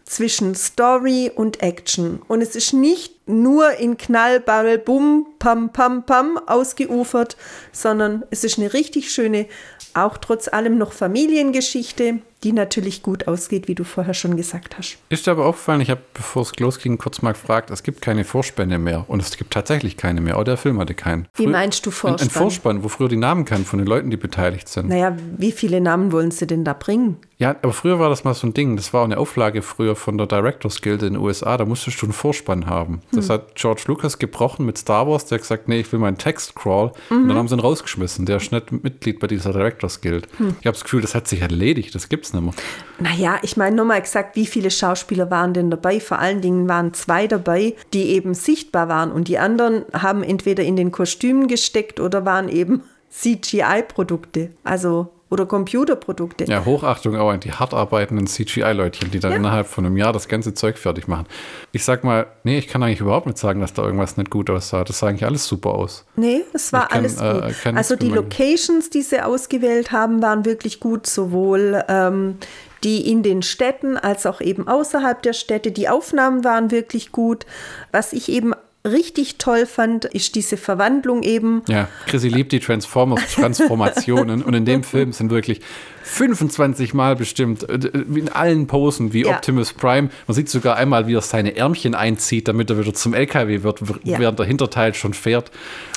zwischen 0.07 0.55
Story 0.55 1.33
und 1.35 1.63
Action. 1.63 2.23
Und 2.29 2.41
es 2.41 2.55
ist 2.55 2.73
nicht 2.73 3.29
nur 3.29 3.73
in 3.73 3.97
Knallball, 3.97 4.79
Bum, 4.79 5.27
Pam, 5.39 5.73
Pam, 5.73 6.07
Pam 6.07 6.39
ausgeufert, 6.47 7.37
sondern 7.73 8.23
es 8.31 8.45
ist 8.45 8.59
eine 8.59 8.73
richtig 8.73 9.11
schöne, 9.11 9.47
auch 9.95 10.17
trotz 10.19 10.49
allem 10.49 10.79
noch 10.79 10.93
Familiengeschichte, 10.93 12.21
die 12.47 12.53
natürlich 12.53 13.03
gut 13.03 13.27
ausgeht, 13.27 13.67
wie 13.67 13.75
du 13.75 13.83
vorher 13.83 14.15
schon 14.15 14.37
gesagt 14.37 14.79
hast. 14.79 14.99
Ist 15.09 15.27
dir 15.27 15.33
aber 15.33 15.47
aufgefallen, 15.47 15.81
ich 15.81 15.91
habe, 15.91 16.01
bevor 16.15 16.43
es 16.43 16.57
losging, 16.61 16.97
kurz 16.97 17.21
mal 17.21 17.33
gefragt, 17.33 17.71
es 17.73 17.83
gibt 17.83 18.01
keine 18.03 18.23
Vorspänne 18.23 18.79
mehr. 18.79 19.05
Und 19.09 19.21
es 19.21 19.37
gibt 19.37 19.53
tatsächlich 19.53 19.97
keine 19.97 20.21
mehr. 20.21 20.39
Auch 20.39 20.45
der 20.45 20.57
Film 20.57 20.79
hatte 20.79 20.95
keinen. 20.95 21.27
Wie 21.35 21.47
Frü- 21.47 21.51
meinst 21.51 21.85
du 21.85 21.91
Ein, 21.91 21.93
Vorspann? 21.93 22.27
ein 22.29 22.31
Vorspann, 22.31 22.85
wo 22.85 22.89
früher 22.89 23.09
die 23.09 23.17
Namen 23.17 23.45
kamen 23.45 23.65
von 23.65 23.81
den 23.81 23.89
Leuten, 23.89 24.11
die 24.11 24.17
beteiligt 24.17 24.69
sind. 24.69 24.89
Naja, 24.89 25.17
wie 25.37 25.51
viele 25.51 25.81
Namen 25.81 26.13
wollen 26.13 26.31
sie 26.31 26.47
denn 26.47 26.63
da 26.63 26.73
bringen? 26.73 27.17
Ja, 27.39 27.51
aber 27.51 27.73
früher 27.75 27.99
war 27.99 28.09
das 28.09 28.23
mal 28.25 28.33
so 28.33 28.47
ein 28.47 28.55
Ding. 28.55 28.77
Das 28.77 28.95
war 28.95 29.01
auch 29.03 29.05
eine 29.05 29.19
Auflage 29.19 29.61
früher 29.61 29.95
von 29.97 30.17
der 30.17 30.27
Directors 30.27 30.81
Guild 30.81 31.03
in 31.03 31.15
den 31.15 31.23
USA. 31.23 31.57
Da 31.59 31.65
musstest 31.67 32.01
du 32.01 32.07
einen 32.07 32.13
Vorspann 32.15 32.65
haben. 32.67 33.03
Das 33.13 33.29
hat 33.29 33.57
George 33.57 33.83
Lucas 33.89 34.19
gebrochen 34.19 34.65
mit 34.65 34.79
Star 34.79 35.07
Wars. 35.07 35.27
Der 35.27 35.37
hat 35.37 35.43
gesagt, 35.43 35.69
nee, 35.69 35.81
ich 35.81 35.93
will 35.93 35.99
meinen 35.99 36.17
Text 36.17 36.55
crawl. 36.55 36.93
Und 37.11 37.29
dann 37.29 37.37
haben 37.37 37.49
sie 37.49 37.55
ihn 37.57 37.61
rausgeschmissen. 37.61 38.25
Der 38.25 38.37
ist 38.39 38.53
nicht 38.53 38.73
Mitglied 38.73 39.19
bei 39.21 39.27
dieser 39.27 39.53
Directors 39.53 40.01
Guild. 40.01 40.29
Ich 40.39 40.67
habe 40.67 40.73
das 40.77 40.85
Gefühl, 40.85 41.03
das 41.03 41.15
hat 41.15 41.29
sich 41.29 41.43
erledigt. 41.43 41.95
Das 41.95 42.09
gibt's 42.09 42.33
nicht 42.41 42.57
mehr. 42.99 43.11
Naja, 43.11 43.39
ich 43.43 43.57
meine 43.57 43.77
nochmal 43.77 44.01
gesagt, 44.01 44.37
wie 44.37 44.47
viele 44.47 44.71
Schauspieler 44.71 45.31
waren 45.31 45.53
denn 45.53 45.71
dabei? 45.71 46.01
Vor 46.01 46.19
allen 46.19 46.41
Dingen 46.41 46.69
waren 46.69 46.95
zwei 46.95 47.27
dabei, 47.27 47.75
die 47.93 48.11
eben 48.11 48.35
sichtbar 48.35 48.89
waren. 48.89 49.13
Und 49.13 49.29
die 49.29 49.39
anderen 49.39 49.85
haben 49.93 50.23
entweder 50.23 50.65
in 50.65 50.77
den 50.77 50.93
Kostümen 50.93 51.49
gesteckt 51.49 52.01
oder 52.01 52.25
waren 52.25 52.49
eben 52.49 52.83
CGI-Produkte. 53.11 54.51
Also, 54.65 55.09
oder 55.29 55.45
Computerprodukte. 55.47 56.45
Ja, 56.45 56.65
Hochachtung 56.65 57.17
auch 57.17 57.31
an 57.31 57.41
die 57.41 57.53
hart 57.53 57.75
arbeitenden 57.75 58.27
CGI-Leutchen, 58.27 59.11
die 59.11 59.19
dann 59.19 59.33
Ja. 59.33 59.37
innerhalb 59.39 59.67
von 59.67 59.85
einem 59.85 59.97
Jahr 59.97 60.13
das 60.13 60.29
ganze 60.29 60.55
Zeug 60.55 60.79
fertig 60.79 61.09
machen. 61.09 61.27
Ich 61.73 61.85
sag 61.85 62.05
mal, 62.05 62.27
nee, 62.45 62.59
ich 62.59 62.69
kann 62.69 62.83
eigentlich 62.83 63.01
überhaupt 63.01 63.27
nicht 63.27 63.39
sagen, 63.39 63.61
dass 63.61 63.73
da 63.73 63.83
irgendwas 63.83 64.17
nicht 64.17 64.31
gut 64.31 64.49
aussah. 64.51 64.85
Das 64.85 65.01
sah 65.01 65.09
eigentlich 65.09 65.25
alles 65.27 65.47
super 65.47 65.71
aus. 65.71 66.05
Nee, 66.15 66.43
es 66.53 66.73
war 66.73 66.89
kann, 66.89 66.99
alles 66.99 67.21
äh, 67.21 67.33
gut. 67.33 67.63
kann 67.63 67.77
also 67.77 67.97
die. 67.97 68.09
Locations, 68.09 68.89
die 68.89 69.03
sie 69.03 69.21
ausgewählt 69.21 69.91
haben, 69.93 70.23
waren 70.23 70.45
wirklich 70.45 70.79
gut, 70.81 71.07
sowohl 71.07 71.83
ähm, 71.89 72.39
die 72.85 73.11
in 73.11 73.23
den 73.25 73.43
Städten 73.43 73.97
als 73.97 74.27
auch 74.27 74.41
eben 74.41 74.69
außerhalb 74.69 75.21
der 75.23 75.33
Städte. 75.33 75.73
Die 75.73 75.89
Aufnahmen 75.89 76.45
waren 76.45 76.71
wirklich 76.71 77.11
gut. 77.11 77.47
Was 77.91 78.13
ich 78.13 78.29
eben 78.31 78.53
richtig 78.87 79.39
toll 79.39 79.67
fand, 79.67 80.05
ist 80.07 80.35
diese 80.35 80.57
Verwandlung 80.57 81.23
eben. 81.23 81.63
Ja, 81.69 81.89
Chrissy 82.07 82.29
liebt 82.29 82.53
die 82.53 82.61
Transformers-Transformationen 82.61 84.43
und 84.43 84.55
in 84.55 84.65
dem 84.65 84.83
Film 84.85 85.13
sind 85.13 85.31
wirklich 85.31 85.61
25 86.03 86.95
Mal 86.95 87.17
bestimmt, 87.17 87.69
äh, 87.69 87.91
wie 88.07 88.21
in 88.21 88.29
allen 88.31 88.67
Posen, 88.67 89.13
wie 89.13 89.25
Ja. 89.25 89.37
Optimus 89.37 89.73
Prime. 89.73 90.11
Man 90.27 90.35
sieht 90.35 90.49
sogar 90.49 90.77
einmal, 90.77 91.07
wie 91.07 91.15
er 91.15 91.21
seine 91.21 91.57
Ärmchen 91.57 91.95
einzieht, 91.95 92.49
damit 92.49 92.71
er 92.71 92.79
wieder 92.79 92.95
zum 92.95 93.15
LKW 93.15 93.63
wird, 93.63 93.81
Ja. 94.05 94.19
während 94.19 94.39
der 94.39 94.47
Hinterteil 94.47 94.95
schon 94.95 95.15
fährt. 95.15 95.51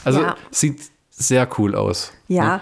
Also 0.03 0.21
Ja. 0.21 0.35
sieht 0.51 0.79
sehr 1.11 1.47
cool 1.57 1.75
aus. 1.75 2.11
Ja. 2.27 2.61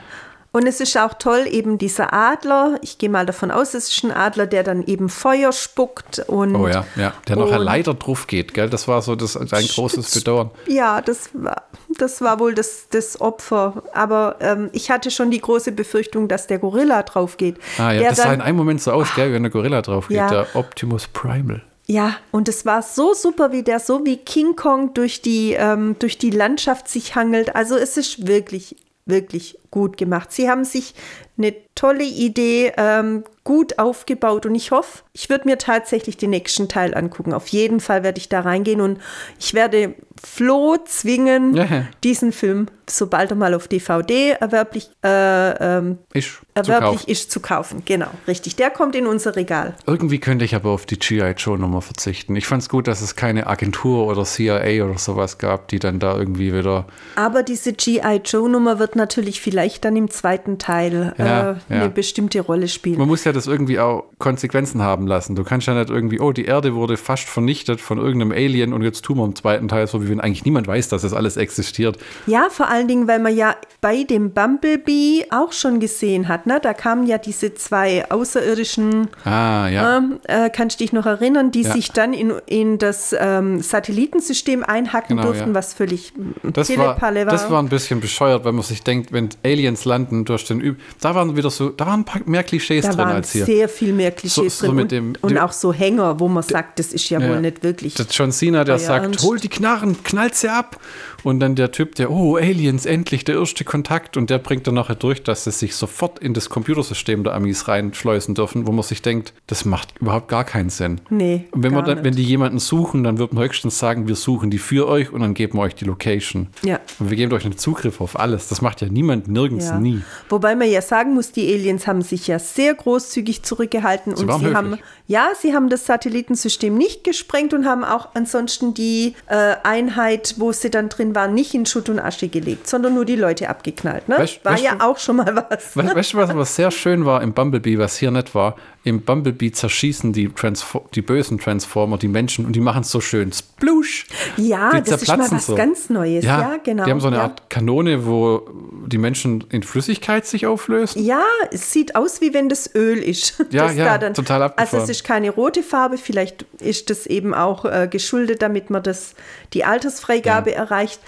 Und 0.52 0.66
es 0.66 0.80
ist 0.80 0.98
auch 0.98 1.14
toll, 1.14 1.46
eben 1.50 1.78
dieser 1.78 2.14
Adler. 2.14 2.80
Ich 2.82 2.98
gehe 2.98 3.10
mal 3.10 3.26
davon 3.26 3.52
aus, 3.52 3.74
es 3.74 3.90
ist 3.90 4.04
ein 4.04 4.12
Adler, 4.12 4.48
der 4.48 4.64
dann 4.64 4.84
eben 4.84 5.10
Feuer 5.10 5.52
spuckt 5.52 6.20
und 6.28 6.56
Oh 6.56 6.68
ja, 6.68 6.86
ja. 6.96 7.14
Der 7.28 7.36
noch 7.36 7.56
leider 7.58 7.94
drauf 7.94 8.28
geht, 8.28 8.54
gell? 8.54 8.70
Das 8.70 8.88
war 8.88 9.02
so 9.02 9.16
das, 9.16 9.36
ein 9.38 9.48
großes 9.68 10.12
Bedauern. 10.14 10.50
Ja, 10.68 11.02
das 11.02 11.30
war, 11.34 11.64
das 11.98 12.22
war 12.22 12.40
wohl 12.40 12.56
das, 12.56 12.88
das 12.90 13.20
Opfer. 13.22 13.84
Aber 13.94 14.38
ähm, 14.40 14.70
ich 14.74 14.90
hatte 14.90 15.12
schon 15.12 15.30
die 15.32 15.42
große 15.42 15.72
Befürchtung, 15.74 16.28
dass 16.28 16.48
der 16.48 16.60
Gorilla 16.60 17.04
drauf 17.04 17.38
geht. 17.38 17.58
Ah 17.78 17.92
ja, 17.92 18.00
der 18.00 18.10
das 18.10 18.18
sah 18.18 18.24
dann, 18.26 18.36
in 18.36 18.42
einem 18.42 18.58
Moment 18.58 18.82
so 18.82 18.92
aus, 18.94 19.10
gell, 19.16 19.34
wenn 19.34 19.44
der 19.44 19.52
Gorilla 19.52 19.82
drauf 19.82 20.08
geht, 20.08 20.18
Ja. 20.18 20.30
der 20.30 20.48
Optimus 20.56 21.08
Primal. 21.08 21.62
Ja, 21.90 22.16
und 22.32 22.50
es 22.50 22.66
war 22.66 22.82
so 22.82 23.14
super, 23.14 23.52
wie 23.52 23.64
der 23.64 23.80
so 23.80 24.04
wie 24.06 24.18
King 24.18 24.56
Kong 24.56 24.94
durch 24.94 25.22
die, 25.22 25.54
ähm, 25.54 25.96
durch 26.00 26.18
die 26.18 26.32
Landschaft 26.32 26.90
sich 26.90 27.16
hangelt. 27.16 27.56
Also 27.56 27.78
es 27.78 27.96
ist 27.96 28.28
wirklich, 28.28 28.76
wirklich 29.06 29.58
gut 29.72 29.98
gemacht. 29.98 30.32
Sie 30.32 30.50
haben 30.50 30.66
sich 30.66 30.94
eine 31.38 31.54
tolle 31.76 32.04
Idee 32.04 32.72
ähm, 32.78 33.24
gut 33.44 33.78
aufgebaut 33.78 34.46
und 34.48 34.56
ich 34.56 34.72
hoffe, 34.72 35.04
ich 35.14 35.30
würde 35.30 35.48
mir 35.48 35.58
tatsächlich 35.60 36.18
den 36.18 36.32
nächsten 36.32 36.68
Teil 36.68 36.96
angucken. 36.96 37.32
Auf 37.34 37.48
jeden 37.50 37.80
Fall 37.80 38.02
werde 38.04 38.18
ich 38.20 38.28
da 38.30 38.42
reingehen 38.42 38.82
und 38.82 39.00
ich 39.40 39.54
werde 39.54 39.94
Flo 40.22 40.78
zwingen, 40.84 41.56
Ja. 41.56 41.86
diesen 42.04 42.32
Film, 42.32 42.66
sobald 42.90 43.30
er 43.30 43.36
mal 43.36 43.54
auf 43.54 43.68
DVD 43.68 44.32
erwerblich, 44.32 44.90
äh, 45.06 45.78
ähm, 45.78 46.00
Ist 46.14 46.30
zu 46.30 46.40
erwerblich 46.56 47.00
kaufen. 47.02 47.12
ist, 47.12 47.32
zu 47.32 47.40
kaufen. 47.40 47.84
Genau, 47.86 48.08
richtig. 48.28 48.56
Der 48.56 48.72
kommt 48.72 48.96
in 48.96 49.06
unser 49.06 49.36
Regal. 49.36 49.76
Irgendwie 49.86 50.18
könnte 50.20 50.44
ich 50.44 50.56
aber 50.56 50.72
auf 50.72 50.88
die 50.88 50.98
G.I. 50.98 51.36
Joe-Nummer 51.38 51.84
verzichten. 51.84 52.36
Ich 52.36 52.48
fand 52.48 52.64
es 52.64 52.70
gut, 52.70 52.88
dass 52.88 53.02
es 53.02 53.16
keine 53.16 53.46
Agentur 53.46 54.08
oder 54.08 54.24
CIA 54.24 54.84
oder 54.84 54.98
sowas 54.98 55.38
gab, 55.38 55.68
die 55.68 55.78
dann 55.78 56.00
da 56.00 56.18
irgendwie 56.18 56.52
wieder. 56.52 56.88
Aber 57.16 57.44
diese 57.44 57.74
G.I. 57.74 58.22
Joe-Nummer 58.26 58.80
wird 58.80 58.96
natürlich 58.96 59.40
vielleicht 59.58 59.86
dann 59.86 59.96
im 59.96 60.08
zweiten 60.12 60.60
Teil 60.60 61.14
Ja, 61.18 61.52
äh, 61.52 61.56
ja. 61.70 61.82
eine 61.82 61.90
bestimmte 61.90 62.40
Rolle 62.42 62.68
spielen. 62.68 63.00
Man 63.00 63.08
muss 63.08 63.24
ja 63.24 63.32
das 63.34 63.48
irgendwie 63.48 63.80
auch 63.80 64.04
Konsequenzen 64.20 64.84
haben 64.84 65.08
lassen. 65.08 65.36
Du 65.36 65.44
kannst 65.44 65.66
ja 65.66 65.74
nicht 65.74 65.90
irgendwie, 65.90 66.20
oh, 66.20 66.32
die 66.32 66.46
Erde 66.46 66.76
wurde 66.76 66.96
fast 66.96 67.24
vernichtet 67.28 67.82
von 67.82 67.98
irgendeinem 67.98 68.32
Alien 68.34 68.72
und 68.72 68.84
jetzt 68.84 69.04
tun 69.04 69.18
wir 69.18 69.26
im 69.26 69.34
zweiten 69.36 69.68
Teil 69.68 69.88
so, 69.88 70.04
wie 70.04 70.10
wenn 70.10 70.20
eigentlich 70.20 70.46
niemand 70.46 70.68
weiß, 70.68 70.90
dass 70.90 71.02
das 71.02 71.14
alles 71.14 71.38
existiert. 71.38 71.98
Ja, 72.28 72.50
vor 72.52 72.70
allen 72.70 72.88
Dingen, 72.88 73.08
weil 73.08 73.18
man 73.20 73.36
ja 73.36 73.56
bei 73.82 74.04
dem 74.04 74.32
Bumblebee 74.32 75.26
auch 75.32 75.52
schon 75.54 75.80
gesehen 75.80 76.28
hat. 76.28 76.46
Ne? 76.46 76.60
Da 76.62 76.74
kamen 76.76 77.08
ja 77.08 77.18
diese 77.18 77.56
zwei 77.56 78.06
außerirdischen, 78.12 79.08
Ah, 79.26 79.68
ja. 79.70 79.98
ähm, 79.98 80.20
äh, 80.26 80.50
kannst 80.52 80.80
du 80.80 80.84
dich 80.84 80.94
noch 80.94 81.06
erinnern, 81.08 81.50
die 81.52 81.64
sich 81.64 81.92
dann 81.92 82.14
in, 82.14 82.32
in 82.46 82.78
das 82.78 83.16
ähm, 83.20 83.62
Satellitensystem 83.62 84.64
einhacken 84.64 85.18
Genau, 85.18 85.30
durften, 85.30 85.54
was 85.56 85.74
völlig 85.74 86.14
Das 86.44 86.70
war, 86.70 86.76
Telepalle 86.76 87.26
war. 87.26 87.32
das 87.32 87.50
war 87.50 87.62
ein 87.62 87.70
bisschen 87.70 88.02
bescheuert, 88.02 88.46
wenn 88.46 88.56
man 88.56 88.64
sich 88.64 88.84
denkt, 88.84 89.12
wenn 89.14 89.30
Aliens 89.48 89.86
landen 89.86 90.26
durch 90.26 90.46
den 90.46 90.62
Üb. 90.62 90.78
Da 91.02 91.16
waren 91.16 91.36
wieder 91.38 91.50
so, 91.50 91.70
da 91.70 91.86
waren 91.88 92.02
ein 92.02 92.06
paar 92.06 92.22
mehr 92.26 92.44
Klischees 92.44 92.84
da 92.86 92.90
drin 92.90 93.00
waren 93.00 93.16
als 93.16 93.32
hier. 93.32 93.46
sehr 93.46 93.70
viel 93.70 93.94
mehr 93.94 94.12
Klischees 94.12 94.60
So- 94.60 94.66
so 94.68 94.72
drin 94.72 94.82
und, 94.82 94.92
dem- 94.92 95.14
und 95.22 95.32
die- 95.32 95.40
auch 95.40 95.52
so 95.52 95.74
Hänger, 95.74 96.20
wo 96.20 96.28
man 96.28 96.44
sagt, 96.44 96.80
das 96.80 96.94
ist 96.94 97.10
ja, 97.10 97.20
Ja. 97.20 97.30
wohl 97.30 97.42
nicht 97.42 97.64
wirklich. 97.64 97.94
Der 97.96 98.06
John 98.10 98.32
Cena, 98.32 98.64
der 98.64 98.80
sagt, 98.80 99.04
Ernst? 99.06 99.24
hol 99.24 99.40
die 99.40 99.50
Knarren, 99.50 100.04
knallt 100.04 100.36
sie 100.36 100.50
ab. 100.52 100.80
Und 101.24 101.40
dann 101.40 101.56
der 101.56 101.72
Typ, 101.72 101.96
der, 101.96 102.12
oh, 102.12 102.38
Aliens, 102.38 102.86
endlich 102.86 103.26
der 103.26 103.36
erste 103.40 103.64
Kontakt. 103.66 104.16
Und 104.18 104.30
der 104.30 104.38
bringt 104.38 104.68
dann 104.68 104.76
nachher 104.76 104.96
durch, 104.96 105.24
dass 105.24 105.44
sie 105.44 105.52
sich 105.52 105.76
sofort 105.76 106.20
in 106.20 106.34
das 106.34 106.48
Computersystem 106.50 107.24
der 107.24 107.34
Amis 107.34 107.68
reinschleusen 107.68 108.36
dürfen, 108.36 108.68
wo 108.68 108.72
man 108.72 108.84
sich 108.84 109.02
denkt, 109.02 109.34
das 109.48 109.66
macht 109.66 109.96
überhaupt 110.00 110.28
gar 110.30 110.44
keinen 110.46 110.70
Sinn. 110.70 111.02
Nee, 111.10 111.46
Und 111.52 111.64
wenn, 111.64 111.74
man 111.74 111.84
dann, 111.86 111.96
nicht. 111.98 112.06
wenn 112.06 112.16
die 112.16 112.24
jemanden 112.24 112.60
suchen, 112.60 113.04
dann 113.04 113.18
wird 113.18 113.34
man 113.34 113.44
höchstens 113.44 113.80
sagen, 113.80 114.08
wir 114.08 114.16
suchen 114.16 114.52
die 114.52 114.58
für 114.60 114.88
euch 114.88 115.12
und 115.12 115.22
dann 115.22 115.34
geben 115.34 115.58
wir 115.58 115.64
euch 115.64 115.76
die 115.76 115.86
Location. 115.86 116.48
Ja. 116.64 116.80
Und 117.00 117.10
wir 117.10 117.18
geben 117.18 117.34
euch 117.34 117.44
einen 117.46 117.58
Zugriff 117.58 118.00
auf 118.00 118.18
alles. 118.20 118.48
Das 118.48 118.62
macht 118.62 118.82
ja 118.82 118.88
niemand 118.88 119.28
in 119.28 119.34
nirgends, 119.40 119.66
Ja. 119.68 119.80
nie. 119.80 120.02
Wobei 120.30 120.56
man 120.56 120.70
ja 120.70 120.82
sagen 120.82 121.14
muss, 121.14 121.32
die 121.32 121.48
Aliens 121.54 121.88
haben 121.88 122.02
sich 122.02 122.28
ja 122.28 122.40
sehr 122.40 122.74
großzügig 122.74 123.44
zurückgehalten 123.44 124.16
Sie 124.16 124.24
und 124.26 124.40
sie 124.40 124.54
haben, 124.54 124.68
höflich. 124.72 124.84
ja, 125.08 125.30
sie 125.40 125.54
haben 125.54 125.70
das 125.70 125.86
Satellitensystem 125.86 126.76
nicht 126.76 127.04
gesprengt 127.04 127.54
und 127.54 127.66
haben 127.66 127.84
auch 127.84 128.10
ansonsten 128.14 128.74
die 128.74 129.14
äh, 129.28 129.56
Einheit, 129.64 130.36
wo 130.38 130.52
sie 130.52 130.70
dann 130.70 130.90
drin 130.90 131.14
waren, 131.16 131.34
nicht 131.34 131.54
in 131.54 131.66
Schutt 131.66 131.90
und 131.90 132.00
Asche 132.00 132.28
gelegt, 132.28 132.68
sondern 132.68 132.94
nur 132.96 133.06
die 133.06 133.16
Leute 133.16 133.50
abgeknallt. 133.50 134.08
Ne? 134.10 134.16
Weißt- 134.18 134.44
War 134.44 134.54
weißt 134.54 134.64
ja 134.64 134.78
auch 134.82 134.98
schon 134.98 135.18
mal 135.18 135.36
was. 135.50 135.76
We 135.76 135.96
weißt 135.96 136.14
du, 136.14 136.18
was, 136.18 136.36
was 136.36 136.56
sehr 136.56 136.72
schön 136.72 137.06
war 137.06 137.22
im 137.22 137.34
Bumblebee, 137.34 137.78
was 137.78 137.98
hier 137.98 138.12
nicht 138.12 138.34
war? 138.36 138.56
Im 138.84 139.02
Bumblebee 139.02 139.52
zerschießen 139.52 140.14
die, 140.14 140.30
Transfo 140.30 140.86
die 140.96 141.02
bösen 141.02 141.38
Transformer 141.40 141.98
die 141.98 142.08
Menschen 142.08 142.46
und 142.46 142.56
die 142.56 142.62
machen 142.62 142.82
es 142.82 142.90
so 142.92 143.02
schön. 143.02 143.34
Splush! 143.34 144.06
Ja, 144.38 144.72
Die 144.80 144.90
das 144.90 145.02
ist 145.02 145.08
mal 145.10 145.20
was 145.30 145.46
so. 145.46 145.56
ganz 145.56 145.90
Neues. 145.90 146.24
Ja, 146.24 146.56
genau. 146.64 146.86
Die 146.86 146.92
haben 146.92 147.02
so 147.02 147.08
eine 147.08 147.18
ja. 147.18 147.24
Art 147.24 147.50
Kanone, 147.50 148.06
wo 148.06 148.48
die 148.86 148.98
Menschen 148.98 149.27
in 149.50 149.64
Flüssigkeit 149.64 150.26
sich 150.26 150.46
auflösen. 150.46 151.04
Ja, 151.04 151.24
es 151.52 151.72
sieht 151.72 151.96
aus, 151.96 152.22
wie 152.22 152.34
wenn 152.34 152.50
das 152.50 152.74
Öl 152.76 152.98
ist. 152.98 153.44
Ja, 153.52 153.72
ja, 153.72 153.98
da 153.98 154.10
total 154.12 154.42
Also 154.44 154.54
abgefahren. 154.54 154.84
es 154.84 154.90
ist 154.90 155.04
keine 155.04 155.30
rote 155.32 155.64
Farbe, 155.64 155.98
vielleicht 155.98 156.44
ist 156.60 156.90
das 156.90 157.06
eben 157.06 157.34
auch 157.34 157.66
äh, 157.66 157.88
geschuldet, 157.90 158.42
damit 158.42 158.70
man 158.70 158.84
das, 158.84 159.14
die 159.54 159.64
Altersfreigabe 159.66 160.54
erreicht. 160.54 161.00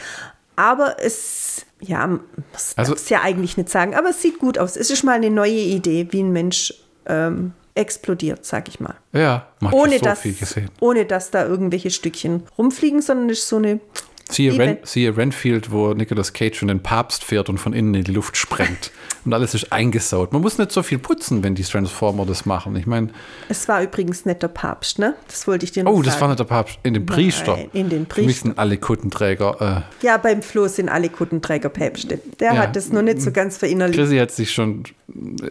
Aber 0.56 0.98
es, 1.00 1.66
ja, 1.80 2.06
man 2.08 2.20
muss 2.52 2.74
Also- 2.76 2.94
es 2.94 3.10
ja 3.10 3.22
eigentlich 3.22 3.56
nicht 3.58 3.70
sagen, 3.70 3.96
aber 3.96 4.10
es 4.10 4.22
sieht 4.22 4.40
gut 4.40 4.58
aus. 4.58 4.76
Es 4.76 4.90
ist 4.90 5.04
mal 5.04 5.14
eine 5.14 5.30
neue 5.30 5.52
Idee, 5.52 6.08
wie 6.12 6.22
ein 6.22 6.32
Mensch 6.34 6.74
ähm, 7.06 7.54
explodiert, 7.76 8.46
sag 8.46 8.68
ich 8.68 8.80
mal. 8.82 8.96
Ja, 9.14 9.48
man 9.62 9.72
hat 9.72 9.80
Ohne 9.80 9.98
so 10.00 10.04
dass, 10.06 10.20
viel 10.20 10.34
gesehen. 10.34 10.70
ohne 10.82 11.06
dass 11.06 11.32
da 11.32 11.46
irgendwelche 11.46 11.92
Stückchen 11.92 12.44
rumfliegen, 12.58 13.02
sondern 13.02 13.30
es 13.30 13.40
ist 13.40 13.48
so 13.48 13.56
eine 13.56 13.80
Siehe, 14.32 14.58
Ren, 14.58 14.78
siehe 14.84 15.18
Renfield, 15.18 15.72
wo 15.72 15.94
Nicolas 15.94 16.34
Cage 16.34 16.56
schon 16.58 16.68
den 16.68 16.82
Papst 16.82 17.24
fährt 17.24 17.50
und 17.50 17.58
von 17.58 17.74
innen 17.74 17.96
in 17.96 18.04
die 18.04 18.12
Luft 18.12 18.38
sprengt. 18.38 18.92
und 19.30 19.34
alles 19.36 19.54
ist 19.54 19.72
eingesaut. 19.72 20.34
Man 20.34 20.42
muss 20.42 20.58
nicht 20.58 20.72
so 20.72 20.82
viel 20.82 20.98
putzen, 20.98 21.44
wenn 21.44 21.54
die 21.54 21.62
Transformer 21.64 22.26
das 22.26 22.46
machen. 22.48 22.76
Ich 22.76 22.88
meine, 22.88 23.10
Es 23.48 23.68
war 23.68 23.84
übrigens 23.84 24.26
nicht 24.26 24.42
der 24.42 24.48
Papst, 24.48 24.98
ne? 24.98 25.14
Das 25.28 25.46
wollte 25.48 25.66
ich 25.66 25.72
dir 25.72 25.84
noch 25.84 25.92
oh, 25.92 25.96
sagen. 25.98 26.06
das 26.08 26.22
war 26.22 26.28
nicht 26.30 26.40
der 26.40 26.44
Papst, 26.46 26.80
in 26.84 26.96
den 26.96 27.06
Priester. 27.06 27.56
Nein, 27.58 27.70
in 27.74 27.90
den 27.90 28.06
Priester. 28.08 28.48
sind 28.48 28.58
alle 28.58 28.78
Kuttenträger. 28.78 29.84
Äh, 30.02 30.06
Ja, 30.06 30.18
beim 30.18 30.42
Flo 30.42 30.68
sind 30.68 30.90
alle 30.90 31.10
Kuttenträger 31.10 31.70
Päpste. 31.70 32.20
Der 32.40 32.54
Ja. 32.54 32.58
hat 32.64 32.76
das 32.76 32.92
noch 32.92 33.04
nicht 33.04 33.22
so 33.22 33.32
ganz 33.32 33.58
verinnerlicht. 33.58 34.00
Chrissy 34.00 34.18
hat 34.18 34.32
sich 34.32 34.52
schon 34.52 34.84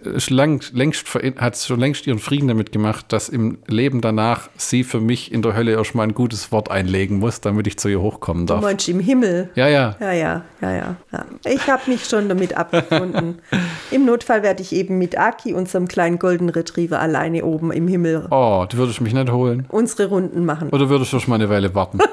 äh, 0.04 0.18
lang, 0.34 0.64
längst, 0.72 1.06
hat 1.38 1.56
schon 1.56 1.78
längst 1.80 2.06
ihren 2.06 2.18
Frieden 2.18 2.48
damit 2.48 2.72
gemacht, 2.72 3.06
dass 3.12 3.28
im 3.28 3.58
Leben 3.68 4.00
danach 4.00 4.48
sie 4.56 4.82
für 4.84 5.00
mich 5.00 5.30
in 5.32 5.42
der 5.42 5.54
Hölle 5.54 5.72
erstmal 5.72 6.06
ein 6.08 6.14
gutes 6.14 6.50
Wort 6.52 6.70
einlegen 6.70 7.18
muss, 7.18 7.40
damit 7.40 7.66
ich 7.68 7.78
zu 7.78 7.88
ihr 7.88 8.00
hochkommen 8.00 8.46
Du 8.46 8.54
darf. 8.54 8.62
meinst 8.62 8.88
im 8.88 8.98
Himmel. 9.00 9.50
Ja, 9.54 9.68
ja. 9.68 9.96
Ja, 10.00 10.12
ja, 10.12 10.44
ja, 10.60 10.72
ja. 10.72 10.96
ja. 11.12 11.26
Ich 11.46 11.66
habe 11.68 11.82
mich 11.90 12.04
schon 12.06 12.28
damit 12.28 12.56
abgefunden. 12.56 13.38
Im 13.90 14.04
Notfall 14.04 14.42
werde 14.42 14.62
ich 14.62 14.72
eben 14.74 14.98
mit 14.98 15.18
Aki, 15.18 15.54
unserem 15.54 15.88
kleinen 15.88 16.18
Golden 16.18 16.48
Retriever, 16.48 17.00
alleine 17.00 17.44
oben 17.44 17.72
im 17.72 17.88
Himmel 17.88 18.26
Oh, 18.30 18.66
du 18.68 18.76
würdest 18.76 19.00
mich 19.00 19.14
nicht 19.14 19.30
holen. 19.30 19.66
unsere 19.68 20.08
Runden 20.08 20.44
machen. 20.44 20.68
Oder 20.70 20.88
würdest 20.88 21.12
du 21.12 21.18
schon 21.20 21.30
mal 21.30 21.36
eine 21.36 21.48
Weile 21.48 21.74
warten? 21.74 21.98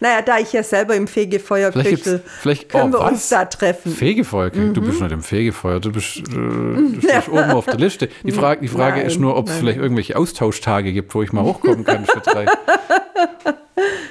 Naja, 0.00 0.20
da 0.22 0.38
ich 0.38 0.52
ja 0.52 0.62
selber 0.62 0.94
im 0.94 1.06
Fegefeuer 1.06 1.70
köchel, 1.70 2.20
vielleicht- 2.40 2.68
können 2.68 2.94
oh, 2.94 2.98
wir 2.98 3.04
was? 3.04 3.12
uns 3.12 3.28
da 3.28 3.44
treffen. 3.44 3.92
Fegefeuer, 3.92 4.50
du 4.50 4.60
Mhm. 4.60 4.72
bist 4.86 5.00
nicht 5.00 5.12
im 5.12 5.22
Fegefeuer, 5.22 5.80
du 5.80 5.92
bist, 5.92 6.18
äh, 6.18 6.22
du 6.32 6.96
stehst 7.02 7.28
oben 7.28 7.50
auf 7.50 7.66
der 7.66 7.76
Liste. 7.76 8.08
Die 8.22 8.32
Frage, 8.32 8.60
die 8.62 8.68
Frage 8.68 8.98
Nein, 8.98 9.06
ist 9.06 9.18
nur, 9.20 9.36
ob 9.36 9.48
es 9.48 9.56
vielleicht 9.56 9.78
irgendwelche 9.78 10.16
Austauschtage 10.16 10.92
gibt, 10.92 11.14
wo 11.14 11.22
ich 11.22 11.32
mal 11.32 11.44
hochkommen 11.44 11.84
kann 11.84 12.04
für 12.04 12.20
drei. 12.20 12.46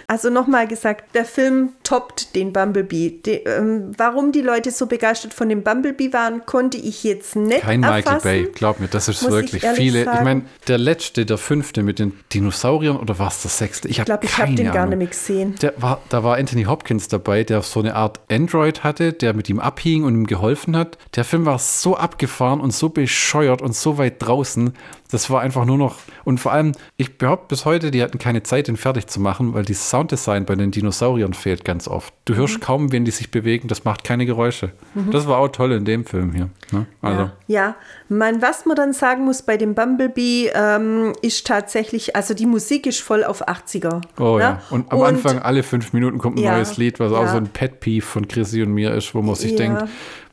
Also 0.07 0.29
nochmal 0.29 0.67
gesagt, 0.67 1.15
der 1.15 1.25
Film 1.25 1.69
toppt 1.83 2.35
den 2.35 2.53
Bumblebee. 2.53 3.21
Die, 3.25 3.31
ähm, 3.31 3.91
warum 3.97 4.31
die 4.31 4.41
Leute 4.41 4.69
so 4.69 4.85
begeistert 4.85 5.33
von 5.33 5.49
dem 5.49 5.63
Bumblebee 5.63 6.13
waren, 6.13 6.45
konnte 6.45 6.77
ich 6.77 7.03
jetzt 7.03 7.35
nicht 7.35 7.61
Kein 7.61 7.79
Michael 7.79 8.03
erfassen. 8.03 8.23
Bay, 8.23 8.51
glaub 8.53 8.79
mir, 8.79 8.87
das 8.87 9.07
ist 9.07 9.23
muss 9.23 9.31
ich 9.31 9.37
wirklich 9.37 9.63
ehrlich 9.63 9.79
viele. 9.79 9.99
Ich 9.99 10.05
sagen. 10.05 10.23
meine, 10.23 10.41
der 10.67 10.77
letzte, 10.77 11.25
der 11.25 11.39
fünfte 11.39 11.81
mit 11.81 11.97
den 11.97 12.13
Dinosauriern 12.33 12.97
oder 12.97 13.17
war 13.17 13.29
es 13.29 13.41
der 13.41 13.49
sechste? 13.51 13.87
Ich 13.87 13.97
Ich 13.97 14.05
glaube, 14.05 14.25
ich 14.25 14.37
habe 14.37 14.53
den 14.53 14.67
gar 14.67 14.83
Ahnung. 14.83 14.89
nicht 14.89 14.97
mehr 14.99 15.07
gesehen. 15.07 15.55
Der 15.61 15.73
war, 15.77 16.01
da 16.09 16.23
war 16.23 16.37
Anthony 16.37 16.65
Hopkins 16.65 17.07
dabei, 17.07 17.43
der 17.43 17.63
so 17.63 17.79
eine 17.79 17.95
Art 17.95 18.19
Android 18.29 18.83
hatte, 18.83 19.13
der 19.13 19.33
mit 19.33 19.49
ihm 19.49 19.59
abhing 19.59 20.03
und 20.03 20.13
ihm 20.13 20.27
geholfen 20.27 20.77
hat. 20.77 20.99
Der 21.15 21.23
Film 21.23 21.45
war 21.45 21.57
so 21.57 21.97
abgefahren 21.97 22.61
und 22.61 22.71
so 22.71 22.89
bescheuert 22.89 23.63
und 23.63 23.75
so 23.75 23.97
weit 23.97 24.21
draußen. 24.21 24.73
Das 25.11 25.29
war 25.29 25.41
einfach 25.41 25.65
nur 25.65 25.77
noch. 25.77 25.95
Und 26.23 26.39
vor 26.39 26.51
allem, 26.51 26.71
ich 26.97 27.17
behaupte 27.19 27.45
bis 27.49 27.63
heute, 27.65 27.91
die 27.91 28.01
hatten 28.01 28.17
keine 28.17 28.41
Zeit, 28.43 28.67
den 28.67 28.75
fertig 28.75 29.05
zu 29.07 29.19
machen, 29.21 29.53
weil 29.53 29.63
das 29.63 29.89
Sounddesign 29.89 30.45
bei 30.45 30.55
den 30.55 30.71
Dinosauriern 30.71 31.33
fehlt 31.33 31.63
ganz 31.63 31.87
oft. 31.87 32.13
Du 32.25 32.33
Mhm. 32.33 32.37
hörst 32.37 32.61
kaum, 32.61 32.91
wenn 32.91 33.05
die 33.05 33.11
sich 33.11 33.29
bewegen, 33.29 33.67
das 33.67 33.83
macht 33.85 34.03
keine 34.03 34.25
Geräusche. 34.25 34.71
Das 35.11 35.27
war 35.27 35.37
auch 35.37 35.49
toll 35.49 35.73
in 35.73 35.85
dem 35.85 36.05
Film 36.05 36.33
hier. 36.33 36.49
Ne? 36.71 36.87
Also, 37.01 37.21
Ja, 37.21 37.31
ja. 37.47 37.75
Man, 38.09 38.41
was 38.41 38.65
man 38.65 38.75
dann 38.75 38.93
sagen 38.93 39.25
muss 39.25 39.43
bei 39.43 39.57
dem 39.57 39.75
Bumblebee, 39.75 40.49
ähm, 40.55 41.13
ist 41.21 41.45
tatsächlich, 41.45 42.15
also 42.15 42.33
die 42.33 42.47
Musik 42.47 42.87
ist 42.87 42.99
voll 43.01 43.23
auf 43.23 43.47
80er. 43.47 44.01
Oh 44.19 44.37
ne? 44.37 44.41
ja. 44.43 44.61
Und 44.71 44.91
am 44.91 45.01
Anfang 45.03 45.39
alle 45.39 45.61
fünf 45.63 45.93
Minuten 45.93 46.17
kommt 46.17 46.37
ein 46.39 46.43
Ja, 46.43 46.55
neues 46.55 46.77
Lied, 46.77 46.99
was 46.99 47.11
auch 47.13 47.23
ja. 47.25 47.31
so 47.31 47.37
ein 47.37 47.47
Pet-Peeve 47.47 48.05
von 48.05 48.27
Chrissy 48.27 48.63
und 48.63 48.71
mir 48.73 48.93
ist, 48.93 49.13
wo 49.13 49.21
man 49.21 49.35
sich 49.35 49.55
denkt, 49.55 49.83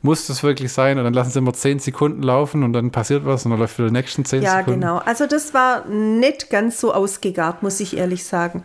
muss 0.01 0.27
das 0.27 0.43
wirklich 0.43 0.71
sein? 0.73 0.97
Und 0.97 1.05
dann 1.05 1.13
lassen 1.13 1.31
sie 1.31 1.39
immer 1.39 1.53
zehn 1.53 1.79
Sekunden 1.79 2.23
laufen 2.23 2.63
und 2.63 2.73
dann 2.73 2.91
passiert 2.91 3.25
was 3.25 3.45
und 3.45 3.51
dann 3.51 3.59
läuft 3.59 3.77
wieder 3.77 3.87
die 3.87 3.93
nächsten 3.93 4.25
zehn 4.25 4.41
Ja, 4.41 4.49
Sekunden. 4.57 4.62
Genau. 4.65 4.97
Also 4.97 5.27
das 5.27 5.53
war 5.53 5.85
nicht 5.85 6.49
ganz 6.49 6.79
so 6.79 6.93
ausgegart, 6.93 7.63
muss 7.63 7.79
ich 7.79 7.97
ehrlich 7.97 8.23
sagen. 8.23 8.63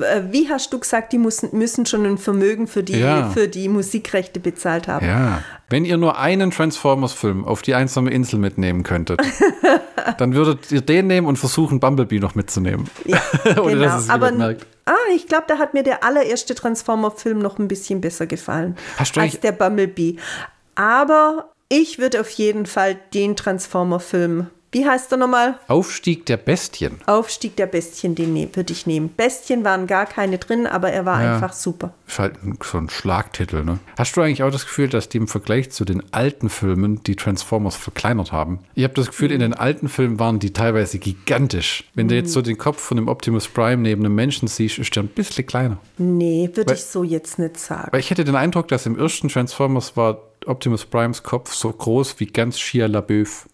Äh, 0.00 0.22
Wie 0.30 0.48
hast 0.48 0.72
du 0.72 0.78
gesagt, 0.78 1.12
die 1.12 1.18
müssen, 1.18 1.50
müssen 1.52 1.86
schon 1.86 2.04
ein 2.06 2.18
Vermögen 2.18 2.66
für 2.66 2.82
die, 2.82 2.98
Ja. 2.98 3.30
für 3.30 3.48
die 3.48 3.68
Musikrechte 3.68 4.40
bezahlt 4.40 4.88
haben? 4.88 5.06
Ja. 5.06 5.42
Wenn 5.68 5.84
ihr 5.84 5.96
nur 5.96 6.18
einen 6.18 6.50
Transformers-Film 6.50 7.44
auf 7.44 7.62
die 7.62 7.74
einsame 7.74 8.10
Insel 8.10 8.38
mitnehmen 8.38 8.82
könntet, 8.82 9.20
dann 10.18 10.34
würdet 10.34 10.70
ihr 10.70 10.82
den 10.82 11.06
nehmen 11.06 11.26
und 11.26 11.36
versuchen, 11.36 11.80
Bumblebee 11.80 12.18
noch 12.18 12.34
mitzunehmen. 12.34 12.88
Ja, 13.04 13.20
Ohne 13.62 13.76
genau. 13.76 13.98
Aber 14.08 14.56
ah, 14.84 14.94
ich 15.14 15.26
glaube, 15.28 15.44
da 15.48 15.58
hat 15.58 15.74
mir 15.74 15.82
der 15.82 16.04
allererste 16.04 16.54
Transformer-Film 16.54 17.38
noch 17.38 17.58
ein 17.58 17.68
bisschen 17.68 18.00
besser 18.00 18.26
gefallen 18.26 18.76
Hast 18.98 19.16
du 19.16 19.20
als 19.20 19.40
der 19.40 19.52
Bumblebee. 19.52 20.16
Aber 20.74 21.50
ich 21.68 21.98
würde 21.98 22.20
auf 22.20 22.30
jeden 22.30 22.66
Fall 22.66 22.98
den 23.14 23.34
Transformer-Film, 23.34 24.48
wie 24.72 24.86
heißt 24.86 25.12
er 25.12 25.18
nochmal? 25.18 25.58
Aufstieg 25.68 26.26
der 26.26 26.36
Bestien. 26.38 26.96
Aufstieg 27.06 27.56
der 27.56 27.66
Bestien, 27.66 28.14
den 28.14 28.32
ne 28.32 28.48
würde 28.52 28.72
ich 28.72 28.86
nehmen. 28.86 29.10
Bestien 29.16 29.64
waren 29.64 29.86
gar 29.86 30.06
keine 30.06 30.38
drin, 30.38 30.66
aber 30.66 30.90
er 30.90 31.04
war 31.04 31.22
Ja. 31.22 31.34
einfach 31.34 31.52
super. 31.52 31.92
Ist 32.08 32.18
halt 32.18 32.42
ein- 32.42 32.58
so 32.62 32.78
ein 32.78 32.88
Schlagtitel, 32.90 33.64
ne? 33.64 33.78
Hast 33.98 34.16
du 34.16 34.20
eigentlich 34.22 34.42
auch 34.42 34.50
das 34.50 34.64
Gefühl, 34.64 34.88
dass 34.88 35.08
die 35.08 35.18
im 35.18 35.28
Vergleich 35.28 35.70
zu 35.70 35.84
den 35.84 36.02
alten 36.12 36.48
Filmen 36.48 37.02
die 37.04 37.16
Transformers 37.16 37.76
verkleinert 37.76 38.32
haben? 38.32 38.58
Ich 38.74 38.84
habe 38.84 38.94
das 38.94 39.06
Gefühl, 39.08 39.30
in 39.32 39.40
den 39.40 39.54
alten 39.54 39.88
Filmen 39.88 40.18
waren 40.18 40.38
die 40.38 40.52
teilweise 40.52 40.98
gigantisch. 40.98 41.84
Wenn 41.94 42.08
du 42.08 42.14
jetzt 42.14 42.32
so 42.32 42.42
den 42.42 42.58
Kopf 42.58 42.80
von 42.80 42.96
dem 42.96 43.08
Optimus 43.08 43.48
Prime 43.48 43.82
neben 43.82 44.04
einem 44.04 44.14
Menschen 44.14 44.48
siehst, 44.48 44.78
ist 44.78 44.94
der 44.96 45.02
ein 45.04 45.08
bisschen 45.08 45.46
kleiner. 45.46 45.76
Nee, 45.98 46.50
würde 46.54 46.74
ich 46.74 46.84
so 46.84 47.04
jetzt 47.04 47.38
nicht 47.38 47.58
sagen. 47.58 47.88
Weil 47.92 48.00
ich 48.00 48.10
hätte 48.10 48.24
den 48.24 48.36
Eindruck, 48.36 48.68
dass 48.68 48.86
im 48.86 48.98
ersten 48.98 49.28
Transformers 49.28 49.96
war 49.96 50.18
Optimus 50.46 50.84
Primes 50.84 51.22
Kopf 51.22 51.52
so 51.54 51.70
groß 51.72 52.18
wie 52.18 52.26
ganz 52.26 52.58
Shia 52.58 52.86
LaBeouf. 52.86 53.46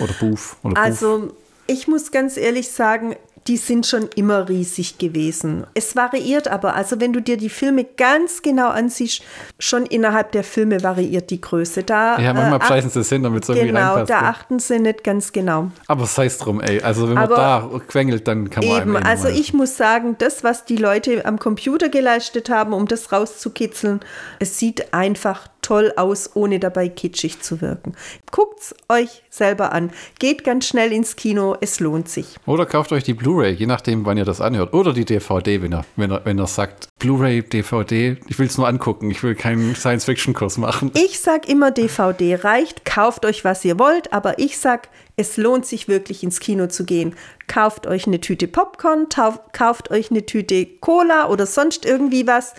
Oder 0.00 0.12
Boof. 0.18 0.56
Oder. 0.62 0.80
Also, 0.80 1.34
ich 1.66 1.88
muss 1.88 2.10
ganz 2.10 2.36
ehrlich 2.36 2.70
sagen, 2.70 3.16
die 3.46 3.56
sind 3.58 3.86
schon 3.86 4.08
immer 4.16 4.48
riesig 4.48 4.96
gewesen. 4.98 5.66
Es 5.74 5.94
variiert 5.96 6.48
aber, 6.48 6.74
also 6.74 7.00
wenn 7.00 7.12
du 7.12 7.20
dir 7.20 7.36
die 7.36 7.50
Filme 7.50 7.84
ganz 7.84 8.40
genau 8.42 8.68
ansiehst, 8.68 9.22
schon 9.58 9.84
innerhalb 9.86 10.32
der 10.32 10.44
Filme 10.44 10.82
variiert 10.82 11.30
die 11.30 11.40
Größe. 11.40 11.82
Da, 11.82 12.18
Ja, 12.18 12.32
manchmal 12.32 12.60
äh, 12.60 12.64
scheißen 12.64 12.90
sie 12.90 13.00
es 13.00 13.08
hin, 13.10 13.22
damit 13.22 13.42
es 13.42 13.48
irgendwie 13.50 13.68
Genau, 13.68 13.80
reinpasst. 13.94 14.10
da 14.10 14.20
ne? 14.22 14.28
achten 14.28 14.58
sie 14.58 14.78
nicht 14.78 15.04
ganz 15.04 15.32
genau. 15.32 15.70
Aber 15.86 16.06
sei 16.06 16.26
es 16.26 16.38
drum, 16.38 16.60
ey. 16.60 16.80
Also 16.80 17.06
wenn 17.08 17.14
man 17.14 17.24
Aber- 17.24 17.36
da 17.36 17.80
quengelt, 17.86 18.26
dann 18.28 18.48
kann 18.48 18.66
man 18.66 18.80
Eben, 18.82 18.96
also 18.96 19.28
ich 19.28 19.52
muss 19.52 19.76
sagen, 19.76 20.16
das, 20.18 20.42
was 20.42 20.64
die 20.64 20.76
Leute 20.76 21.26
am 21.26 21.38
Computer 21.38 21.88
geleistet 21.90 22.48
haben, 22.48 22.72
um 22.72 22.86
das 22.88 23.12
rauszukitzeln, 23.12 24.00
es 24.38 24.58
sieht 24.58 24.94
einfach 24.94 25.48
toll 25.60 25.92
aus, 25.96 26.30
ohne 26.34 26.58
dabei 26.58 26.88
kitschig 26.90 27.40
zu 27.40 27.62
wirken. 27.62 27.94
Guckt's 28.30 28.74
euch 28.90 29.22
selber 29.30 29.72
an. 29.72 29.90
Geht 30.18 30.44
ganz 30.44 30.66
schnell 30.66 30.92
ins 30.92 31.16
Kino, 31.16 31.56
es 31.60 31.80
lohnt 31.80 32.08
sich. 32.08 32.36
Oder 32.44 32.66
kauft 32.66 32.92
euch 32.92 33.02
die 33.02 33.14
Blu-ray, 33.34 33.54
je 33.54 33.66
nachdem, 33.66 34.06
wann 34.06 34.16
ihr 34.16 34.24
das 34.24 34.40
anhört. 34.40 34.72
Oder 34.74 34.92
die 34.92 35.04
DVD, 35.04 35.60
wenn 35.60 35.72
er, 35.72 35.84
wenn 35.96 36.12
er, 36.12 36.24
wenn 36.24 36.38
er 36.38 36.46
sagt, 36.46 36.88
Blu-ray, 37.00 37.42
DVD, 37.42 38.16
ich 38.28 38.38
will 38.38 38.46
es 38.46 38.56
nur 38.56 38.68
angucken, 38.68 39.10
ich 39.10 39.24
will 39.24 39.34
keinen 39.34 39.74
Science-Fiction-Kurs 39.74 40.56
machen. 40.58 40.92
Ich 41.04 41.20
sag 41.20 41.48
immer, 41.48 41.72
DVD 41.72 42.36
reicht, 42.36 42.84
kauft 42.84 43.26
euch, 43.26 43.44
was 43.44 43.64
ihr 43.64 43.78
wollt, 43.78 44.12
aber 44.12 44.38
ich 44.38 44.58
sag, 44.58 44.88
es 45.16 45.36
lohnt 45.36 45.66
sich 45.66 45.88
wirklich 45.88 46.22
ins 46.22 46.38
Kino 46.38 46.68
zu 46.68 46.84
gehen. 46.84 47.16
Kauft 47.48 47.86
euch 47.88 48.06
eine 48.06 48.20
Tüte 48.20 48.46
Popcorn, 48.46 49.08
kauft 49.52 49.90
euch 49.90 50.10
eine 50.10 50.24
Tüte 50.26 50.66
Cola 50.80 51.28
oder 51.28 51.46
sonst 51.46 51.84
irgendwie 51.84 52.26
was. 52.26 52.54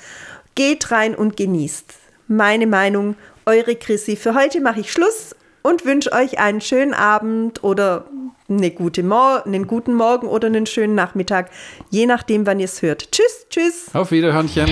Geht 0.55 0.91
rein 0.91 1.15
und 1.15 1.37
genießt. 1.37 1.93
Meine 2.27 2.67
Meinung, 2.67 3.15
eure 3.45 3.75
Chrissy. 3.75 4.15
Für 4.17 4.35
heute 4.35 4.59
mache 4.59 4.81
ich 4.81 4.91
Schluss 4.91 5.35
und 5.63 5.85
wünsche 5.85 6.11
euch 6.11 6.39
einen 6.39 6.61
schönen 6.61 6.93
Abend 6.93 7.63
oder 7.63 8.05
eine 8.49 8.71
gute 8.71 9.03
einen 9.45 9.67
guten 9.67 9.93
Morgen 9.93 10.27
oder 10.27 10.47
einen 10.47 10.65
schönen 10.65 10.95
Nachmittag, 10.95 11.49
je 11.89 12.05
nachdem, 12.05 12.45
wann 12.45 12.59
ihr 12.59 12.65
es 12.65 12.81
hört. 12.81 13.11
Tschüss, 13.11 13.47
tschüss. 13.49 13.85
Auf 13.93 14.11
Wiederhörnchen. 14.11 14.69